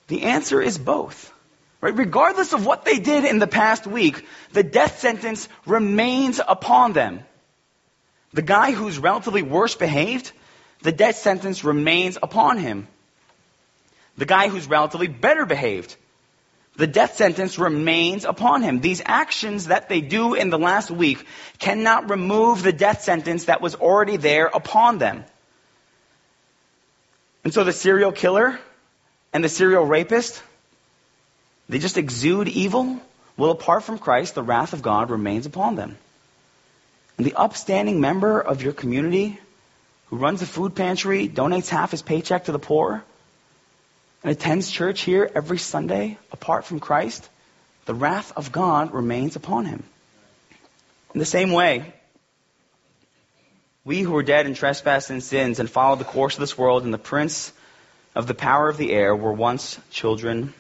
The 0.09 0.23
answer 0.25 0.61
is 0.61 0.79
both. 0.79 1.33
Right? 1.81 1.97
Regardless 1.97 2.53
of 2.53 2.67
what 2.67 2.85
they 2.85 2.99
did 2.99 3.25
in 3.25 3.39
the 3.39 3.47
past 3.47 3.87
week, 3.87 4.27
the 4.53 4.63
death 4.63 4.99
sentence 4.99 5.49
remains 5.65 6.41
upon 6.47 6.93
them. 6.93 7.21
The 8.33 8.43
guy 8.43 8.73
who's 8.73 8.99
relatively 8.99 9.43
worse 9.43 9.75
behaved, 9.75 10.33
the 10.83 10.93
death 10.93 11.17
sentence 11.17 11.65
remains 11.65 12.19
upon 12.23 12.59
him. 12.59 12.87
The 14.17 14.27
guy 14.27 14.49
who's 14.49 14.67
relatively 14.67 15.09
better 15.09 15.47
behaved, 15.47 15.97
the 16.77 16.87
death 16.87 17.17
sentence 17.17 17.59
remains 17.59 18.25
upon 18.25 18.63
him. 18.63 18.81
These 18.81 19.03
actions 19.05 19.67
that 19.67 19.89
they 19.89 20.01
do 20.01 20.35
in 20.35 20.51
the 20.51 20.59
last 20.59 20.91
week 20.91 21.25
cannot 21.59 22.09
remove 22.09 22.63
the 22.63 22.73
death 22.73 23.03
sentence 23.03 23.47
that 23.47 23.61
was 23.61 23.75
already 23.75 24.17
there 24.17 24.47
upon 24.47 24.99
them. 24.99 25.25
And 27.43 27.53
so 27.53 27.65
the 27.65 27.73
serial 27.73 28.13
killer 28.13 28.59
and 29.33 29.43
the 29.43 29.49
serial 29.49 29.87
rapist, 29.87 30.43
they 31.69 31.79
just 31.79 31.97
exude 31.97 32.47
evil. 32.47 33.01
Well, 33.37 33.51
apart 33.51 33.85
from 33.85 33.99
Christ, 33.99 34.35
the 34.35 34.43
wrath 34.43 34.73
of 34.73 34.83
God 34.83 35.11
remains 35.11 35.47
upon 35.47 35.75
them. 35.75 35.97
And 37.19 37.27
the 37.27 37.35
upstanding 37.35 38.01
member 38.01 38.41
of 38.41 38.63
your 38.63 38.73
community 38.73 39.39
who 40.07 40.17
runs 40.17 40.41
a 40.41 40.47
food 40.47 40.75
pantry, 40.75 41.29
donates 41.29 41.69
half 41.69 41.91
his 41.91 42.01
paycheck 42.01 42.45
to 42.45 42.53
the 42.53 42.59
poor, 42.59 43.05
and 44.23 44.33
attends 44.33 44.71
church 44.71 45.03
here 45.03 45.31
every 45.35 45.59
Sunday 45.59 46.19
apart 46.33 46.65
from 46.65 46.81
Christ, 46.81 47.29
the 47.85 47.95
wrath 47.95 48.33
of 48.37 48.53
God 48.53 48.95
remains 48.95 49.37
upon 49.37 49.67
him. 49.67 49.83
In 51.15 51.19
the 51.19 51.27
same 51.27 51.53
way, 51.53 51.93
we 53.85 54.03
who 54.03 54.13
were 54.13 54.23
dead 54.23 54.47
in 54.47 54.55
trespasses 54.55 55.11
and 55.11 55.23
sins 55.23 55.61
and 55.61 55.71
followed 55.71 55.99
the 55.99 56.05
course 56.05 56.35
of 56.35 56.41
this 56.41 56.59
world 56.59 56.85
and 56.85 56.93
the 56.93 56.99
prince 56.99 57.53
of 58.15 58.27
the 58.27 58.35
power 58.35 58.69
of 58.69 58.77
the 58.77 58.93
air 58.93 59.15
were 59.15 59.33
once 59.33 59.79
children 59.91 60.55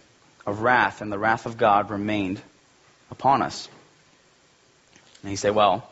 of 0.46 0.60
wrath, 0.60 1.00
and 1.00 1.12
the 1.12 1.18
wrath 1.18 1.46
of 1.46 1.58
God 1.58 1.90
remained 1.90 2.40
upon 3.10 3.42
us. 3.42 3.68
And 5.22 5.30
you 5.30 5.36
say, 5.36 5.50
well, 5.50 5.90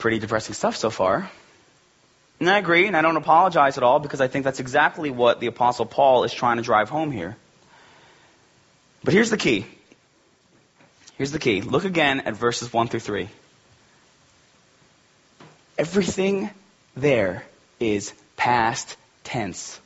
pretty 0.00 0.18
depressing 0.18 0.54
stuff 0.54 0.76
so 0.76 0.90
far. 0.90 1.30
And 2.40 2.48
I 2.48 2.58
agree, 2.58 2.86
and 2.86 2.96
I 2.96 3.02
don't 3.02 3.16
apologize 3.16 3.76
at 3.76 3.84
all 3.84 4.00
because 4.00 4.20
I 4.20 4.26
think 4.26 4.44
that's 4.44 4.60
exactly 4.60 5.10
what 5.10 5.40
the 5.40 5.46
Apostle 5.46 5.86
Paul 5.86 6.24
is 6.24 6.32
trying 6.32 6.56
to 6.56 6.62
drive 6.62 6.88
home 6.88 7.12
here. 7.12 7.36
But 9.04 9.14
here's 9.14 9.30
the 9.30 9.36
key. 9.36 9.66
Here's 11.16 11.32
the 11.32 11.38
key. 11.38 11.60
Look 11.60 11.84
again 11.84 12.20
at 12.20 12.34
verses 12.34 12.72
1 12.72 12.88
through 12.88 13.00
3. 13.00 13.28
Everything 15.78 16.50
there 16.96 17.44
is 17.78 18.12
past 18.36 18.96
tense. 19.22 19.78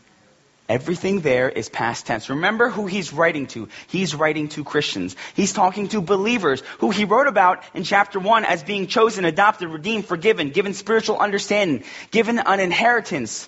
Everything 0.66 1.20
there 1.20 1.50
is 1.50 1.68
past 1.68 2.06
tense. 2.06 2.30
Remember 2.30 2.70
who 2.70 2.86
he's 2.86 3.12
writing 3.12 3.46
to. 3.48 3.68
He's 3.88 4.14
writing 4.14 4.48
to 4.50 4.64
Christians. 4.64 5.14
He's 5.34 5.52
talking 5.52 5.88
to 5.88 6.00
believers 6.00 6.62
who 6.78 6.90
he 6.90 7.04
wrote 7.04 7.26
about 7.26 7.62
in 7.74 7.84
chapter 7.84 8.18
1 8.18 8.46
as 8.46 8.62
being 8.62 8.86
chosen, 8.86 9.26
adopted, 9.26 9.68
redeemed, 9.68 10.06
forgiven, 10.06 10.50
given 10.50 10.72
spiritual 10.72 11.18
understanding, 11.18 11.84
given 12.10 12.38
an 12.38 12.60
inheritance, 12.60 13.46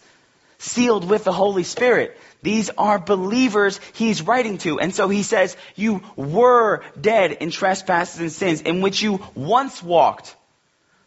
sealed 0.59 1.09
with 1.09 1.25
the 1.25 1.33
Holy 1.33 1.63
Spirit. 1.63 2.19
These 2.43 2.69
are 2.77 2.99
believers 2.99 3.81
he's 3.95 4.21
writing 4.21 4.59
to. 4.59 4.79
And 4.79 4.95
so 4.95 5.09
he 5.09 5.23
says, 5.23 5.57
You 5.75 6.03
were 6.17 6.83
dead 7.01 7.33
in 7.33 7.51
trespasses 7.51 8.21
and 8.21 8.31
sins 8.31 8.61
in 8.61 8.83
which 8.83 9.01
you 9.01 9.25
once 9.35 9.83
walked. 9.83 10.37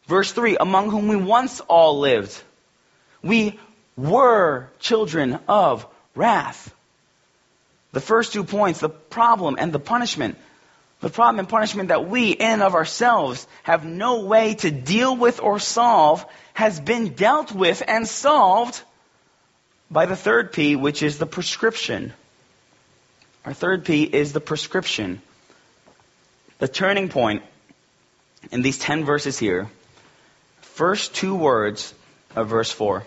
Verse 0.07 0.31
3 0.31 0.57
Among 0.59 0.89
whom 0.89 1.07
we 1.07 1.15
once 1.17 1.59
all 1.61 1.99
lived. 1.99 2.35
We 3.21 3.59
were 3.95 4.69
children 4.79 5.39
of 5.47 5.85
wrath. 6.15 6.73
The 7.91 8.01
first 8.01 8.33
two 8.33 8.43
points, 8.43 8.79
the 8.79 8.89
problem 8.89 9.55
and 9.59 9.73
the 9.73 9.79
punishment. 9.79 10.37
The 11.01 11.09
problem 11.09 11.39
and 11.39 11.49
punishment 11.49 11.89
that 11.89 12.09
we, 12.09 12.31
in 12.31 12.61
of 12.61 12.75
ourselves, 12.75 13.47
have 13.63 13.85
no 13.85 14.25
way 14.25 14.55
to 14.55 14.69
deal 14.69 15.15
with 15.15 15.39
or 15.39 15.57
solve, 15.59 16.25
has 16.53 16.79
been 16.79 17.13
dealt 17.13 17.53
with 17.53 17.81
and 17.87 18.07
solved 18.07 18.81
by 19.89 20.05
the 20.05 20.15
third 20.15 20.51
P, 20.51 20.75
which 20.75 21.01
is 21.01 21.17
the 21.17 21.25
prescription. 21.25 22.13
Our 23.45 23.53
third 23.53 23.85
P 23.85 24.03
is 24.03 24.33
the 24.33 24.41
prescription. 24.41 25.21
The 26.59 26.67
turning 26.67 27.07
point 27.07 27.43
in 28.51 28.61
these 28.61 28.77
10 28.77 29.05
verses 29.05 29.39
here, 29.39 29.69
first 30.61 31.15
two 31.15 31.35
words 31.35 31.93
of 32.35 32.49
verse 32.49 32.71
4. 32.71 33.05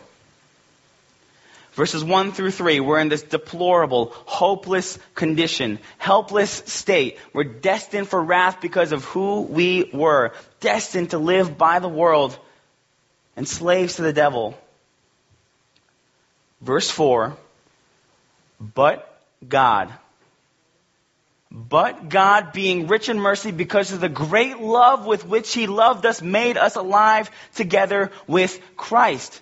Verses 1.72 2.04
1 2.04 2.32
through 2.32 2.50
3, 2.50 2.80
we're 2.80 2.98
in 2.98 3.08
this 3.08 3.22
deplorable, 3.22 4.12
hopeless 4.26 4.98
condition, 5.14 5.78
helpless 5.96 6.50
state. 6.66 7.18
We're 7.32 7.44
destined 7.44 8.08
for 8.08 8.22
wrath 8.22 8.60
because 8.60 8.92
of 8.92 9.04
who 9.06 9.42
we 9.42 9.88
were, 9.92 10.32
destined 10.60 11.10
to 11.10 11.18
live 11.18 11.56
by 11.56 11.78
the 11.78 11.88
world 11.88 12.38
and 13.36 13.48
slaves 13.48 13.96
to 13.96 14.02
the 14.02 14.12
devil. 14.12 14.54
Verse 16.60 16.90
4, 16.90 17.36
but 18.60 19.20
God. 19.48 19.92
But 21.50 22.10
God, 22.10 22.52
being 22.52 22.86
rich 22.86 23.08
in 23.08 23.18
mercy 23.18 23.50
because 23.50 23.92
of 23.92 24.00
the 24.00 24.08
great 24.10 24.58
love 24.58 25.06
with 25.06 25.26
which 25.26 25.52
He 25.52 25.66
loved 25.66 26.04
us, 26.04 26.20
made 26.20 26.58
us 26.58 26.76
alive 26.76 27.30
together 27.54 28.10
with 28.26 28.60
Christ. 28.76 29.40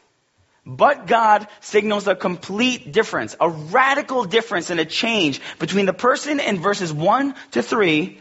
But 0.66 1.06
God 1.06 1.48
signals 1.60 2.06
a 2.06 2.14
complete 2.14 2.92
difference, 2.92 3.34
a 3.40 3.48
radical 3.48 4.24
difference 4.24 4.70
and 4.70 4.78
a 4.78 4.84
change 4.84 5.40
between 5.58 5.86
the 5.86 5.92
person 5.92 6.38
in 6.38 6.60
verses 6.60 6.92
1 6.92 7.34
to 7.52 7.62
3 7.62 8.18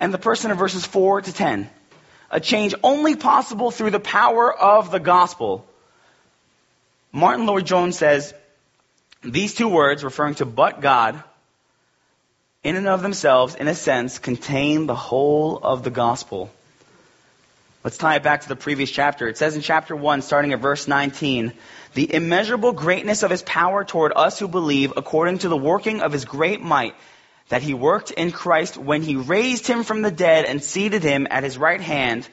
and 0.00 0.12
the 0.12 0.18
person 0.18 0.50
in 0.50 0.56
verses 0.56 0.86
4 0.86 1.22
to 1.22 1.32
10. 1.32 1.68
A 2.30 2.40
change 2.40 2.74
only 2.82 3.16
possible 3.16 3.70
through 3.70 3.90
the 3.90 4.00
power 4.00 4.52
of 4.52 4.90
the 4.90 4.98
gospel. 4.98 5.66
Martyn 7.12 7.46
Lloyd-Jones 7.46 7.96
says, 7.96 8.34
these 9.22 9.54
two 9.54 9.68
words, 9.68 10.02
referring 10.02 10.34
to 10.36 10.46
but 10.46 10.80
God, 10.80 11.22
in 12.62 12.76
and 12.76 12.88
of 12.88 13.02
themselves, 13.02 13.54
in 13.54 13.68
a 13.68 13.74
sense, 13.74 14.18
contain 14.18 14.86
the 14.86 14.94
whole 14.94 15.58
of 15.58 15.82
the 15.84 15.90
gospel. 15.90 16.50
Let's 17.84 17.98
tie 17.98 18.16
it 18.16 18.22
back 18.22 18.40
to 18.40 18.48
the 18.48 18.56
previous 18.56 18.90
chapter. 18.90 19.28
It 19.28 19.36
says 19.36 19.56
in 19.56 19.60
chapter 19.60 19.94
1, 19.94 20.22
starting 20.22 20.54
at 20.54 20.60
verse 20.60 20.88
19, 20.88 21.52
the 21.92 22.14
immeasurable 22.14 22.72
greatness 22.72 23.22
of 23.22 23.30
his 23.30 23.42
power 23.42 23.84
toward 23.84 24.14
us 24.16 24.38
who 24.38 24.48
believe, 24.48 24.94
according 24.96 25.38
to 25.38 25.50
the 25.50 25.56
working 25.56 26.00
of 26.00 26.10
his 26.10 26.24
great 26.24 26.62
might, 26.62 26.94
that 27.50 27.60
he 27.60 27.74
worked 27.74 28.10
in 28.10 28.32
Christ 28.32 28.78
when 28.78 29.02
he 29.02 29.16
raised 29.16 29.66
him 29.66 29.84
from 29.84 30.00
the 30.00 30.10
dead 30.10 30.46
and 30.46 30.64
seated 30.64 31.02
him 31.02 31.26
at 31.30 31.44
his 31.44 31.58
right 31.58 31.80
hand 31.80 32.26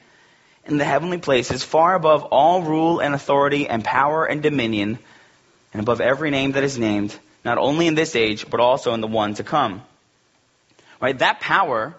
in 0.65 0.77
the 0.77 0.85
heavenly 0.85 1.17
places, 1.17 1.63
far 1.63 1.95
above 1.95 2.23
all 2.23 2.61
rule 2.63 3.01
and 3.01 3.13
authority 3.13 3.67
and 3.67 3.83
power 3.83 4.23
and 4.23 4.41
dominion, 4.41 4.99
and 5.73 5.81
above 5.81 5.99
every 5.99 6.31
name 6.31 6.53
that 6.53 6.63
is 6.63 6.79
named, 6.79 7.13
not 7.43 7.57
only 7.57 7.87
in 7.87 7.95
this 7.95 8.15
age, 8.15 8.49
but 8.49 8.61
also 8.61 8.93
in 8.93 9.01
the 9.01 9.07
one 9.07 9.33
to 9.33 9.43
come. 9.43 9.81
Right? 11.01 11.19
That 11.19 11.41
power, 11.41 11.93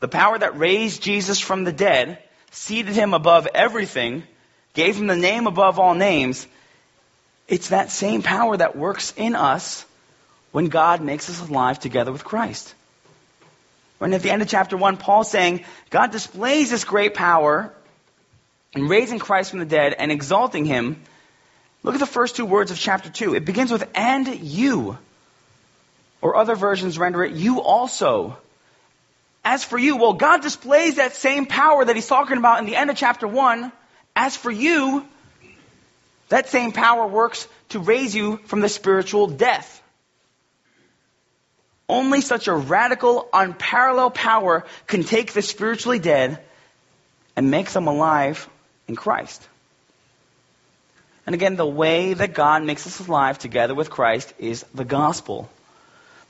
the 0.00 0.08
power 0.08 0.36
that 0.36 0.58
raised 0.58 1.00
Jesus 1.00 1.38
from 1.38 1.62
the 1.62 1.72
dead, 1.72 2.18
seated 2.50 2.94
him 2.94 3.14
above 3.14 3.46
everything, 3.54 4.22
gave 4.74 4.96
him 4.96 5.06
the 5.06 5.16
name 5.16 5.46
above 5.46 5.78
all 5.78 5.94
names, 5.94 6.46
it's 7.46 7.70
that 7.70 7.90
same 7.90 8.22
power 8.22 8.56
that 8.56 8.76
works 8.76 9.14
in 9.16 9.34
us 9.34 9.84
when 10.52 10.68
God 10.68 11.00
makes 11.00 11.30
us 11.30 11.48
alive 11.48 11.78
together 11.78 12.12
with 12.12 12.24
Christ. 12.24 12.74
And 14.00 14.14
at 14.14 14.22
the 14.22 14.30
end 14.30 14.42
of 14.42 14.48
chapter 14.48 14.76
1, 14.76 14.96
Paul's 14.96 15.30
saying, 15.30 15.64
God 15.90 16.12
displays 16.12 16.70
this 16.70 16.84
great 16.84 17.14
power 17.14 17.72
in 18.72 18.86
raising 18.86 19.18
Christ 19.18 19.50
from 19.50 19.58
the 19.58 19.64
dead 19.64 19.94
and 19.98 20.12
exalting 20.12 20.64
him. 20.64 21.02
Look 21.82 21.94
at 21.94 22.00
the 22.00 22.06
first 22.06 22.36
two 22.36 22.46
words 22.46 22.70
of 22.70 22.78
chapter 22.78 23.10
2. 23.10 23.34
It 23.34 23.44
begins 23.44 23.72
with, 23.72 23.88
and 23.94 24.28
you. 24.28 24.98
Or 26.20 26.36
other 26.36 26.54
versions 26.54 26.98
render 26.98 27.24
it, 27.24 27.32
you 27.32 27.60
also. 27.60 28.36
As 29.44 29.64
for 29.64 29.78
you, 29.78 29.96
well, 29.96 30.14
God 30.14 30.42
displays 30.42 30.96
that 30.96 31.14
same 31.14 31.46
power 31.46 31.84
that 31.84 31.96
he's 31.96 32.06
talking 32.06 32.36
about 32.36 32.58
in 32.58 32.66
the 32.66 32.76
end 32.76 32.90
of 32.90 32.96
chapter 32.96 33.26
1. 33.26 33.72
As 34.14 34.36
for 34.36 34.50
you, 34.50 35.06
that 36.28 36.48
same 36.48 36.72
power 36.72 37.06
works 37.06 37.48
to 37.70 37.78
raise 37.78 38.14
you 38.14 38.38
from 38.44 38.60
the 38.60 38.68
spiritual 38.68 39.26
death. 39.28 39.82
Only 41.88 42.20
such 42.20 42.48
a 42.48 42.54
radical, 42.54 43.28
unparalleled 43.32 44.14
power 44.14 44.66
can 44.86 45.04
take 45.04 45.32
the 45.32 45.40
spiritually 45.40 45.98
dead 45.98 46.38
and 47.34 47.50
make 47.50 47.70
them 47.70 47.86
alive 47.86 48.48
in 48.86 48.96
Christ. 48.96 49.46
And 51.24 51.34
again, 51.34 51.56
the 51.56 51.66
way 51.66 52.14
that 52.14 52.34
God 52.34 52.64
makes 52.64 52.86
us 52.86 53.06
alive 53.06 53.38
together 53.38 53.74
with 53.74 53.90
Christ 53.90 54.32
is 54.38 54.64
the 54.74 54.84
gospel. 54.84 55.48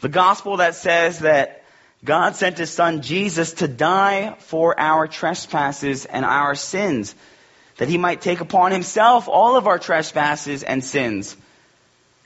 The 0.01 0.09
gospel 0.09 0.59
that 0.59 0.75
says 0.75 1.21
that 1.21 1.65
God 2.05 2.37
sent 2.37 2.59
his 2.59 2.71
son 2.71 3.03
Jesus 3.03 3.55
to 3.55 3.69
die 3.69 4.37
for 4.39 4.79
our 4.79 5.09
trespasses 5.09 6.05
and 6.05 6.25
our 6.25 6.55
sins 6.55 7.15
that 7.79 7.89
he 7.89 7.99
might 7.99 8.21
take 8.21 8.41
upon 8.41 8.73
himself 8.73 9.29
all 9.29 9.57
of 9.57 9.67
our 9.67 9.79
trespasses 9.79 10.63
and 10.63 10.85
sins, 10.85 11.37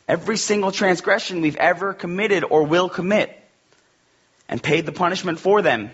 every 0.09 0.37
single 0.37 0.73
transgression 0.73 1.41
we've 1.41 1.57
ever 1.57 1.95
committed 1.95 2.43
or 2.43 2.65
will 2.65 2.89
commit, 2.89 3.39
and 4.49 4.63
paid 4.63 4.85
the 4.85 4.93
punishment 4.93 5.39
for 5.39 5.63
them. 5.63 5.91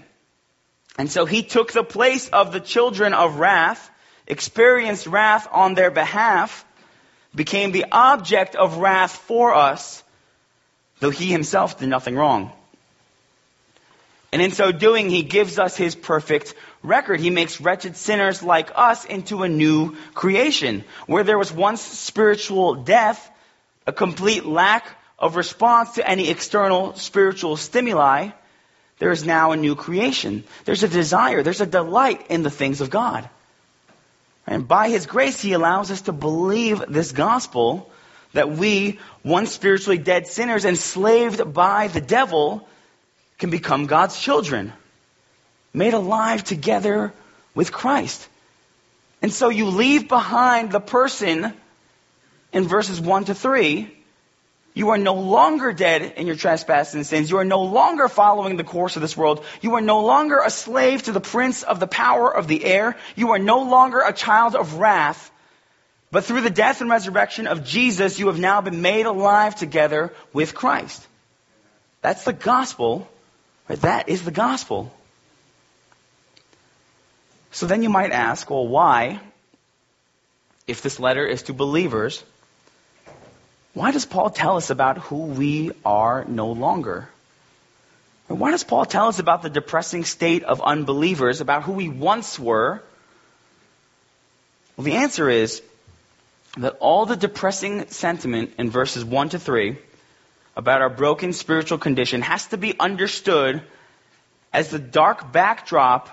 And 0.96 1.10
so 1.10 1.26
he 1.26 1.42
took 1.42 1.72
the 1.72 1.84
place 1.84 2.28
of 2.28 2.52
the 2.52 2.60
children 2.60 3.14
of 3.14 3.38
wrath, 3.38 3.90
experienced 4.26 5.06
wrath 5.06 5.48
on 5.52 5.74
their 5.74 5.90
behalf, 5.90 6.64
became 7.34 7.72
the 7.72 7.86
object 7.92 8.56
of 8.56 8.78
wrath 8.78 9.12
for 9.12 9.54
us, 9.54 10.02
though 11.00 11.10
he 11.10 11.26
himself 11.26 11.78
did 11.78 11.88
nothing 11.88 12.16
wrong. 12.16 12.52
And 14.32 14.42
in 14.42 14.50
so 14.52 14.72
doing, 14.72 15.08
he 15.08 15.22
gives 15.22 15.58
us 15.58 15.76
his 15.76 15.94
perfect 15.94 16.54
record. 16.82 17.20
He 17.20 17.30
makes 17.30 17.60
wretched 17.60 17.96
sinners 17.96 18.42
like 18.42 18.70
us 18.74 19.04
into 19.04 19.42
a 19.42 19.48
new 19.48 19.96
creation. 20.14 20.84
Where 21.06 21.24
there 21.24 21.38
was 21.38 21.52
once 21.52 21.80
spiritual 21.80 22.76
death, 22.76 23.30
a 23.86 23.92
complete 23.92 24.44
lack 24.44 24.86
of 25.18 25.36
response 25.36 25.92
to 25.94 26.08
any 26.08 26.28
external 26.28 26.94
spiritual 26.94 27.56
stimuli, 27.56 28.30
there 28.98 29.10
is 29.12 29.24
now 29.24 29.52
a 29.52 29.56
new 29.56 29.74
creation. 29.74 30.44
There's 30.64 30.82
a 30.82 30.88
desire, 30.88 31.42
there's 31.42 31.60
a 31.60 31.66
delight 31.66 32.26
in 32.28 32.42
the 32.42 32.50
things 32.50 32.80
of 32.80 32.90
God. 32.90 33.28
And 34.46 34.66
by 34.68 34.88
His 34.88 35.06
grace, 35.06 35.40
He 35.40 35.52
allows 35.52 35.90
us 35.90 36.02
to 36.02 36.12
believe 36.12 36.82
this 36.88 37.12
gospel 37.12 37.90
that 38.34 38.50
we, 38.50 38.98
once 39.24 39.52
spiritually 39.52 39.98
dead 39.98 40.26
sinners 40.26 40.64
enslaved 40.64 41.54
by 41.54 41.88
the 41.88 42.00
devil, 42.00 42.68
can 43.38 43.50
become 43.50 43.86
God's 43.86 44.18
children 44.18 44.72
made 45.72 45.94
alive 45.94 46.44
together 46.44 47.12
with 47.54 47.72
Christ. 47.72 48.28
And 49.22 49.32
so 49.32 49.48
you 49.48 49.66
leave 49.66 50.08
behind 50.08 50.70
the 50.70 50.80
person 50.80 51.52
in 52.52 52.68
verses 52.68 53.00
1 53.00 53.26
to 53.26 53.34
3. 53.34 53.94
You 54.74 54.90
are 54.90 54.98
no 54.98 55.14
longer 55.14 55.72
dead 55.72 56.14
in 56.16 56.26
your 56.26 56.36
trespasses 56.36 56.94
and 56.94 57.06
sins. 57.06 57.30
You 57.30 57.38
are 57.38 57.44
no 57.44 57.62
longer 57.62 58.08
following 58.08 58.56
the 58.56 58.64
course 58.64 58.94
of 58.94 59.02
this 59.02 59.16
world. 59.16 59.44
You 59.60 59.74
are 59.74 59.80
no 59.80 60.04
longer 60.04 60.38
a 60.38 60.50
slave 60.50 61.02
to 61.04 61.12
the 61.12 61.20
prince 61.20 61.64
of 61.64 61.80
the 61.80 61.88
power 61.88 62.32
of 62.32 62.46
the 62.46 62.64
air. 62.64 62.96
You 63.16 63.32
are 63.32 63.40
no 63.40 63.62
longer 63.62 64.00
a 64.00 64.12
child 64.12 64.54
of 64.54 64.74
wrath. 64.74 65.32
But 66.10 66.24
through 66.24 66.42
the 66.42 66.50
death 66.50 66.80
and 66.80 66.88
resurrection 66.88 67.46
of 67.48 67.64
Jesus, 67.64 68.18
you 68.18 68.28
have 68.28 68.38
now 68.38 68.60
been 68.60 68.80
made 68.80 69.06
alive 69.06 69.56
together 69.56 70.14
with 70.32 70.54
Christ. 70.54 71.04
That's 72.00 72.24
the 72.24 72.32
gospel. 72.32 73.08
Right? 73.68 73.80
That 73.80 74.08
is 74.08 74.24
the 74.24 74.30
gospel. 74.30 74.92
So 77.50 77.66
then 77.66 77.82
you 77.82 77.88
might 77.88 78.12
ask, 78.12 78.48
well, 78.50 78.66
why, 78.66 79.20
if 80.66 80.82
this 80.82 81.00
letter 81.00 81.26
is 81.26 81.42
to 81.44 81.52
believers, 81.52 82.22
why 83.74 83.90
does 83.90 84.06
Paul 84.06 84.30
tell 84.30 84.56
us 84.56 84.70
about 84.70 84.98
who 84.98 85.26
we 85.26 85.72
are 85.84 86.24
no 86.24 86.52
longer? 86.52 87.08
And 88.28 88.38
why 88.38 88.50
does 88.50 88.64
Paul 88.64 88.84
tell 88.84 89.08
us 89.08 89.18
about 89.18 89.42
the 89.42 89.50
depressing 89.50 90.04
state 90.04 90.44
of 90.44 90.60
unbelievers, 90.60 91.40
about 91.40 91.62
who 91.62 91.72
we 91.72 91.88
once 91.88 92.38
were? 92.38 92.82
Well, 94.76 94.84
the 94.84 94.96
answer 94.96 95.30
is 95.30 95.62
that 96.56 96.76
all 96.80 97.06
the 97.06 97.16
depressing 97.16 97.88
sentiment 97.88 98.54
in 98.58 98.70
verses 98.70 99.04
1 99.04 99.30
to 99.30 99.38
3 99.38 99.78
about 100.58 100.82
our 100.82 100.90
broken 100.90 101.32
spiritual 101.32 101.78
condition 101.78 102.20
has 102.20 102.46
to 102.46 102.56
be 102.56 102.74
understood 102.78 103.62
as 104.52 104.70
the 104.70 104.78
dark 104.78 105.30
backdrop 105.32 106.10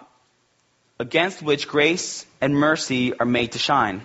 against 0.99 1.41
which 1.41 1.67
grace 1.67 2.25
and 2.39 2.55
mercy 2.55 3.17
are 3.17 3.25
made 3.25 3.53
to 3.53 3.60
shine. 3.60 4.01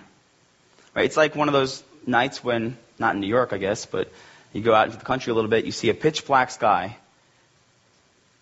Right? 0.95 1.05
It's 1.05 1.15
like 1.15 1.35
one 1.35 1.47
of 1.47 1.53
those 1.53 1.83
nights 2.07 2.43
when, 2.43 2.75
not 2.97 3.13
in 3.13 3.21
New 3.21 3.27
York, 3.27 3.53
I 3.53 3.59
guess, 3.59 3.85
but 3.85 4.11
You 4.53 4.61
go 4.61 4.73
out 4.73 4.87
into 4.87 4.97
the 4.97 5.05
country 5.05 5.31
a 5.31 5.33
little 5.33 5.49
bit, 5.49 5.65
you 5.65 5.71
see 5.71 5.89
a 5.89 5.93
pitch 5.93 6.25
black 6.25 6.51
sky, 6.51 6.97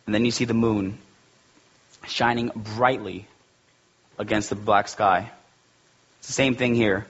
and 0.06 0.16
then 0.16 0.26
you 0.26 0.32
see 0.32 0.46
the 0.46 0.56
moon 0.56 0.98
shining 2.08 2.52
brightly 2.56 3.28
against 4.18 4.50
the 4.50 4.56
black 4.56 4.88
sky. 4.88 5.30
It's 6.20 6.28
the 6.28 6.34
same 6.34 6.56
thing 6.56 6.74
here. 6.74 7.06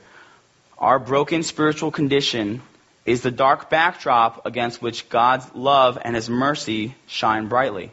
Our 0.77 0.99
broken 0.99 1.43
spiritual 1.43 1.91
condition 1.91 2.61
is 3.09 3.21
the 3.21 3.31
dark 3.31 3.69
backdrop 3.71 4.45
against 4.45 4.81
which 4.81 5.09
God's 5.09 5.45
love 5.55 5.97
and 5.99 6.15
His 6.15 6.29
mercy 6.29 6.95
shine 7.07 7.47
brightly. 7.47 7.91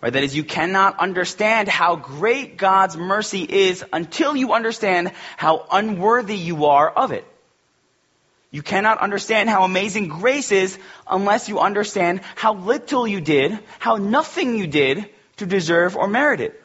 Right? 0.00 0.12
That 0.12 0.22
is, 0.22 0.36
you 0.36 0.44
cannot 0.44 1.00
understand 1.00 1.68
how 1.68 1.96
great 1.96 2.56
God's 2.56 2.96
mercy 2.96 3.42
is 3.42 3.84
until 3.92 4.36
you 4.36 4.52
understand 4.52 5.10
how 5.36 5.66
unworthy 5.70 6.36
you 6.36 6.66
are 6.66 6.88
of 6.88 7.10
it. 7.10 7.24
You 8.52 8.62
cannot 8.62 8.98
understand 8.98 9.50
how 9.50 9.64
amazing 9.64 10.06
grace 10.06 10.52
is 10.52 10.78
unless 11.10 11.48
you 11.48 11.58
understand 11.58 12.20
how 12.36 12.54
little 12.54 13.06
you 13.06 13.20
did, 13.20 13.58
how 13.80 13.96
nothing 13.96 14.56
you 14.56 14.68
did 14.68 15.10
to 15.38 15.46
deserve 15.46 15.96
or 15.96 16.06
merit 16.06 16.40
it. 16.40 16.62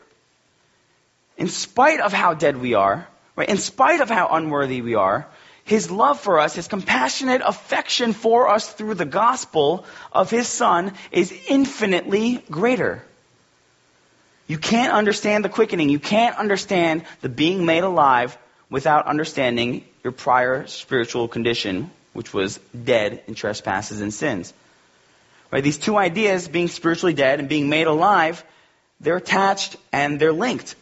In 1.36 1.48
spite 1.48 2.00
of 2.00 2.14
how 2.14 2.36
dead 2.36 2.58
we 2.58 2.76
are, 2.76 3.08
right, 3.36 3.50
in 3.50 3.58
spite 3.58 4.02
of 4.02 4.10
how 4.10 4.28
unworthy 4.28 4.82
we 4.82 4.94
are, 4.94 5.28
his 5.64 5.92
love 5.92 6.20
for 6.20 6.40
us, 6.40 6.56
his 6.56 6.68
compassionate 6.68 7.42
affection 7.46 8.14
for 8.14 8.50
us 8.50 8.72
through 8.72 8.96
the 8.96 9.06
gospel 9.06 9.86
of 10.12 10.30
his 10.30 10.48
son 10.48 10.94
is 11.12 11.34
infinitely 11.48 12.44
greater. 12.50 13.04
You 14.48 14.58
can't 14.58 14.92
understand 14.92 15.46
the 15.46 15.50
quickening. 15.50 15.90
You 15.90 16.00
can't 16.00 16.36
understand 16.38 17.06
the 17.22 17.30
being 17.30 17.66
made 17.66 17.84
alive 17.84 18.38
without 18.70 19.06
understanding 19.06 19.86
your 20.04 20.12
prior 20.12 20.68
spiritual 20.68 21.28
condition, 21.28 21.92
which 22.14 22.34
was 22.34 22.60
dead 22.84 23.24
in 23.28 23.36
trespasses 23.36 24.02
and 24.02 24.14
sins. 24.14 24.54
Right? 25.52 25.64
These 25.64 25.78
two 25.78 25.98
ideas, 25.98 26.48
being 26.48 26.70
spiritually 26.70 27.14
dead 27.14 27.40
and 27.40 27.48
being 27.48 27.70
made 27.70 27.88
alive, 27.88 28.44
they're 29.00 29.18
attached 29.18 29.76
and 29.92 30.20
they're 30.20 30.34
linked. 30.34 30.76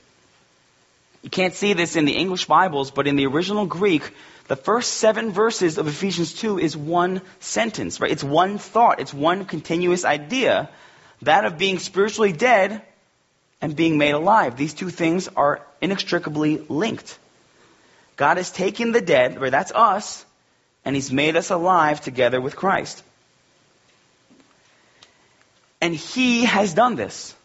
You 1.21 1.29
can't 1.29 1.53
see 1.53 1.73
this 1.73 1.95
in 1.95 2.05
the 2.05 2.13
English 2.13 2.45
Bibles, 2.45 2.91
but 2.91 3.07
in 3.07 3.17
the 3.17 3.25
original 3.25 3.65
Greek, 3.65 4.13
the 4.49 4.55
first 4.55 4.95
seven 4.95 5.31
verses 5.31 5.77
of 5.77 5.87
Ephesians 5.87 6.33
2 6.33 6.57
is 6.57 6.75
one 6.75 7.21
sentence, 7.39 8.01
right? 8.01 8.09
It's 8.11 8.23
one 8.23 8.57
thought. 8.57 8.99
It's 8.99 9.13
one 9.13 9.45
continuous 9.45 10.05
idea. 10.05 10.71
That 11.21 11.45
of 11.45 11.59
being 11.59 11.77
spiritually 11.77 12.33
dead 12.33 12.81
and 13.61 13.75
being 13.75 13.99
made 13.99 14.15
alive. 14.15 14.57
These 14.57 14.73
two 14.73 14.89
things 14.89 15.27
are 15.27 15.61
inextricably 15.81 16.65
linked. 16.67 17.19
God 18.15 18.37
has 18.37 18.49
taken 18.49 18.91
the 18.91 19.01
dead, 19.01 19.39
where 19.39 19.51
that's 19.51 19.71
us, 19.71 20.25
and 20.83 20.95
He's 20.95 21.11
made 21.11 21.35
us 21.35 21.51
alive 21.51 22.01
together 22.01 22.41
with 22.41 22.55
Christ. 22.55 23.03
And 25.79 25.93
He 25.93 26.45
has 26.45 26.73
done 26.73 26.95
this. 26.95 27.35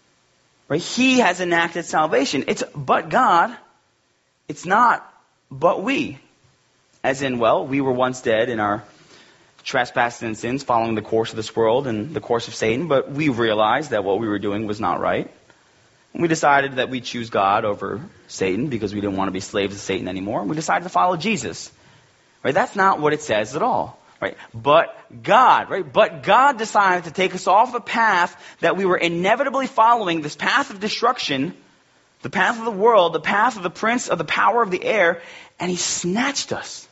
Right? 0.68 0.80
He 0.80 1.18
has 1.18 1.42
enacted 1.42 1.84
salvation. 1.84 2.44
It's 2.46 2.62
but 2.74 3.10
God. 3.10 3.54
It's 4.48 4.64
not 4.64 5.06
but 5.50 5.82
we. 5.82 6.18
As 7.04 7.20
in, 7.20 7.38
well, 7.38 7.66
we 7.66 7.82
were 7.82 7.92
once 7.92 8.22
dead 8.22 8.48
in 8.48 8.58
our 8.58 8.82
trespasses 9.62 10.22
and 10.22 10.38
sins, 10.38 10.62
following 10.62 10.94
the 10.94 11.02
course 11.02 11.30
of 11.30 11.36
this 11.36 11.54
world 11.54 11.86
and 11.86 12.14
the 12.14 12.20
course 12.20 12.48
of 12.48 12.54
Satan, 12.54 12.88
but 12.88 13.12
we 13.12 13.28
realized 13.28 13.90
that 13.90 14.04
what 14.04 14.18
we 14.18 14.26
were 14.26 14.38
doing 14.38 14.66
was 14.66 14.80
not 14.80 15.00
right. 15.00 15.30
And 16.14 16.22
we 16.22 16.28
decided 16.28 16.76
that 16.76 16.88
we'd 16.88 17.04
choose 17.04 17.28
God 17.28 17.66
over 17.66 18.00
Satan 18.26 18.68
because 18.68 18.94
we 18.94 19.02
didn't 19.02 19.18
want 19.18 19.28
to 19.28 19.32
be 19.32 19.40
slaves 19.40 19.74
to 19.74 19.80
Satan 19.80 20.08
anymore. 20.08 20.40
And 20.40 20.48
we 20.48 20.56
decided 20.56 20.84
to 20.84 20.88
follow 20.88 21.16
Jesus. 21.18 21.70
Right? 22.42 22.54
That's 22.54 22.74
not 22.74 23.00
what 23.00 23.12
it 23.12 23.20
says 23.20 23.54
at 23.54 23.62
all. 23.62 23.98
Right? 24.18 24.38
But 24.54 24.96
God, 25.22 25.68
right? 25.68 25.92
But 25.92 26.22
God 26.22 26.56
decided 26.56 27.04
to 27.04 27.10
take 27.10 27.34
us 27.34 27.46
off 27.46 27.72
the 27.72 27.80
path 27.80 28.34
that 28.60 28.78
we 28.78 28.86
were 28.86 28.96
inevitably 28.96 29.66
following, 29.66 30.22
this 30.22 30.36
path 30.36 30.70
of 30.70 30.80
destruction, 30.80 31.54
the 32.22 32.30
path 32.30 32.58
of 32.58 32.64
the 32.64 32.70
world, 32.70 33.12
the 33.12 33.20
path 33.20 33.58
of 33.58 33.62
the 33.62 33.70
prince 33.70 34.08
of 34.08 34.16
the 34.16 34.24
power 34.24 34.62
of 34.62 34.70
the 34.70 34.82
air, 34.82 35.20
and 35.60 35.70
He 35.70 35.76
snatched 35.76 36.52
us. 36.52 36.88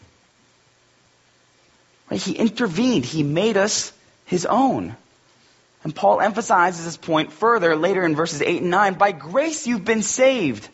He 2.18 2.33
intervened. 2.33 3.05
He 3.05 3.22
made 3.22 3.57
us 3.57 3.92
His 4.25 4.46
own. 4.46 4.96
And 5.85 5.94
Paul 5.94 6.20
emphasizes 6.20 6.85
this 6.85 6.96
point 6.96 7.33
further 7.33 7.75
later 7.75 8.05
in 8.05 8.14
verses 8.14 8.40
8 8.40 8.62
and 8.62 8.70
9. 8.70 8.94
By 8.94 9.12
grace 9.12 9.66
you've 9.66 9.85
been 9.85 10.03
saved 10.03 10.68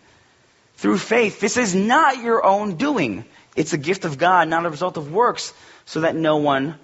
through 0.76 0.98
faith. 0.98 1.40
This 1.40 1.56
is 1.56 1.74
not 1.74 2.18
your 2.18 2.44
own 2.44 2.76
doing. 2.76 3.24
It's 3.56 3.72
a 3.72 3.78
gift 3.78 4.04
of 4.04 4.18
God, 4.18 4.48
not 4.48 4.66
a 4.66 4.70
result 4.70 4.96
of 4.96 5.12
works, 5.12 5.52
so 5.86 6.02
that 6.02 6.14
no 6.14 6.36
one 6.36 6.76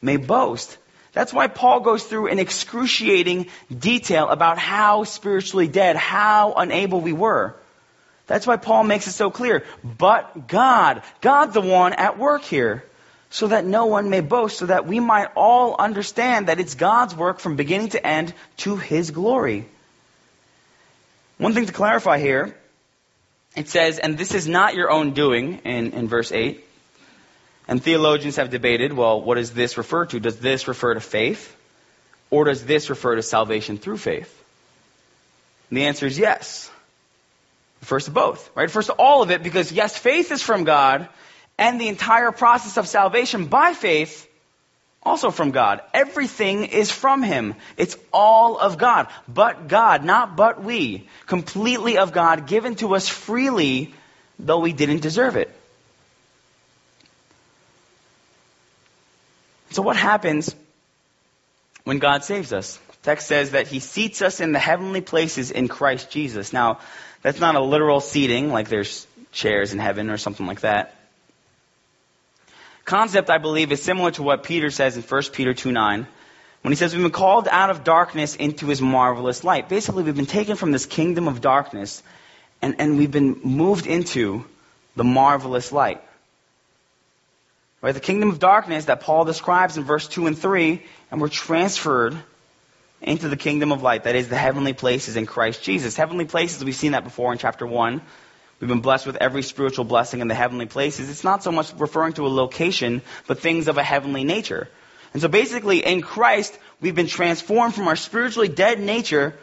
may 0.00 0.16
boast. 0.16 0.78
That's 1.12 1.32
why 1.32 1.46
Paul 1.48 1.80
goes 1.80 2.04
through 2.04 2.28
an 2.28 2.38
excruciating 2.38 3.46
detail 3.76 4.28
about 4.28 4.58
how 4.58 5.04
spiritually 5.04 5.68
dead, 5.68 5.96
how 5.96 6.54
unable 6.54 7.00
we 7.00 7.12
were. 7.12 7.54
That's 8.26 8.46
why 8.46 8.56
Paul 8.56 8.84
makes 8.84 9.06
it 9.06 9.12
so 9.12 9.30
clear. 9.30 9.64
But 9.82 10.48
God, 10.48 11.02
God's 11.20 11.54
the 11.54 11.60
one 11.60 11.92
at 11.92 12.18
work 12.18 12.42
here 12.42 12.84
so 13.30 13.48
that 13.48 13.64
no 13.64 13.86
one 13.86 14.10
may 14.10 14.20
boast, 14.20 14.58
so 14.58 14.66
that 14.66 14.86
we 14.86 15.00
might 15.00 15.28
all 15.36 15.76
understand 15.78 16.48
that 16.48 16.60
it's 16.60 16.74
God's 16.74 17.14
work 17.14 17.40
from 17.40 17.56
beginning 17.56 17.90
to 17.90 18.06
end 18.06 18.32
to 18.58 18.76
His 18.76 19.10
glory. 19.10 19.66
One 21.36 21.52
thing 21.52 21.66
to 21.66 21.72
clarify 21.72 22.18
here, 22.18 22.56
it 23.54 23.68
says, 23.68 23.98
and 23.98 24.16
this 24.16 24.34
is 24.34 24.48
not 24.48 24.74
your 24.74 24.90
own 24.90 25.12
doing 25.12 25.60
in, 25.64 25.92
in 25.92 26.08
verse 26.08 26.32
8. 26.32 26.64
And 27.68 27.82
theologians 27.82 28.36
have 28.36 28.48
debated, 28.48 28.92
well, 28.92 29.20
what 29.20 29.34
does 29.34 29.52
this 29.52 29.76
refer 29.76 30.06
to? 30.06 30.20
Does 30.20 30.38
this 30.38 30.66
refer 30.66 30.94
to 30.94 31.00
faith? 31.00 31.54
Or 32.30 32.44
does 32.44 32.64
this 32.64 32.88
refer 32.88 33.14
to 33.14 33.22
salvation 33.22 33.78
through 33.78 33.98
faith? 33.98 34.34
And 35.68 35.78
the 35.78 35.84
answer 35.84 36.06
is 36.06 36.18
yes. 36.18 36.70
First 37.82 38.06
to 38.06 38.12
both, 38.12 38.50
right? 38.56 38.70
First 38.70 38.88
to 38.88 38.94
all 38.94 39.22
of 39.22 39.30
it 39.30 39.42
because 39.42 39.70
yes, 39.70 39.96
faith 39.96 40.32
is 40.32 40.42
from 40.42 40.64
God, 40.64 41.08
and 41.58 41.80
the 41.80 41.88
entire 41.88 42.30
process 42.30 42.76
of 42.76 42.86
salvation 42.86 43.46
by 43.46 43.74
faith 43.74 44.26
also 45.02 45.30
from 45.30 45.50
God. 45.50 45.80
Everything 45.92 46.64
is 46.64 46.90
from 46.90 47.22
Him. 47.22 47.54
It's 47.76 47.96
all 48.12 48.58
of 48.58 48.78
God. 48.78 49.08
But 49.26 49.68
God, 49.68 50.04
not 50.04 50.36
but 50.36 50.62
we. 50.62 51.08
Completely 51.26 51.98
of 51.98 52.12
God, 52.12 52.46
given 52.46 52.76
to 52.76 52.94
us 52.94 53.08
freely, 53.08 53.94
though 54.38 54.60
we 54.60 54.72
didn't 54.72 55.00
deserve 55.00 55.36
it. 55.36 55.50
So 59.70 59.82
what 59.82 59.96
happens 59.96 60.54
when 61.84 61.98
God 61.98 62.24
saves 62.24 62.52
us? 62.52 62.78
text 63.04 63.28
says 63.28 63.52
that 63.52 63.68
He 63.68 63.78
seats 63.78 64.20
us 64.22 64.40
in 64.40 64.52
the 64.52 64.58
heavenly 64.58 65.00
places 65.00 65.50
in 65.50 65.68
Christ 65.68 66.10
Jesus. 66.10 66.52
Now, 66.52 66.80
that's 67.22 67.40
not 67.40 67.54
a 67.54 67.60
literal 67.60 68.00
seating, 68.00 68.50
like 68.52 68.68
there's 68.68 69.06
chairs 69.32 69.72
in 69.72 69.78
heaven 69.78 70.10
or 70.10 70.18
something 70.18 70.46
like 70.46 70.60
that 70.60 70.97
concept, 72.88 73.30
I 73.30 73.38
believe, 73.38 73.70
is 73.70 73.82
similar 73.82 74.10
to 74.12 74.22
what 74.22 74.42
Peter 74.42 74.70
says 74.70 74.96
in 74.96 75.02
1 75.02 75.22
Peter 75.32 75.54
2 75.54 75.70
9. 75.70 76.06
When 76.62 76.72
he 76.72 76.76
says, 76.76 76.92
We've 76.92 77.02
been 77.02 77.12
called 77.12 77.46
out 77.48 77.70
of 77.70 77.84
darkness 77.84 78.34
into 78.34 78.66
his 78.66 78.82
marvelous 78.82 79.44
light. 79.44 79.68
Basically, 79.68 80.02
we've 80.02 80.16
been 80.16 80.26
taken 80.26 80.56
from 80.56 80.72
this 80.72 80.86
kingdom 80.86 81.28
of 81.28 81.40
darkness 81.40 82.02
and, 82.60 82.76
and 82.80 82.98
we've 82.98 83.10
been 83.10 83.40
moved 83.44 83.86
into 83.86 84.44
the 84.96 85.04
marvelous 85.04 85.70
light. 85.70 86.02
Right? 87.80 87.94
The 87.94 88.00
kingdom 88.00 88.30
of 88.30 88.40
darkness 88.40 88.86
that 88.86 89.00
Paul 89.00 89.24
describes 89.24 89.76
in 89.76 89.84
verse 89.84 90.08
2 90.08 90.26
and 90.26 90.36
3, 90.36 90.82
and 91.10 91.20
we're 91.20 91.28
transferred 91.28 92.16
into 93.00 93.28
the 93.28 93.36
kingdom 93.36 93.70
of 93.70 93.82
light, 93.82 94.04
that 94.04 94.16
is 94.16 94.28
the 94.28 94.36
heavenly 94.36 94.72
places 94.72 95.16
in 95.16 95.26
Christ 95.26 95.62
Jesus. 95.62 95.96
Heavenly 95.96 96.24
places, 96.24 96.64
we've 96.64 96.74
seen 96.74 96.92
that 96.92 97.04
before 97.04 97.30
in 97.32 97.38
chapter 97.38 97.64
1. 97.64 98.02
We've 98.60 98.68
been 98.68 98.80
blessed 98.80 99.06
with 99.06 99.16
every 99.16 99.42
spiritual 99.42 99.84
blessing 99.84 100.20
in 100.20 100.28
the 100.28 100.34
heavenly 100.34 100.66
places. 100.66 101.08
It's 101.10 101.24
not 101.24 101.44
so 101.44 101.52
much 101.52 101.72
referring 101.78 102.14
to 102.14 102.26
a 102.26 102.28
location, 102.28 103.02
but 103.26 103.38
things 103.38 103.68
of 103.68 103.78
a 103.78 103.84
heavenly 103.84 104.24
nature. 104.24 104.68
And 105.12 105.22
so 105.22 105.28
basically, 105.28 105.84
in 105.84 106.02
Christ, 106.02 106.58
we've 106.80 106.94
been 106.94 107.06
transformed 107.06 107.74
from 107.74 107.86
our 107.86 107.96
spiritually 107.96 108.48
dead 108.48 108.80
nature 108.80 109.34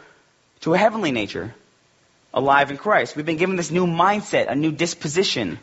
to 0.60 0.74
a 0.74 0.78
heavenly 0.78 1.12
nature, 1.12 1.54
alive 2.34 2.70
in 2.70 2.76
Christ. 2.76 3.16
We've 3.16 3.26
been 3.26 3.38
given 3.38 3.56
this 3.56 3.70
new 3.70 3.86
mindset, 3.86 4.50
a 4.50 4.54
new 4.54 4.70
disposition. 4.70 5.58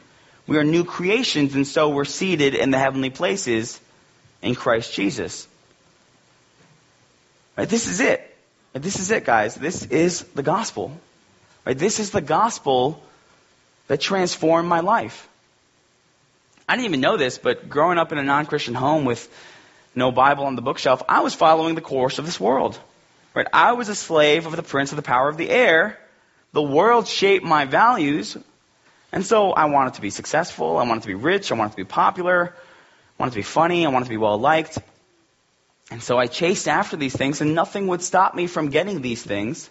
We 0.47 0.58
are 0.58 0.64
new 0.64 0.84
creations, 0.84 1.54
and 1.56 1.66
so 1.66 1.89
we're 1.89 2.06
seated 2.06 2.56
in 2.56 2.72
the 2.72 2.80
heavenly 2.80 3.12
places 3.12 3.80
in 4.41 4.56
Christ 4.56 4.93
Jesus. 4.93 5.47
Right, 7.56 7.70
this 7.70 7.88
is 7.88 7.99
it. 7.99 8.36
This 8.74 8.99
is 8.99 9.12
it, 9.12 9.26
guys. 9.26 9.54
This 9.54 9.86
is 9.86 10.24
the 10.36 10.41
gospel. 10.41 10.91
Right, 11.66 11.78
this 11.78 11.99
is 11.99 12.10
the 12.10 12.22
gospel 12.22 13.01
that 13.88 13.99
transformed 14.01 14.67
my 14.67 14.79
life. 14.79 15.27
I 16.67 16.75
didn't 16.75 16.86
even 16.86 17.01
know 17.01 17.17
this, 17.17 17.38
but 17.38 17.69
growing 17.69 17.97
up 17.97 18.11
in 18.11 18.17
a 18.17 18.23
non 18.23 18.45
Christian 18.45 18.73
home 18.73 19.05
with 19.05 19.29
no 19.95 20.11
Bible 20.11 20.45
on 20.45 20.55
the 20.55 20.61
bookshelf, 20.61 21.03
I 21.09 21.21
was 21.21 21.36
following 21.36 21.75
the 21.75 21.81
course 21.81 22.19
of 22.19 22.25
this 22.25 22.39
world. 22.39 22.79
Right? 23.34 23.47
I 23.51 23.73
was 23.73 23.89
a 23.89 23.95
slave 23.95 24.45
of 24.45 24.55
the 24.55 24.63
prince 24.63 24.91
of 24.91 24.95
the 24.95 25.01
power 25.01 25.27
of 25.27 25.38
the 25.38 25.49
air. 25.49 25.99
The 26.53 26.61
world 26.61 27.07
shaped 27.07 27.43
my 27.43 27.65
values. 27.65 28.38
And 29.11 29.25
so 29.25 29.51
I 29.51 29.65
wanted 29.65 29.95
to 29.95 30.01
be 30.01 30.09
successful. 30.11 30.77
I 30.77 30.88
wanted 30.88 31.01
to 31.01 31.07
be 31.07 31.15
rich. 31.15 31.51
I 31.51 31.55
wanted 31.55 31.71
to 31.71 31.77
be 31.77 31.84
popular. 31.84 32.53
I 32.55 33.21
wanted 33.21 33.31
to 33.31 33.38
be 33.38 33.43
funny. 33.43 33.86
I 33.86 33.89
wanted 33.89 34.05
to 34.05 34.11
be 34.11 34.17
well 34.17 34.38
liked. 34.38 34.77
And 35.91 36.01
so 36.01 36.17
I 36.17 36.27
chased 36.27 36.67
after 36.67 36.95
these 36.95 37.15
things, 37.15 37.41
and 37.41 37.53
nothing 37.53 37.88
would 37.88 38.01
stop 38.01 38.34
me 38.34 38.47
from 38.47 38.69
getting 38.69 39.01
these 39.01 39.21
things 39.21 39.69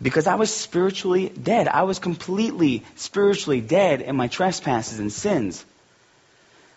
because 0.00 0.26
I 0.26 0.34
was 0.34 0.54
spiritually 0.54 1.28
dead. 1.28 1.68
I 1.68 1.82
was 1.84 1.98
completely 1.98 2.84
spiritually 2.96 3.60
dead 3.60 4.02
in 4.02 4.16
my 4.16 4.28
trespasses 4.28 4.98
and 4.98 5.12
sins. 5.12 5.64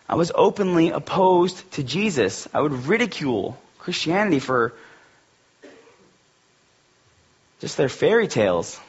I 0.08 0.14
was 0.14 0.32
openly 0.34 0.90
opposed 0.90 1.70
to 1.72 1.82
Jesus. 1.82 2.48
I 2.52 2.60
would 2.60 2.72
ridicule 2.72 3.58
Christianity 3.78 4.40
for 4.40 4.72
just 7.60 7.76
their 7.76 7.88
fairy 7.88 8.26
tales 8.26 8.80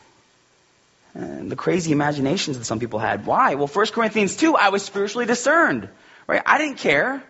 and 1.13 1.51
the 1.51 1.55
crazy 1.55 1.91
imaginations 1.91 2.57
that 2.57 2.63
some 2.63 2.79
people 2.79 2.99
had. 2.99 3.25
Why? 3.25 3.55
Well, 3.55 3.67
1 3.67 3.88
Corinthians 3.88 4.38
2, 4.38 4.55
I 4.55 4.69
was 4.69 4.84
spiritually 4.84 5.25
discerned. 5.25 5.89
Right? 6.25 6.41
I 6.45 6.57
didn't 6.57 6.77
care. 6.77 7.21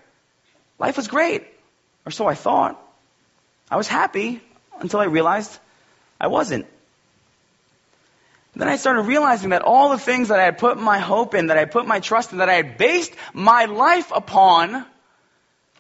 Life 0.78 0.98
was 0.98 1.08
great. 1.08 1.46
Or 2.06 2.12
so 2.12 2.28
I 2.28 2.36
thought. 2.36 2.80
I 3.70 3.78
was 3.78 3.88
happy 3.88 4.42
until 4.80 5.00
I 5.00 5.06
realized 5.06 5.58
I 6.20 6.28
wasn't. 6.28 6.68
Then 8.56 8.68
I 8.68 8.76
started 8.76 9.04
realizing 9.04 9.52
that 9.52 9.62
all 9.62 9.90
the 9.90 9.98
things 9.98 10.28
that 10.28 10.40
I 10.40 10.44
had 10.44 10.58
put 10.58 10.78
my 10.78 11.00
hope 11.00 11.36
in, 11.36 11.48
that 11.48 11.58
I 11.58 11.62
had 11.62 11.72
put 11.72 11.88
my 11.88 12.00
trust 12.00 12.34
in, 12.34 12.40
that 12.40 12.50
I 12.50 12.56
had 12.56 12.78
based 12.78 13.14
my 13.34 13.66
life 13.66 14.12
upon, 14.14 14.86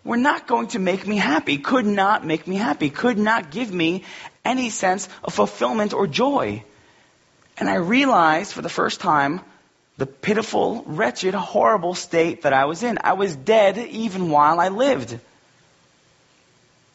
were 0.04 0.18
not 0.18 0.48
going 0.48 0.68
to 0.68 0.80
make 0.80 1.06
me 1.06 1.18
happy, 1.18 1.58
could 1.58 1.86
not 1.86 2.26
make 2.26 2.48
me 2.48 2.56
happy, 2.56 2.90
could 2.90 3.18
not 3.18 3.52
give 3.52 3.72
me 3.72 4.04
any 4.44 4.70
sense 4.70 5.08
of 5.24 5.34
fulfillment 5.34 5.94
or 5.94 6.08
joy. 6.08 6.64
And 7.58 7.70
I 7.70 7.76
realized 7.76 8.54
for 8.54 8.62
the 8.62 8.70
first 8.70 9.02
time 9.02 9.42
the 9.98 10.06
pitiful, 10.06 10.84
wretched, 10.88 11.34
horrible 11.34 11.94
state 11.94 12.44
that 12.44 12.54
I 12.54 12.66
was 12.66 12.84
in. 12.84 12.98
I 13.04 13.14
was 13.14 13.36
dead 13.36 13.78
even 13.78 14.32
while 14.32 14.60
I 14.60 14.70
lived. 14.70 15.12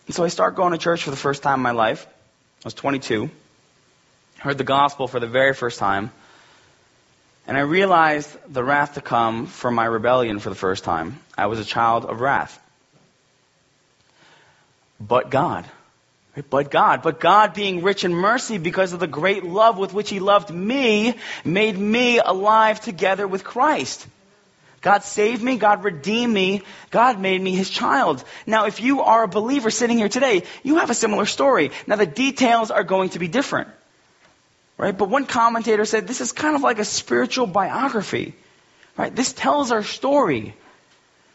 And 0.07 0.15
so 0.15 0.25
I 0.25 0.29
start 0.29 0.57
going 0.57 0.73
to 0.73 0.79
church 0.79 1.03
for 1.05 1.11
the 1.11 1.17
first 1.17 1.43
time 1.43 1.59
in 1.59 1.63
my 1.63 1.73
life. 1.73 2.07
I 2.07 2.65
was 2.65 2.75
22 2.75 3.31
heard 4.39 4.59
the 4.59 4.65
gospel 4.65 5.09
for 5.09 5.21
the 5.21 5.27
very 5.27 5.55
first 5.55 5.79
time, 5.79 6.11
and 7.47 7.57
I 7.57 7.61
realized 7.61 8.31
the 8.49 8.65
wrath 8.65 8.95
to 8.95 9.01
come 9.01 9.47
from 9.47 9.75
my 9.75 9.85
rebellion 9.85 10.41
for 10.41 10.49
the 10.49 10.57
first 10.57 10.85
time. 10.85 11.21
I 11.39 11.47
was 11.47 11.61
a 11.61 11.65
child 11.65 12.05
of 12.05 12.21
wrath. 12.21 12.61
But 15.01 15.31
God. 15.31 15.65
But 16.51 16.71
God. 16.71 17.03
But 17.03 17.21
God, 17.21 17.55
being 17.55 17.83
rich 17.83 18.05
in 18.05 18.15
mercy 18.15 18.59
because 18.59 18.93
of 18.93 19.01
the 19.01 19.07
great 19.07 19.45
love 19.45 19.79
with 19.79 19.95
which 19.95 20.11
He 20.11 20.21
loved 20.21 20.51
me, 20.51 21.15
made 21.45 21.79
me 21.79 22.19
alive 22.19 22.81
together 22.81 23.29
with 23.29 23.45
Christ. 23.45 24.07
God 24.81 25.03
saved 25.03 25.43
me. 25.43 25.57
God 25.57 25.83
redeemed 25.83 26.33
me. 26.33 26.63
God 26.91 27.19
made 27.19 27.41
me 27.41 27.53
his 27.53 27.71
child. 27.71 28.23
Now, 28.47 28.67
if 28.67 28.81
you 28.81 29.03
are 29.03 29.25
a 29.25 29.29
believer 29.29 29.71
sitting 29.71 29.99
here 29.99 30.09
today, 30.09 30.45
you 30.63 30.77
have 30.77 30.91
a 30.91 30.95
similar 30.95 31.27
story. 31.27 31.73
Now, 31.89 31.97
the 31.97 32.07
details 32.07 32.71
are 32.71 32.85
going 32.85 33.11
to 33.11 33.19
be 33.19 33.27
different. 33.27 33.69
Right? 34.79 34.97
But 34.97 35.09
one 35.09 35.25
commentator 35.25 35.85
said 35.85 36.07
this 36.07 36.21
is 36.21 36.33
kind 36.33 36.55
of 36.55 36.63
like 36.63 36.79
a 36.79 36.85
spiritual 36.85 37.47
biography. 37.47 38.35
Right? 38.97 39.15
This 39.15 39.33
tells 39.33 39.73
our 39.73 39.83
story. 39.83 40.55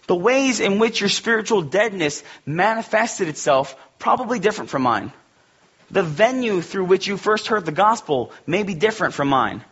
The 0.07 0.15
ways 0.15 0.59
in 0.59 0.79
which 0.79 0.99
your 0.99 1.09
spiritual 1.09 1.61
deadness 1.61 2.23
manifested 2.45 3.27
itself 3.27 3.75
probably 3.97 4.39
different 4.39 4.69
from 4.69 4.83
mine. 4.83 5.13
The 5.89 6.03
venue 6.03 6.61
through 6.61 6.85
which 6.85 7.07
you 7.07 7.17
first 7.17 7.47
heard 7.47 7.65
the 7.65 7.71
gospel 7.71 8.31
may 8.45 8.63
be 8.63 8.73
different 8.73 9.13
from 9.13 9.29
mine. 9.29 9.63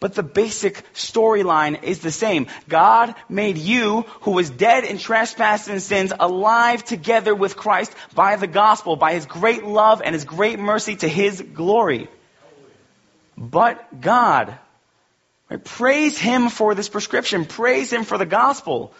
But 0.00 0.14
the 0.14 0.22
basic 0.22 0.84
storyline 0.94 1.82
is 1.82 1.98
the 1.98 2.12
same. 2.12 2.46
God 2.68 3.14
made 3.28 3.58
you, 3.58 4.02
who 4.20 4.30
was 4.30 4.48
dead 4.48 4.84
in 4.84 4.98
trespasses 4.98 5.68
and 5.68 5.82
sins, 5.82 6.12
alive 6.18 6.84
together 6.84 7.34
with 7.34 7.56
Christ 7.56 7.92
by 8.14 8.36
the 8.36 8.46
gospel, 8.46 8.94
by 8.94 9.14
his 9.14 9.26
great 9.26 9.64
love 9.64 10.00
and 10.04 10.14
his 10.14 10.24
great 10.24 10.60
mercy 10.60 10.94
to 10.96 11.08
his 11.08 11.42
glory 11.42 12.08
but 13.38 14.00
God. 14.00 14.58
Right? 15.48 15.64
Praise 15.64 16.18
Him 16.18 16.48
for 16.48 16.74
this 16.74 16.88
prescription. 16.88 17.44
Praise 17.44 17.92
Him 17.92 18.04
for 18.04 18.18
the 18.18 18.26
gospel. 18.26 18.92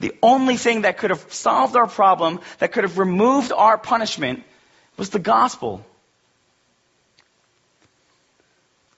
The 0.00 0.12
only 0.22 0.56
thing 0.56 0.82
that 0.82 0.98
could 0.98 1.10
have 1.10 1.32
solved 1.32 1.76
our 1.76 1.86
problem, 1.86 2.40
that 2.58 2.72
could 2.72 2.84
have 2.84 2.98
removed 2.98 3.52
our 3.52 3.78
punishment, 3.78 4.42
was 4.96 5.10
the 5.10 5.20
gospel. 5.20 5.84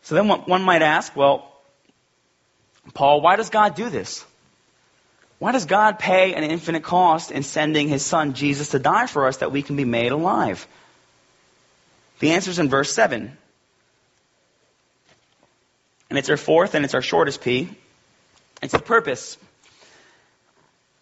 So 0.03 0.15
then 0.15 0.29
one 0.29 0.63
might 0.63 0.83
ask, 0.83 1.15
well, 1.15 1.53
Paul, 2.95 3.21
why 3.21 3.37
does 3.37 3.51
God 3.51 3.75
do 3.75 3.91
this? 3.91 4.25
Why 5.39 5.53
does 5.53 5.67
God 5.67 5.99
pay 5.99 6.33
an 6.35 6.45
infinite 6.45 6.83
cost 6.83 7.31
in 7.31 7.43
sending 7.43 7.89
his 7.89 8.05
son 8.05 8.33
Jesus 8.33 8.71
to 8.71 8.79
die 8.79 9.07
for 9.07 9.27
us 9.27 9.39
that 9.39 9.53
we 9.53 9.63
can 9.63 9.77
be 9.77 9.85
made 9.85 10.13
alive? 10.13 10.67
The 12.21 12.31
answer 12.31 12.51
is 12.51 12.59
in 12.59 12.71
verse 12.71 12.93
7. 12.93 13.37
And 16.17 16.21
it's 16.21 16.31
our 16.31 16.39
fourth 16.39 16.75
and 16.75 16.83
it's 16.83 16.95
our 16.95 17.03
shortest 17.03 17.43
P. 17.43 17.69
It's 18.63 18.73
the 18.73 18.79
purpose. 18.79 19.37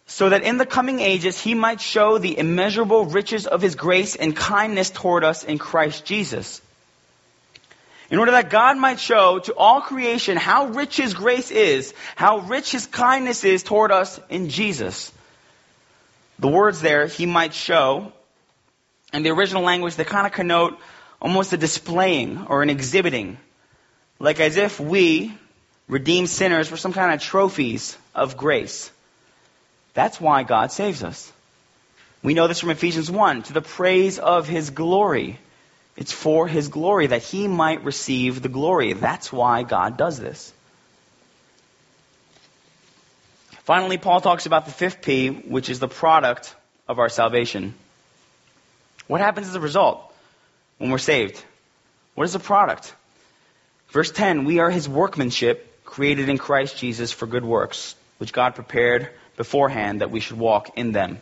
So 0.07 0.31
that 0.31 0.43
in 0.43 0.59
the 0.59 0.67
coming 0.67 0.99
ages 0.99 1.41
he 1.41 1.55
might 1.55 1.81
show 1.81 2.19
the 2.19 2.37
immeasurable 2.37 3.05
riches 3.05 3.47
of 3.47 3.63
his 3.63 3.77
grace 3.77 4.17
and 4.17 4.35
kindness 4.35 4.91
toward 4.91 5.23
us 5.23 5.45
in 5.45 5.59
Christ 5.59 6.05
Jesus. 6.05 6.61
In 8.11 8.19
order 8.19 8.33
that 8.33 8.51
God 8.51 8.77
might 8.77 8.99
show 8.99 9.39
to 9.39 9.55
all 9.55 9.83
creation 9.83 10.37
how 10.37 10.67
rich 10.67 10.97
his 10.97 11.15
grace 11.15 11.53
is, 11.53 11.95
how 12.17 12.39
rich 12.39 12.73
his 12.73 12.89
kindness 12.89 13.45
is 13.45 13.63
toward 13.63 13.93
us 13.93 14.19
in 14.29 14.49
Jesus. 14.49 15.13
The 16.41 16.49
words 16.49 16.81
there, 16.81 17.07
he 17.07 17.25
might 17.25 17.55
show, 17.55 18.13
in 19.13 19.23
the 19.23 19.31
original 19.31 19.63
language, 19.63 19.95
they 19.95 20.03
kind 20.03 20.27
of 20.27 20.33
connote 20.33 20.77
almost 21.23 21.53
a 21.53 21.57
displaying 21.57 22.47
or 22.49 22.65
an 22.65 22.69
exhibiting 22.69 23.39
like 24.25 24.41
as 24.41 24.57
if 24.57 24.81
we, 24.81 25.37
redeemed 25.87 26.31
sinners, 26.31 26.71
were 26.71 26.79
some 26.79 26.95
kind 26.95 27.13
of 27.13 27.21
trophies 27.21 27.97
of 28.15 28.39
grace. 28.39 28.91
That's 29.93 30.19
why 30.19 30.45
God 30.45 30.73
saves 30.73 31.05
us. 31.05 31.31
We 32.23 32.33
know 32.33 32.49
this 32.49 32.61
from 32.61 32.71
Ephesians 32.71 33.11
1 33.11 33.43
to 33.45 33.53
the 33.53 33.61
praise 33.61 34.19
of 34.19 34.49
his 34.49 34.71
glory. 34.71 35.39
It's 35.95 36.11
for 36.11 36.49
his 36.49 36.69
glory 36.69 37.09
that 37.09 37.23
he 37.23 37.49
might 37.49 37.85
receive 37.85 38.41
the 38.41 38.49
glory. 38.49 38.95
That's 38.95 39.31
why 39.31 39.63
God 39.63 39.99
does 39.99 40.19
this. 40.19 40.55
Finally, 43.65 43.99
Paul 43.99 44.23
talks 44.23 44.47
about 44.47 44.65
the 44.65 44.73
fifth 44.73 45.03
P, 45.03 45.29
which 45.29 45.69
is 45.69 45.81
the 45.81 45.89
product 45.89 46.55
of 46.89 46.99
our 46.99 47.11
salvation. 47.11 47.75
What 49.07 49.21
happens 49.21 49.49
as 49.49 49.55
a 49.55 49.61
result 49.61 50.01
when 50.79 50.91
we're 50.91 50.97
saved? 50.97 51.45
What 52.15 52.25
is 52.25 52.33
the 52.33 52.39
product? 52.39 52.95
Verse 53.95 54.11
10 54.11 54.45
We 54.45 54.59
are 54.59 54.71
his 54.71 54.89
workmanship, 54.89 55.85
created 55.85 56.29
in 56.29 56.37
Christ 56.37 56.77
Jesus 56.77 57.13
for 57.13 57.29
good 57.29 57.45
works, 57.45 57.95
which 58.19 58.33
God 58.33 58.57
prepared 58.57 59.09
beforehand 59.37 60.01
that 60.01 60.11
we 60.11 60.19
should 60.19 60.37
walk 60.37 60.77
in 60.77 60.91
them. 60.91 61.19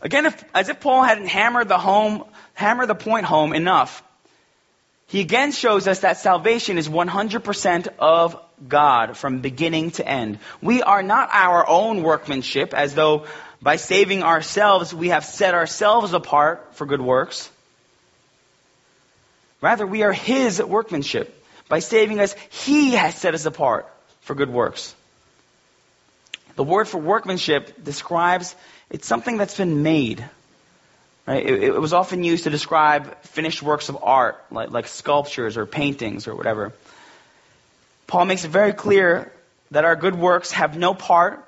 Again, 0.00 0.26
if, 0.26 0.44
as 0.54 0.68
if 0.68 0.78
Paul 0.78 1.02
hadn't 1.02 1.26
hammered 1.26 1.68
the 1.68 1.76
home, 1.76 2.24
hammered 2.54 2.86
the 2.86 2.94
point 2.94 3.26
home 3.26 3.52
enough, 3.52 4.00
he 5.08 5.20
again 5.20 5.50
shows 5.50 5.88
us 5.88 6.00
that 6.00 6.18
salvation 6.18 6.78
is 6.78 6.88
100% 6.88 7.88
of 7.98 8.40
God 8.68 9.16
from 9.16 9.40
beginning 9.40 9.90
to 9.92 10.06
end. 10.06 10.38
We 10.62 10.84
are 10.84 11.02
not 11.02 11.30
our 11.32 11.68
own 11.68 12.04
workmanship 12.04 12.74
as 12.74 12.94
though 12.94 13.26
by 13.60 13.74
saving 13.74 14.22
ourselves 14.22 14.94
we 14.94 15.08
have 15.08 15.24
set 15.24 15.54
ourselves 15.54 16.12
apart 16.12 16.76
for 16.76 16.86
good 16.86 17.00
works. 17.00 17.50
Rather, 19.60 19.86
we 19.86 20.02
are 20.02 20.12
His 20.12 20.62
workmanship. 20.62 21.34
By 21.68 21.80
saving 21.80 22.20
us, 22.20 22.34
He 22.50 22.92
has 22.92 23.14
set 23.14 23.34
us 23.34 23.46
apart 23.46 23.86
for 24.20 24.34
good 24.34 24.50
works. 24.50 24.94
The 26.56 26.64
word 26.64 26.88
for 26.88 26.98
workmanship 26.98 27.84
describes 27.84 28.54
it's 28.90 29.06
something 29.06 29.36
that's 29.36 29.56
been 29.56 29.82
made. 29.82 30.24
Right? 31.26 31.44
It, 31.44 31.62
it 31.62 31.80
was 31.80 31.92
often 31.92 32.24
used 32.24 32.44
to 32.44 32.50
describe 32.50 33.22
finished 33.22 33.62
works 33.62 33.88
of 33.88 33.98
art, 34.02 34.42
like, 34.50 34.70
like 34.70 34.86
sculptures 34.88 35.56
or 35.56 35.66
paintings 35.66 36.26
or 36.26 36.34
whatever. 36.34 36.72
Paul 38.06 38.24
makes 38.24 38.44
it 38.44 38.50
very 38.50 38.72
clear 38.72 39.30
that 39.70 39.84
our 39.84 39.94
good 39.94 40.14
works 40.14 40.52
have 40.52 40.76
no 40.76 40.94
part 40.94 41.44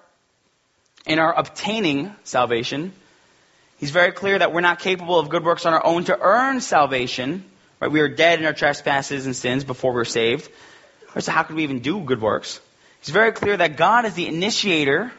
in 1.07 1.19
our 1.19 1.33
obtaining 1.33 2.15
salvation. 2.25 2.93
He's 3.79 3.91
very 3.91 4.13
clear 4.13 4.39
that 4.39 4.53
we're 4.53 4.61
not 4.61 4.79
capable 4.81 5.19
of 5.19 5.31
good 5.31 5.43
works 5.43 5.65
on 5.65 5.73
our 5.73 5.85
own 5.85 6.05
to 6.05 6.19
earn 6.21 6.61
salvation. 6.61 7.45
Right? 7.81 7.91
We 7.91 8.01
were 8.01 8.09
dead 8.09 8.39
in 8.39 8.47
our 8.47 8.53
trespasses 8.53 9.27
and 9.27 9.35
sins 9.35 9.65
before 9.65 9.93
we 9.93 9.97
were 9.97 10.05
saved. 10.05 10.51
Right? 11.15 11.25
So 11.25 11.33
how 11.33 11.43
could 11.43 11.57
we 11.57 11.65
even 11.65 11.81
do 11.81 12.01
good 12.01 12.21
works? 12.21 12.61
It's 13.01 13.09
very 13.09 13.33
clear 13.33 13.57
that 13.57 13.77
God 13.77 14.05
is 14.05 14.15
the 14.15 14.27
initiator. 14.27 15.13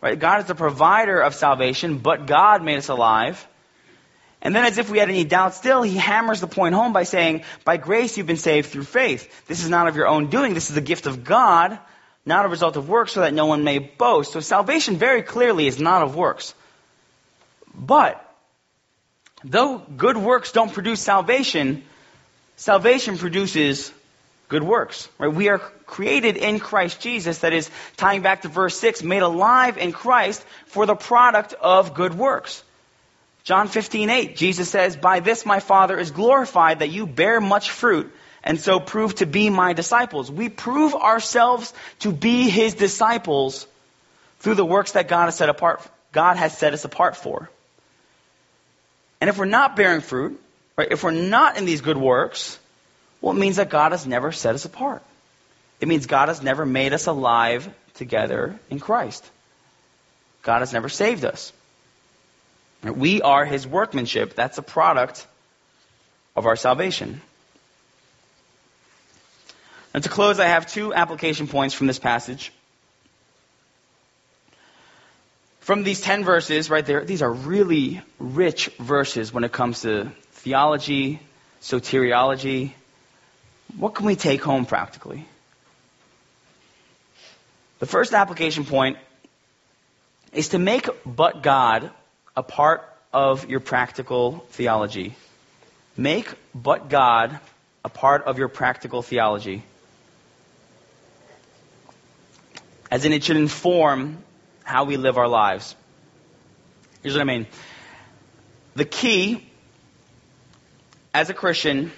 Right? 0.00 0.18
God 0.18 0.40
is 0.40 0.46
the 0.46 0.54
provider 0.54 1.20
of 1.20 1.34
salvation, 1.34 1.98
but 1.98 2.26
God 2.26 2.62
made 2.62 2.76
us 2.76 2.88
alive. 2.88 3.46
And 4.40 4.54
then, 4.54 4.64
as 4.64 4.78
if 4.78 4.88
we 4.88 4.98
had 4.98 5.08
any 5.08 5.24
doubt 5.24 5.54
still, 5.54 5.82
he 5.82 5.96
hammers 5.96 6.40
the 6.40 6.46
point 6.46 6.74
home 6.74 6.92
by 6.92 7.02
saying, 7.02 7.42
By 7.64 7.76
grace 7.76 8.16
you've 8.16 8.28
been 8.28 8.36
saved 8.36 8.70
through 8.70 8.84
faith. 8.84 9.46
This 9.48 9.64
is 9.64 9.68
not 9.68 9.88
of 9.88 9.96
your 9.96 10.06
own 10.06 10.30
doing. 10.30 10.54
This 10.54 10.70
is 10.70 10.76
a 10.76 10.80
gift 10.80 11.06
of 11.06 11.24
God, 11.24 11.76
not 12.24 12.44
a 12.44 12.48
result 12.48 12.76
of 12.76 12.88
works, 12.88 13.12
so 13.12 13.20
that 13.20 13.34
no 13.34 13.46
one 13.46 13.64
may 13.64 13.80
boast. 13.80 14.32
So 14.32 14.38
salvation 14.38 14.96
very 14.96 15.22
clearly 15.22 15.66
is 15.66 15.80
not 15.80 16.02
of 16.02 16.14
works. 16.14 16.54
But, 17.74 18.24
though 19.44 19.78
good 19.78 20.16
works 20.16 20.52
don't 20.52 20.72
produce 20.72 21.00
salvation, 21.00 21.84
salvation 22.56 23.18
produces 23.18 23.92
good 24.48 24.62
works. 24.62 25.08
Right? 25.18 25.32
We 25.32 25.48
are 25.48 25.58
created 25.58 26.36
in 26.36 26.58
Christ 26.58 27.00
Jesus, 27.00 27.38
that 27.38 27.52
is, 27.52 27.70
tying 27.96 28.22
back 28.22 28.42
to 28.42 28.48
verse 28.48 28.78
6, 28.78 29.02
made 29.02 29.22
alive 29.22 29.78
in 29.78 29.92
Christ 29.92 30.44
for 30.66 30.86
the 30.86 30.96
product 30.96 31.54
of 31.54 31.94
good 31.94 32.14
works. 32.14 32.62
John 33.44 33.68
15, 33.68 34.10
8, 34.10 34.36
Jesus 34.36 34.68
says, 34.68 34.96
By 34.96 35.20
this 35.20 35.46
my 35.46 35.60
Father 35.60 35.98
is 35.98 36.10
glorified 36.10 36.80
that 36.80 36.90
you 36.90 37.06
bear 37.06 37.40
much 37.40 37.70
fruit 37.70 38.12
and 38.42 38.60
so 38.60 38.80
prove 38.80 39.14
to 39.16 39.26
be 39.26 39.50
my 39.50 39.72
disciples. 39.72 40.30
We 40.30 40.48
prove 40.48 40.94
ourselves 40.94 41.72
to 42.00 42.12
be 42.12 42.48
his 42.50 42.74
disciples 42.74 43.66
through 44.40 44.54
the 44.54 44.64
works 44.64 44.92
that 44.92 45.08
God 45.08 45.26
has 45.26 45.36
set 45.36 45.48
apart, 45.48 45.80
God 46.12 46.36
has 46.36 46.56
set 46.56 46.74
us 46.74 46.84
apart 46.84 47.16
for. 47.16 47.50
And 49.20 49.28
if 49.28 49.38
we're 49.38 49.46
not 49.46 49.76
bearing 49.76 50.00
fruit, 50.00 50.40
right, 50.76 50.88
if 50.90 51.02
we're 51.02 51.10
not 51.10 51.56
in 51.56 51.64
these 51.64 51.80
good 51.80 51.96
works, 51.96 52.58
well, 53.20 53.34
it 53.34 53.38
means 53.38 53.56
that 53.56 53.70
God 53.70 53.92
has 53.92 54.06
never 54.06 54.30
set 54.32 54.54
us 54.54 54.64
apart. 54.64 55.02
It 55.80 55.88
means 55.88 56.06
God 56.06 56.28
has 56.28 56.42
never 56.42 56.64
made 56.66 56.92
us 56.92 57.06
alive 57.06 57.68
together 57.94 58.58
in 58.70 58.78
Christ. 58.80 59.28
God 60.42 60.60
has 60.60 60.72
never 60.72 60.88
saved 60.88 61.24
us. 61.24 61.52
We 62.82 63.22
are 63.22 63.44
his 63.44 63.66
workmanship. 63.66 64.34
That's 64.34 64.58
a 64.58 64.62
product 64.62 65.26
of 66.36 66.46
our 66.46 66.56
salvation. 66.56 67.20
And 69.92 70.04
to 70.04 70.08
close, 70.08 70.38
I 70.38 70.46
have 70.46 70.66
two 70.66 70.94
application 70.94 71.48
points 71.48 71.74
from 71.74 71.88
this 71.88 71.98
passage. 71.98 72.52
From 75.68 75.82
these 75.82 76.00
10 76.00 76.24
verses 76.24 76.70
right 76.70 76.86
there, 76.86 77.04
these 77.04 77.20
are 77.20 77.30
really 77.30 78.00
rich 78.18 78.68
verses 78.78 79.34
when 79.34 79.44
it 79.44 79.52
comes 79.52 79.82
to 79.82 80.10
theology, 80.32 81.20
soteriology. 81.60 82.72
What 83.76 83.94
can 83.94 84.06
we 84.06 84.16
take 84.16 84.42
home 84.42 84.64
practically? 84.64 85.26
The 87.80 87.84
first 87.84 88.14
application 88.14 88.64
point 88.64 88.96
is 90.32 90.48
to 90.56 90.58
make 90.58 90.88
but 91.04 91.42
God 91.42 91.90
a 92.34 92.42
part 92.42 92.82
of 93.12 93.50
your 93.50 93.60
practical 93.60 94.46
theology. 94.52 95.16
Make 95.98 96.32
but 96.54 96.88
God 96.88 97.38
a 97.84 97.90
part 97.90 98.24
of 98.24 98.38
your 98.38 98.48
practical 98.48 99.02
theology. 99.02 99.62
As 102.90 103.04
in, 103.04 103.12
it 103.12 103.22
should 103.22 103.36
inform 103.36 104.24
how 104.68 104.84
we 104.84 104.98
live 104.98 105.16
our 105.16 105.28
lives. 105.28 105.74
Here's 107.02 107.14
what 107.14 107.22
I 107.22 107.24
mean. 107.24 107.46
The 108.74 108.84
key, 108.84 109.46
as 111.14 111.30
a 111.30 111.34
Christian, 111.34 111.90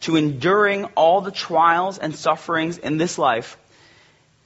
to 0.00 0.16
enduring 0.16 0.86
all 0.96 1.20
the 1.20 1.30
trials 1.30 1.98
and 1.98 2.14
sufferings 2.14 2.78
in 2.78 2.96
this 2.96 3.16
life 3.16 3.56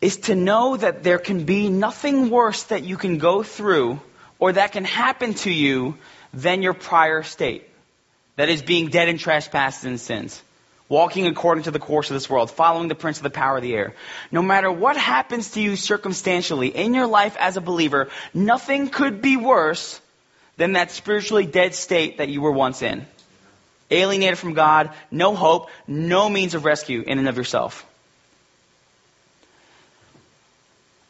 is 0.03 0.19
to 0.19 0.35
know 0.35 0.77
that 0.77 1.03
there 1.03 1.19
can 1.19 1.45
be 1.45 1.71
nothing 1.71 2.29
worse 2.29 2.65
that 2.65 2.85
you 2.85 2.99
can 2.99 3.17
go 3.17 3.43
through 3.43 3.99
or 4.39 4.53
that 4.53 4.73
can 4.73 4.85
happen 4.85 5.33
to 5.35 5.51
you 5.51 5.97
than 6.35 6.61
your 6.61 6.75
prior 6.75 7.23
state. 7.23 7.67
That 8.37 8.51
is 8.51 8.61
being 8.61 8.89
dead 8.89 9.09
in 9.09 9.17
trespasses 9.17 9.85
and 9.85 9.99
sins. 9.99 10.43
Walking 10.91 11.29
according 11.29 11.65
to 11.65 11.71
the 11.71 11.79
course 11.79 12.11
of 12.11 12.15
this 12.15 12.29
world, 12.29 12.51
following 12.51 12.89
the 12.89 12.97
prince 12.97 13.19
of 13.19 13.23
the 13.23 13.31
power 13.31 13.59
of 13.59 13.63
the 13.63 13.75
air. 13.75 13.95
No 14.33 14.43
matter 14.43 14.73
what 14.73 14.97
happens 14.97 15.53
to 15.53 15.61
you 15.61 15.77
circumstantially 15.77 16.67
in 16.67 16.95
your 16.95 17.07
life 17.07 17.37
as 17.39 17.57
a 17.57 17.61
believer, 17.61 18.09
nothing 18.35 18.89
could 18.89 19.23
be 19.23 19.37
worse 19.37 20.01
than 20.57 20.73
that 20.73 20.91
spiritually 20.91 21.47
dead 21.47 21.77
state 21.77 22.19
that 22.19 22.29
you 22.29 22.41
were 22.41 22.51
once 22.51 22.83
in. 22.83 23.07
Alienated 23.93 24.37
from 24.37 24.55
God, 24.55 24.91
no 25.13 25.37
hope, 25.37 25.71
no 25.87 26.29
means 26.29 26.55
of 26.55 26.65
rescue 26.65 27.05
in 27.07 27.21
and 27.21 27.29
of 27.29 27.37
yourself. 27.37 27.87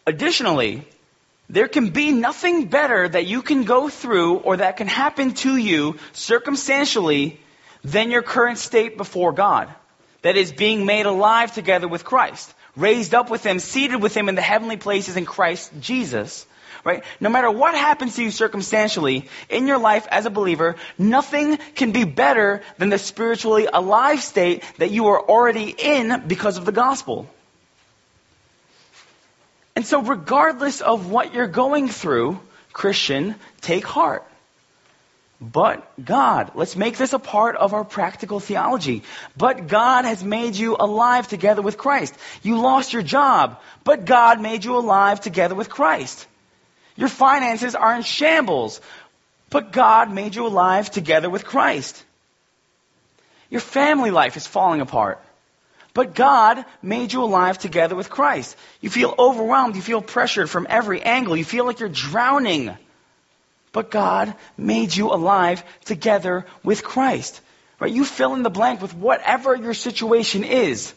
Additionally, 0.06 0.84
there 1.48 1.68
can 1.68 1.88
be 1.88 2.12
nothing 2.12 2.66
better 2.66 3.08
that 3.08 3.24
you 3.24 3.40
can 3.40 3.64
go 3.64 3.88
through 3.88 4.36
or 4.36 4.58
that 4.58 4.76
can 4.76 4.88
happen 4.88 5.32
to 5.36 5.56
you 5.56 5.96
circumstantially 6.12 7.40
than 7.84 8.10
your 8.10 8.22
current 8.22 8.58
state 8.58 8.96
before 8.96 9.32
God. 9.32 9.68
That 10.22 10.36
is 10.36 10.52
being 10.52 10.84
made 10.84 11.06
alive 11.06 11.54
together 11.54 11.88
with 11.88 12.04
Christ, 12.04 12.52
raised 12.76 13.14
up 13.14 13.30
with 13.30 13.44
Him, 13.44 13.58
seated 13.58 14.02
with 14.02 14.14
Him 14.14 14.28
in 14.28 14.34
the 14.34 14.42
heavenly 14.42 14.76
places 14.76 15.16
in 15.16 15.24
Christ 15.24 15.72
Jesus. 15.80 16.46
Right? 16.84 17.04
No 17.20 17.28
matter 17.28 17.50
what 17.50 17.74
happens 17.74 18.16
to 18.16 18.22
you 18.22 18.30
circumstantially 18.30 19.28
in 19.50 19.66
your 19.66 19.78
life 19.78 20.06
as 20.10 20.24
a 20.24 20.30
believer, 20.30 20.76
nothing 20.98 21.58
can 21.74 21.92
be 21.92 22.04
better 22.04 22.62
than 22.78 22.88
the 22.88 22.98
spiritually 22.98 23.66
alive 23.70 24.22
state 24.22 24.62
that 24.78 24.90
you 24.90 25.08
are 25.08 25.20
already 25.20 25.74
in 25.78 26.24
because 26.26 26.56
of 26.56 26.64
the 26.64 26.72
gospel. 26.72 27.28
And 29.76 29.86
so, 29.86 30.02
regardless 30.02 30.80
of 30.80 31.10
what 31.10 31.34
you're 31.34 31.46
going 31.46 31.88
through, 31.88 32.40
Christian, 32.72 33.34
take 33.60 33.86
heart. 33.86 34.26
But 35.40 36.04
God, 36.04 36.52
let's 36.54 36.76
make 36.76 36.98
this 36.98 37.14
a 37.14 37.18
part 37.18 37.56
of 37.56 37.72
our 37.72 37.84
practical 37.84 38.40
theology. 38.40 39.02
But 39.38 39.68
God 39.68 40.04
has 40.04 40.22
made 40.22 40.54
you 40.54 40.76
alive 40.78 41.28
together 41.28 41.62
with 41.62 41.78
Christ. 41.78 42.14
You 42.42 42.60
lost 42.60 42.92
your 42.92 43.02
job, 43.02 43.58
but 43.82 44.04
God 44.04 44.40
made 44.40 44.64
you 44.66 44.76
alive 44.76 45.20
together 45.20 45.54
with 45.54 45.70
Christ. 45.70 46.26
Your 46.94 47.08
finances 47.08 47.74
are 47.74 47.96
in 47.96 48.02
shambles, 48.02 48.82
but 49.48 49.72
God 49.72 50.12
made 50.12 50.34
you 50.34 50.46
alive 50.46 50.90
together 50.90 51.30
with 51.30 51.46
Christ. 51.46 52.04
Your 53.48 53.62
family 53.62 54.10
life 54.10 54.36
is 54.36 54.46
falling 54.46 54.82
apart, 54.82 55.24
but 55.94 56.14
God 56.14 56.66
made 56.82 57.14
you 57.14 57.24
alive 57.24 57.56
together 57.56 57.96
with 57.96 58.10
Christ. 58.10 58.54
You 58.82 58.90
feel 58.90 59.14
overwhelmed. 59.18 59.74
You 59.74 59.82
feel 59.82 60.02
pressured 60.02 60.50
from 60.50 60.66
every 60.68 61.00
angle. 61.00 61.34
You 61.34 61.44
feel 61.46 61.64
like 61.64 61.80
you're 61.80 61.88
drowning. 61.88 62.76
But 63.72 63.90
God 63.90 64.34
made 64.56 64.94
you 64.94 65.12
alive 65.12 65.62
together 65.84 66.46
with 66.64 66.82
Christ. 66.82 67.40
Right? 67.78 67.92
You 67.92 68.04
fill 68.04 68.34
in 68.34 68.42
the 68.42 68.50
blank 68.50 68.82
with 68.82 68.94
whatever 68.94 69.54
your 69.54 69.74
situation 69.74 70.44
is. 70.44 70.92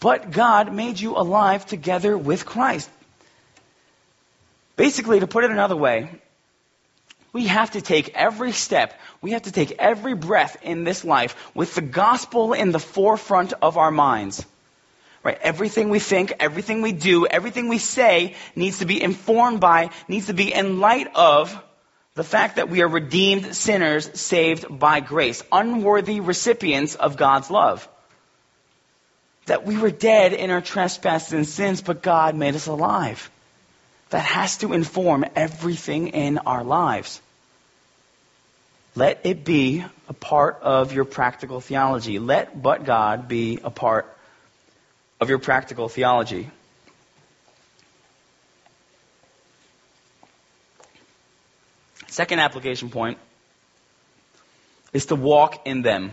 But 0.00 0.32
God 0.32 0.74
made 0.74 1.00
you 1.00 1.16
alive 1.16 1.66
together 1.66 2.16
with 2.16 2.44
Christ. 2.44 2.90
Basically, 4.76 5.20
to 5.20 5.26
put 5.26 5.44
it 5.44 5.50
another 5.50 5.76
way, 5.76 6.10
we 7.32 7.46
have 7.46 7.72
to 7.72 7.80
take 7.80 8.10
every 8.14 8.52
step, 8.52 8.98
we 9.20 9.32
have 9.32 9.42
to 9.42 9.52
take 9.52 9.72
every 9.78 10.14
breath 10.14 10.56
in 10.62 10.84
this 10.84 11.04
life 11.04 11.36
with 11.54 11.74
the 11.74 11.80
gospel 11.80 12.52
in 12.52 12.70
the 12.70 12.78
forefront 12.78 13.52
of 13.60 13.76
our 13.76 13.90
minds. 13.90 14.44
Right? 15.24 15.38
Everything 15.40 15.88
we 15.88 16.00
think, 16.00 16.34
everything 16.38 16.82
we 16.82 16.92
do, 16.92 17.26
everything 17.26 17.68
we 17.68 17.78
say 17.78 18.36
needs 18.54 18.80
to 18.80 18.84
be 18.84 19.02
informed 19.02 19.58
by, 19.58 19.88
needs 20.06 20.26
to 20.26 20.34
be 20.34 20.52
in 20.52 20.80
light 20.80 21.08
of 21.14 21.58
the 22.14 22.22
fact 22.22 22.56
that 22.56 22.68
we 22.68 22.82
are 22.82 22.88
redeemed 22.88 23.56
sinners 23.56 24.20
saved 24.20 24.66
by 24.78 25.00
grace, 25.00 25.42
unworthy 25.50 26.20
recipients 26.20 26.94
of 26.94 27.16
God's 27.16 27.50
love. 27.50 27.88
That 29.46 29.66
we 29.66 29.78
were 29.78 29.90
dead 29.90 30.34
in 30.34 30.50
our 30.50 30.60
trespasses 30.60 31.32
and 31.32 31.48
sins, 31.48 31.80
but 31.80 32.02
God 32.02 32.34
made 32.34 32.54
us 32.54 32.66
alive. 32.66 33.30
That 34.10 34.24
has 34.24 34.58
to 34.58 34.74
inform 34.74 35.24
everything 35.34 36.08
in 36.08 36.38
our 36.38 36.62
lives. 36.62 37.20
Let 38.94 39.24
it 39.24 39.44
be 39.44 39.84
a 40.08 40.12
part 40.12 40.60
of 40.62 40.92
your 40.92 41.04
practical 41.04 41.60
theology. 41.60 42.18
Let 42.18 42.62
but 42.62 42.84
God 42.84 43.26
be 43.26 43.58
a 43.64 43.70
part 43.70 44.13
of 45.20 45.28
your 45.28 45.38
practical 45.38 45.88
theology. 45.88 46.50
Second 52.08 52.38
application 52.38 52.90
point 52.90 53.18
is 54.92 55.06
to 55.06 55.16
walk 55.16 55.66
in 55.66 55.82
them. 55.82 56.12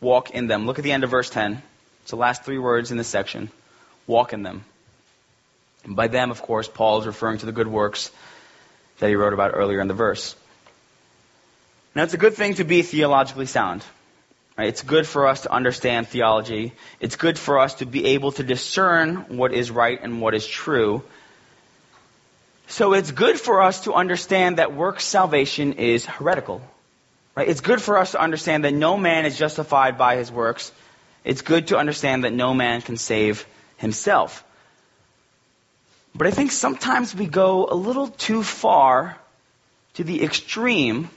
Walk 0.00 0.30
in 0.30 0.46
them. 0.46 0.66
Look 0.66 0.78
at 0.78 0.84
the 0.84 0.92
end 0.92 1.04
of 1.04 1.10
verse 1.10 1.30
10. 1.30 1.62
It's 2.02 2.10
the 2.10 2.16
last 2.16 2.44
three 2.44 2.58
words 2.58 2.90
in 2.90 2.98
this 2.98 3.08
section. 3.08 3.50
Walk 4.06 4.32
in 4.32 4.42
them. 4.42 4.64
And 5.84 5.96
by 5.96 6.08
them, 6.08 6.30
of 6.30 6.42
course, 6.42 6.68
Paul 6.68 7.00
is 7.00 7.06
referring 7.06 7.38
to 7.38 7.46
the 7.46 7.52
good 7.52 7.66
works 7.66 8.10
that 8.98 9.08
he 9.08 9.14
wrote 9.14 9.32
about 9.32 9.52
earlier 9.54 9.80
in 9.80 9.88
the 9.88 9.94
verse. 9.94 10.36
Now, 11.94 12.02
it's 12.02 12.14
a 12.14 12.18
good 12.18 12.34
thing 12.34 12.54
to 12.54 12.64
be 12.64 12.82
theologically 12.82 13.46
sound. 13.46 13.82
Right? 14.56 14.68
It's 14.68 14.82
good 14.82 15.06
for 15.06 15.26
us 15.26 15.42
to 15.42 15.52
understand 15.52 16.08
theology. 16.08 16.72
It's 16.98 17.16
good 17.16 17.38
for 17.38 17.58
us 17.58 17.74
to 17.74 17.86
be 17.86 18.06
able 18.06 18.32
to 18.32 18.42
discern 18.42 19.36
what 19.36 19.52
is 19.52 19.70
right 19.70 19.98
and 20.02 20.20
what 20.20 20.34
is 20.34 20.46
true. 20.46 21.02
So 22.68 22.94
it's 22.94 23.10
good 23.10 23.38
for 23.38 23.60
us 23.60 23.82
to 23.82 23.92
understand 23.92 24.58
that 24.58 24.74
works 24.74 25.04
salvation 25.04 25.74
is 25.74 26.06
heretical. 26.06 26.62
Right? 27.34 27.48
It's 27.48 27.60
good 27.60 27.82
for 27.82 27.98
us 27.98 28.12
to 28.12 28.20
understand 28.20 28.64
that 28.64 28.72
no 28.72 28.96
man 28.96 29.26
is 29.26 29.38
justified 29.38 29.98
by 29.98 30.16
his 30.16 30.32
works. 30.32 30.72
It's 31.22 31.42
good 31.42 31.68
to 31.68 31.76
understand 31.76 32.24
that 32.24 32.32
no 32.32 32.54
man 32.54 32.80
can 32.80 32.96
save 32.96 33.46
himself. 33.76 34.42
But 36.14 36.26
I 36.26 36.30
think 36.30 36.50
sometimes 36.50 37.14
we 37.14 37.26
go 37.26 37.66
a 37.66 37.74
little 37.74 38.08
too 38.08 38.42
far 38.42 39.18
to 39.94 40.04
the 40.04 40.24
extreme 40.24 41.10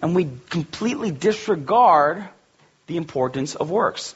and 0.00 0.16
we 0.16 0.26
completely 0.48 1.10
disregard 1.10 2.26
the 2.92 2.98
importance 2.98 3.54
of 3.54 3.70
works. 3.70 4.14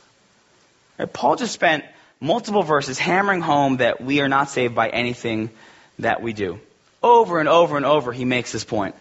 Right? 0.99 1.11
Paul 1.11 1.37
just 1.37 1.55
spent 1.55 1.85
multiple 2.21 2.63
verses 2.63 2.99
hammering 2.99 3.41
home 3.41 3.79
that 3.79 4.03
we 4.03 4.21
are 4.21 4.29
not 4.29 4.51
saved 4.51 4.75
by 4.75 4.89
anything 4.89 5.51
that 5.99 6.21
we 6.21 6.35
do. 6.35 6.61
Over 7.03 7.41
and 7.41 7.49
over 7.49 7.77
and 7.77 7.87
over, 7.87 8.13
he 8.13 8.25
makes 8.25 8.53
this 8.53 8.65
point. 8.65 8.95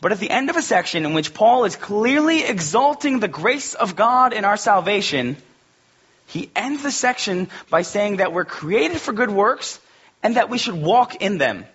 But 0.00 0.12
at 0.12 0.18
the 0.18 0.30
end 0.30 0.50
of 0.50 0.56
a 0.56 0.62
section 0.62 1.06
in 1.06 1.14
which 1.14 1.32
Paul 1.32 1.64
is 1.64 1.76
clearly 1.76 2.42
exalting 2.44 3.20
the 3.20 3.28
grace 3.28 3.74
of 3.74 3.96
God 3.96 4.32
in 4.32 4.44
our 4.44 4.56
salvation, 4.56 5.36
he 6.26 6.50
ends 6.56 6.82
the 6.82 6.90
section 6.90 7.48
by 7.70 7.82
saying 7.82 8.16
that 8.16 8.32
we're 8.32 8.44
created 8.44 9.00
for 9.00 9.12
good 9.12 9.30
works 9.30 9.80
and 10.22 10.36
that 10.36 10.50
we 10.50 10.58
should 10.58 10.74
walk 10.74 11.22
in 11.22 11.38
them. 11.38 11.66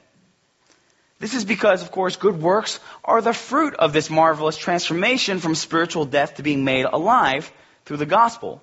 This 1.22 1.36
is 1.36 1.46
because, 1.46 1.84
of 1.84 1.92
course, 1.92 2.16
good 2.16 2.42
works 2.42 2.80
are 3.06 3.22
the 3.22 3.32
fruit 3.32 3.76
of 3.76 3.94
this 3.94 4.10
marvelous 4.10 4.58
transformation 4.58 5.40
from 5.40 5.54
spiritual 5.54 6.06
death 6.06 6.38
to 6.38 6.44
being 6.44 6.66
made 6.66 6.86
alive 6.86 7.52
through 7.86 7.98
the 7.98 8.08
gospel. 8.08 8.60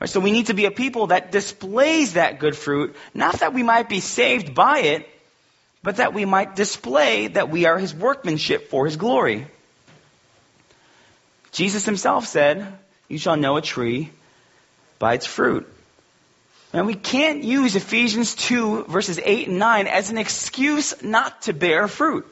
Right, 0.00 0.08
so 0.08 0.20
we 0.20 0.32
need 0.32 0.46
to 0.46 0.54
be 0.54 0.64
a 0.64 0.70
people 0.70 1.08
that 1.08 1.30
displays 1.30 2.14
that 2.14 2.38
good 2.40 2.56
fruit, 2.56 2.96
not 3.12 3.40
that 3.40 3.52
we 3.52 3.62
might 3.62 3.90
be 3.90 4.00
saved 4.00 4.54
by 4.54 4.78
it, 4.78 5.06
but 5.82 5.96
that 5.96 6.14
we 6.14 6.24
might 6.24 6.56
display 6.56 7.26
that 7.26 7.50
we 7.50 7.66
are 7.66 7.76
his 7.76 7.94
workmanship 7.94 8.70
for 8.70 8.86
his 8.86 8.96
glory. 8.96 9.46
Jesus 11.52 11.84
himself 11.84 12.26
said, 12.26 12.72
You 13.08 13.18
shall 13.18 13.36
know 13.36 13.58
a 13.58 13.62
tree 13.62 14.12
by 14.98 15.12
its 15.12 15.26
fruit. 15.26 15.70
And 16.72 16.86
we 16.86 16.94
can't 16.94 17.42
use 17.42 17.74
Ephesians 17.74 18.34
2 18.34 18.84
verses 18.84 19.18
8 19.22 19.48
and 19.48 19.58
9 19.58 19.86
as 19.86 20.10
an 20.10 20.18
excuse 20.18 21.02
not 21.02 21.42
to 21.42 21.52
bear 21.52 21.88
fruit. 21.88 22.26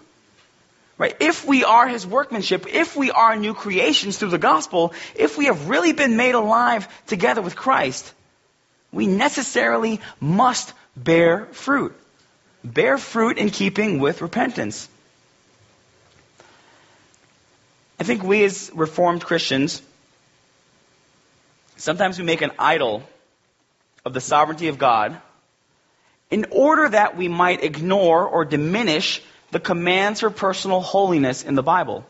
Right? 0.97 1.17
If 1.21 1.45
we 1.45 1.65
are 1.65 1.87
his 1.87 2.07
workmanship, 2.07 2.67
if 2.67 2.97
we 2.97 3.11
are 3.11 3.37
new 3.37 3.55
creations 3.55 4.19
through 4.19 4.31
the 4.31 4.39
gospel, 4.39 4.93
if 5.15 5.39
we 5.39 5.47
have 5.47 5.69
really 5.69 5.93
been 5.93 6.17
made 6.17 6.35
alive 6.35 6.89
together 7.07 7.41
with 7.41 7.55
Christ, 7.55 8.13
we 8.93 9.07
necessarily 9.07 10.01
must 10.21 10.73
bear 10.97 11.47
fruit. 11.47 11.95
Bear 12.65 12.99
fruit 12.99 13.39
in 13.39 13.51
keeping 13.51 14.01
with 14.01 14.23
repentance. 14.23 14.89
I 18.01 18.05
think 18.05 18.23
we 18.23 18.45
as 18.45 18.71
Reformed 18.75 19.23
Christians, 19.23 19.83
sometimes 21.77 22.19
we 22.19 22.25
make 22.25 22.43
an 22.43 22.53
idol 22.59 23.05
of 24.09 24.15
the 24.15 24.21
sovereignty 24.23 24.69
of 24.69 24.79
God 24.79 25.21
in 26.31 26.47
order 26.51 26.89
that 26.89 27.17
we 27.17 27.29
might 27.29 27.63
ignore 27.63 28.27
or 28.27 28.45
diminish 28.45 29.23
the 29.51 29.61
commands 29.61 30.21
for 30.21 30.31
personal 30.31 30.81
holiness 30.81 31.45
in 31.45 31.55
the 31.55 31.63
Bible. 31.63 32.07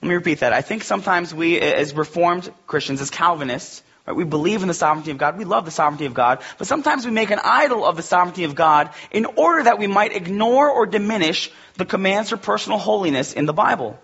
Let 0.00 0.08
me 0.08 0.14
repeat 0.14 0.40
that. 0.40 0.54
I 0.54 0.62
think 0.62 0.84
sometimes 0.84 1.34
we, 1.34 1.60
as 1.60 1.94
Reformed 1.94 2.50
Christians, 2.66 3.02
as 3.02 3.10
Calvinists, 3.10 3.82
right, 4.06 4.16
we 4.16 4.24
believe 4.24 4.62
in 4.62 4.68
the 4.68 4.74
sovereignty 4.74 5.10
of 5.10 5.18
God. 5.18 5.36
We 5.36 5.44
love 5.44 5.66
the 5.66 5.70
sovereignty 5.70 6.06
of 6.06 6.14
God. 6.14 6.40
But 6.56 6.66
sometimes 6.66 7.04
we 7.04 7.10
make 7.10 7.30
an 7.30 7.40
idol 7.42 7.84
of 7.84 7.96
the 7.96 8.02
sovereignty 8.02 8.44
of 8.44 8.54
God 8.54 8.90
in 9.10 9.26
order 9.26 9.64
that 9.64 9.78
we 9.78 9.86
might 9.86 10.16
ignore 10.16 10.70
or 10.70 10.86
diminish 10.86 11.50
the 11.74 11.84
commands 11.84 12.30
for 12.30 12.38
personal 12.38 12.78
holiness 12.78 13.34
in 13.34 13.44
the 13.44 13.52
Bible. 13.52 13.98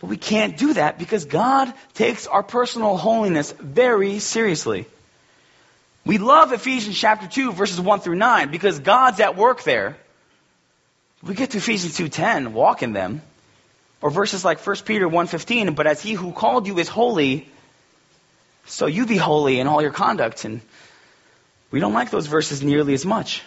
But 0.00 0.08
we 0.08 0.16
can't 0.16 0.56
do 0.56 0.74
that 0.74 0.98
because 0.98 1.24
God 1.24 1.72
takes 1.94 2.26
our 2.26 2.42
personal 2.42 2.96
holiness 2.96 3.52
very 3.52 4.20
seriously. 4.20 4.86
We 6.04 6.18
love 6.18 6.52
Ephesians 6.52 6.96
chapter 6.96 7.26
2 7.26 7.52
verses 7.52 7.80
1 7.80 8.00
through 8.00 8.14
9 8.16 8.50
because 8.50 8.78
God's 8.78 9.20
at 9.20 9.36
work 9.36 9.62
there. 9.64 9.96
We 11.22 11.34
get 11.34 11.50
to 11.50 11.58
Ephesians 11.58 11.96
2:10, 11.96 12.52
walk 12.52 12.82
in 12.82 12.92
them. 12.92 13.22
Or 14.00 14.10
verses 14.10 14.44
like 14.44 14.60
1 14.60 14.84
Peter 14.84 15.08
1:15, 15.08 15.74
but 15.74 15.88
as 15.88 16.00
he 16.00 16.12
who 16.12 16.30
called 16.30 16.68
you 16.68 16.78
is 16.78 16.88
holy, 16.88 17.48
so 18.66 18.86
you 18.86 19.06
be 19.06 19.16
holy 19.16 19.58
in 19.58 19.66
all 19.66 19.82
your 19.82 19.90
conduct 19.90 20.44
and 20.44 20.60
we 21.70 21.80
don't 21.80 21.92
like 21.92 22.10
those 22.10 22.26
verses 22.26 22.62
nearly 22.62 22.94
as 22.94 23.04
much. 23.04 23.42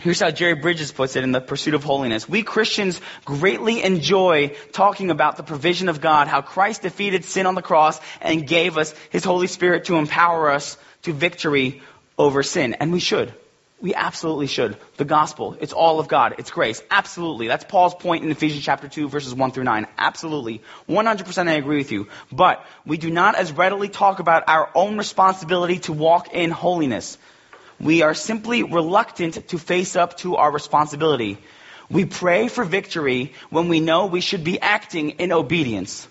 Here's 0.00 0.20
how 0.20 0.30
Jerry 0.30 0.54
Bridges 0.54 0.92
puts 0.92 1.14
it 1.16 1.24
in 1.24 1.32
The 1.32 1.42
Pursuit 1.42 1.74
of 1.74 1.84
Holiness. 1.84 2.26
We 2.26 2.42
Christians 2.42 2.98
greatly 3.26 3.82
enjoy 3.82 4.56
talking 4.72 5.10
about 5.10 5.36
the 5.36 5.42
provision 5.42 5.90
of 5.90 6.00
God, 6.00 6.26
how 6.26 6.40
Christ 6.40 6.80
defeated 6.82 7.26
sin 7.26 7.44
on 7.44 7.54
the 7.54 7.60
cross 7.60 8.00
and 8.22 8.46
gave 8.46 8.78
us 8.78 8.94
His 9.10 9.24
Holy 9.24 9.46
Spirit 9.46 9.84
to 9.86 9.96
empower 9.96 10.50
us 10.50 10.78
to 11.02 11.12
victory 11.12 11.82
over 12.16 12.42
sin. 12.42 12.74
And 12.80 12.94
we 12.94 13.00
should. 13.00 13.34
We 13.82 13.94
absolutely 13.94 14.46
should. 14.46 14.78
The 14.96 15.04
gospel, 15.04 15.58
it's 15.60 15.74
all 15.74 16.00
of 16.00 16.08
God. 16.08 16.36
It's 16.38 16.50
grace. 16.50 16.82
Absolutely. 16.90 17.48
That's 17.48 17.64
Paul's 17.64 17.94
point 17.94 18.24
in 18.24 18.30
Ephesians 18.30 18.64
chapter 18.64 18.88
2 18.88 19.08
verses 19.10 19.34
1 19.34 19.52
through 19.52 19.64
9. 19.64 19.86
Absolutely. 19.98 20.62
100% 20.88 21.48
I 21.48 21.52
agree 21.52 21.76
with 21.78 21.92
you. 21.92 22.08
But 22.32 22.64
we 22.86 22.96
do 22.96 23.10
not 23.10 23.34
as 23.34 23.52
readily 23.52 23.90
talk 23.90 24.18
about 24.18 24.44
our 24.48 24.70
own 24.74 24.96
responsibility 24.96 25.78
to 25.80 25.92
walk 25.92 26.32
in 26.32 26.50
holiness. 26.50 27.18
We 27.80 28.02
are 28.02 28.14
simply 28.14 28.62
reluctant 28.62 29.48
to 29.48 29.58
face 29.58 29.96
up 29.96 30.18
to 30.18 30.36
our 30.36 30.52
responsibility. 30.52 31.38
We 31.90 32.04
pray 32.04 32.48
for 32.48 32.64
victory 32.64 33.32
when 33.48 33.68
we 33.68 33.80
know 33.80 34.06
we 34.06 34.20
should 34.20 34.44
be 34.44 34.60
acting 34.60 35.10
in 35.10 35.32
obedience. 35.32 36.06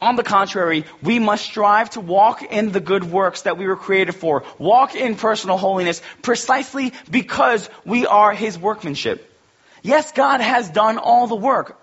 On 0.00 0.14
the 0.14 0.22
contrary, 0.22 0.84
we 1.02 1.18
must 1.18 1.44
strive 1.44 1.90
to 1.90 2.00
walk 2.00 2.42
in 2.42 2.70
the 2.70 2.80
good 2.80 3.04
works 3.04 3.42
that 3.42 3.56
we 3.56 3.66
were 3.66 3.76
created 3.76 4.14
for. 4.14 4.44
Walk 4.58 4.94
in 4.94 5.16
personal 5.16 5.56
holiness 5.56 6.02
precisely 6.22 6.92
because 7.10 7.68
we 7.84 8.06
are 8.06 8.32
His 8.32 8.58
workmanship. 8.58 9.24
Yes, 9.82 10.12
God 10.12 10.40
has 10.40 10.68
done 10.68 10.98
all 10.98 11.26
the 11.26 11.34
work. 11.34 11.80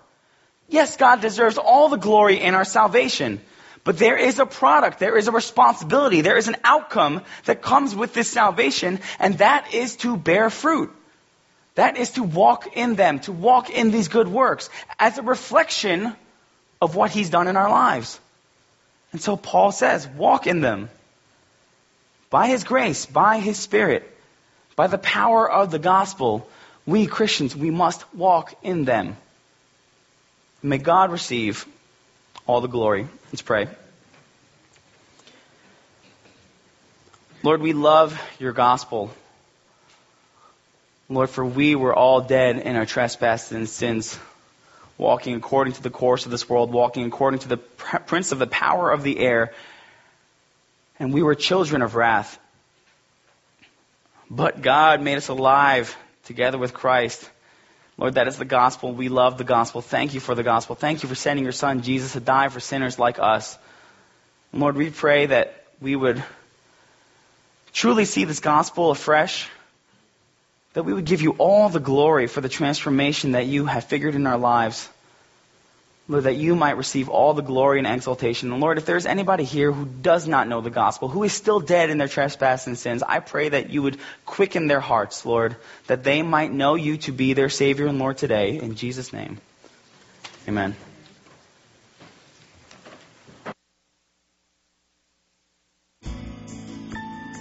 Yes, 0.68 0.96
God 0.96 1.20
deserves 1.20 1.58
all 1.58 1.88
the 1.88 1.96
glory 1.96 2.40
in 2.40 2.54
our 2.54 2.64
salvation. 2.64 3.40
But 3.86 3.98
there 3.98 4.16
is 4.16 4.40
a 4.40 4.46
product, 4.46 4.98
there 4.98 5.16
is 5.16 5.28
a 5.28 5.32
responsibility, 5.32 6.20
there 6.20 6.36
is 6.36 6.48
an 6.48 6.56
outcome 6.64 7.22
that 7.44 7.62
comes 7.62 7.94
with 7.94 8.14
this 8.14 8.28
salvation, 8.28 8.98
and 9.20 9.38
that 9.38 9.72
is 9.72 9.94
to 9.98 10.16
bear 10.16 10.50
fruit. 10.50 10.92
That 11.76 11.96
is 11.96 12.10
to 12.12 12.24
walk 12.24 12.76
in 12.76 12.96
them, 12.96 13.20
to 13.20 13.32
walk 13.32 13.70
in 13.70 13.92
these 13.92 14.08
good 14.08 14.26
works 14.26 14.70
as 14.98 15.18
a 15.18 15.22
reflection 15.22 16.16
of 16.82 16.96
what 16.96 17.12
He's 17.12 17.30
done 17.30 17.46
in 17.46 17.56
our 17.56 17.70
lives. 17.70 18.18
And 19.12 19.20
so 19.20 19.36
Paul 19.36 19.70
says, 19.70 20.04
walk 20.08 20.48
in 20.48 20.60
them. 20.60 20.90
By 22.28 22.48
His 22.48 22.64
grace, 22.64 23.06
by 23.06 23.38
His 23.38 23.56
Spirit, 23.56 24.02
by 24.74 24.88
the 24.88 24.98
power 24.98 25.48
of 25.48 25.70
the 25.70 25.78
gospel, 25.78 26.48
we 26.86 27.06
Christians, 27.06 27.54
we 27.54 27.70
must 27.70 28.02
walk 28.12 28.52
in 28.64 28.84
them. 28.84 29.16
May 30.60 30.78
God 30.78 31.12
receive 31.12 31.64
all 32.46 32.60
the 32.60 32.68
glory. 32.68 33.06
Let's 33.32 33.42
pray. 33.42 33.68
Lord, 37.42 37.60
we 37.60 37.72
love 37.72 38.20
your 38.38 38.52
gospel. 38.52 39.10
Lord, 41.08 41.30
for 41.30 41.44
we 41.44 41.76
were 41.76 41.94
all 41.94 42.20
dead 42.20 42.58
in 42.58 42.74
our 42.74 42.86
trespasses 42.86 43.52
and 43.52 43.68
sins, 43.68 44.18
walking 44.98 45.36
according 45.36 45.74
to 45.74 45.82
the 45.82 45.90
course 45.90 46.24
of 46.24 46.32
this 46.32 46.48
world, 46.48 46.72
walking 46.72 47.06
according 47.06 47.40
to 47.40 47.48
the 47.48 47.56
prince 47.56 48.32
of 48.32 48.40
the 48.40 48.46
power 48.46 48.90
of 48.90 49.02
the 49.04 49.18
air, 49.20 49.52
and 50.98 51.12
we 51.12 51.22
were 51.22 51.34
children 51.34 51.82
of 51.82 51.94
wrath. 51.94 52.38
But 54.28 54.62
God 54.62 55.00
made 55.00 55.16
us 55.16 55.28
alive 55.28 55.96
together 56.24 56.58
with 56.58 56.74
Christ. 56.74 57.30
Lord, 57.98 58.14
that 58.14 58.28
is 58.28 58.36
the 58.36 58.44
gospel. 58.44 58.92
We 58.92 59.08
love 59.08 59.38
the 59.38 59.44
gospel. 59.44 59.80
Thank 59.80 60.12
you 60.12 60.20
for 60.20 60.34
the 60.34 60.42
gospel. 60.42 60.76
Thank 60.76 61.02
you 61.02 61.08
for 61.08 61.14
sending 61.14 61.44
your 61.44 61.52
son 61.52 61.82
Jesus 61.82 62.12
to 62.12 62.20
die 62.20 62.48
for 62.48 62.60
sinners 62.60 62.98
like 62.98 63.18
us. 63.18 63.58
Lord, 64.52 64.76
we 64.76 64.90
pray 64.90 65.26
that 65.26 65.64
we 65.80 65.96
would 65.96 66.22
truly 67.72 68.04
see 68.04 68.24
this 68.24 68.40
gospel 68.40 68.90
afresh, 68.90 69.48
that 70.74 70.82
we 70.82 70.92
would 70.92 71.06
give 71.06 71.22
you 71.22 71.32
all 71.38 71.68
the 71.68 71.80
glory 71.80 72.26
for 72.26 72.40
the 72.40 72.48
transformation 72.48 73.32
that 73.32 73.46
you 73.46 73.66
have 73.66 73.84
figured 73.84 74.14
in 74.14 74.26
our 74.26 74.38
lives. 74.38 74.88
Lord, 76.08 76.24
that 76.24 76.36
you 76.36 76.54
might 76.54 76.76
receive 76.76 77.08
all 77.08 77.34
the 77.34 77.42
glory 77.42 77.78
and 77.78 77.86
exaltation. 77.86 78.52
And 78.52 78.60
Lord, 78.60 78.78
if 78.78 78.86
there's 78.86 79.06
anybody 79.06 79.42
here 79.42 79.72
who 79.72 79.84
does 79.84 80.28
not 80.28 80.46
know 80.46 80.60
the 80.60 80.70
gospel, 80.70 81.08
who 81.08 81.24
is 81.24 81.32
still 81.32 81.58
dead 81.58 81.90
in 81.90 81.98
their 81.98 82.06
trespasses 82.06 82.66
and 82.68 82.78
sins, 82.78 83.02
I 83.02 83.18
pray 83.18 83.48
that 83.48 83.70
you 83.70 83.82
would 83.82 83.98
quicken 84.24 84.68
their 84.68 84.80
hearts, 84.80 85.26
Lord, 85.26 85.56
that 85.88 86.04
they 86.04 86.22
might 86.22 86.52
know 86.52 86.76
you 86.76 86.98
to 86.98 87.12
be 87.12 87.32
their 87.32 87.48
Savior 87.48 87.86
and 87.86 87.98
Lord 87.98 88.18
today. 88.18 88.58
In 88.58 88.76
Jesus' 88.76 89.12
name. 89.12 89.38
Amen. 90.46 90.76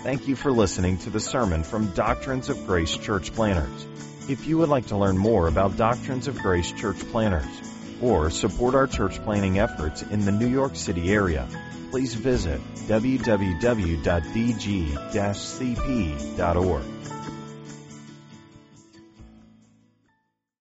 Thank 0.01 0.28
you 0.28 0.36
for 0.36 0.51
listening 0.51 0.97
to 0.99 1.09
the 1.09 1.20
sermon 1.20 1.63
from 1.63 1.91
Doctrines 1.93 2.49
of 2.49 2.66
Grace 2.66 2.95
Church 2.97 3.34
Planters. 3.34 3.88
If 4.28 4.47
you 4.47 4.57
would 4.59 4.70
like 4.70 4.88
to 4.88 4.97
learn 4.97 5.18
more 5.18 5.47
about 5.47 5.78
Doctrines 5.78 6.28
of 6.28 6.38
Grace 6.38 6.72
Church 6.72 6.99
Planters, 7.11 7.74
or 8.01 8.29
support 8.29 8.75
our 8.75 8.87
church 8.87 9.21
planting 9.23 9.59
efforts 9.59 10.01
in 10.01 10.25
the 10.25 10.31
New 10.31 10.47
York 10.47 10.75
City 10.75 11.13
area, 11.13 11.47
please 11.91 12.13
visit 12.13 12.61
www.dg-cp.org. 12.87 13.35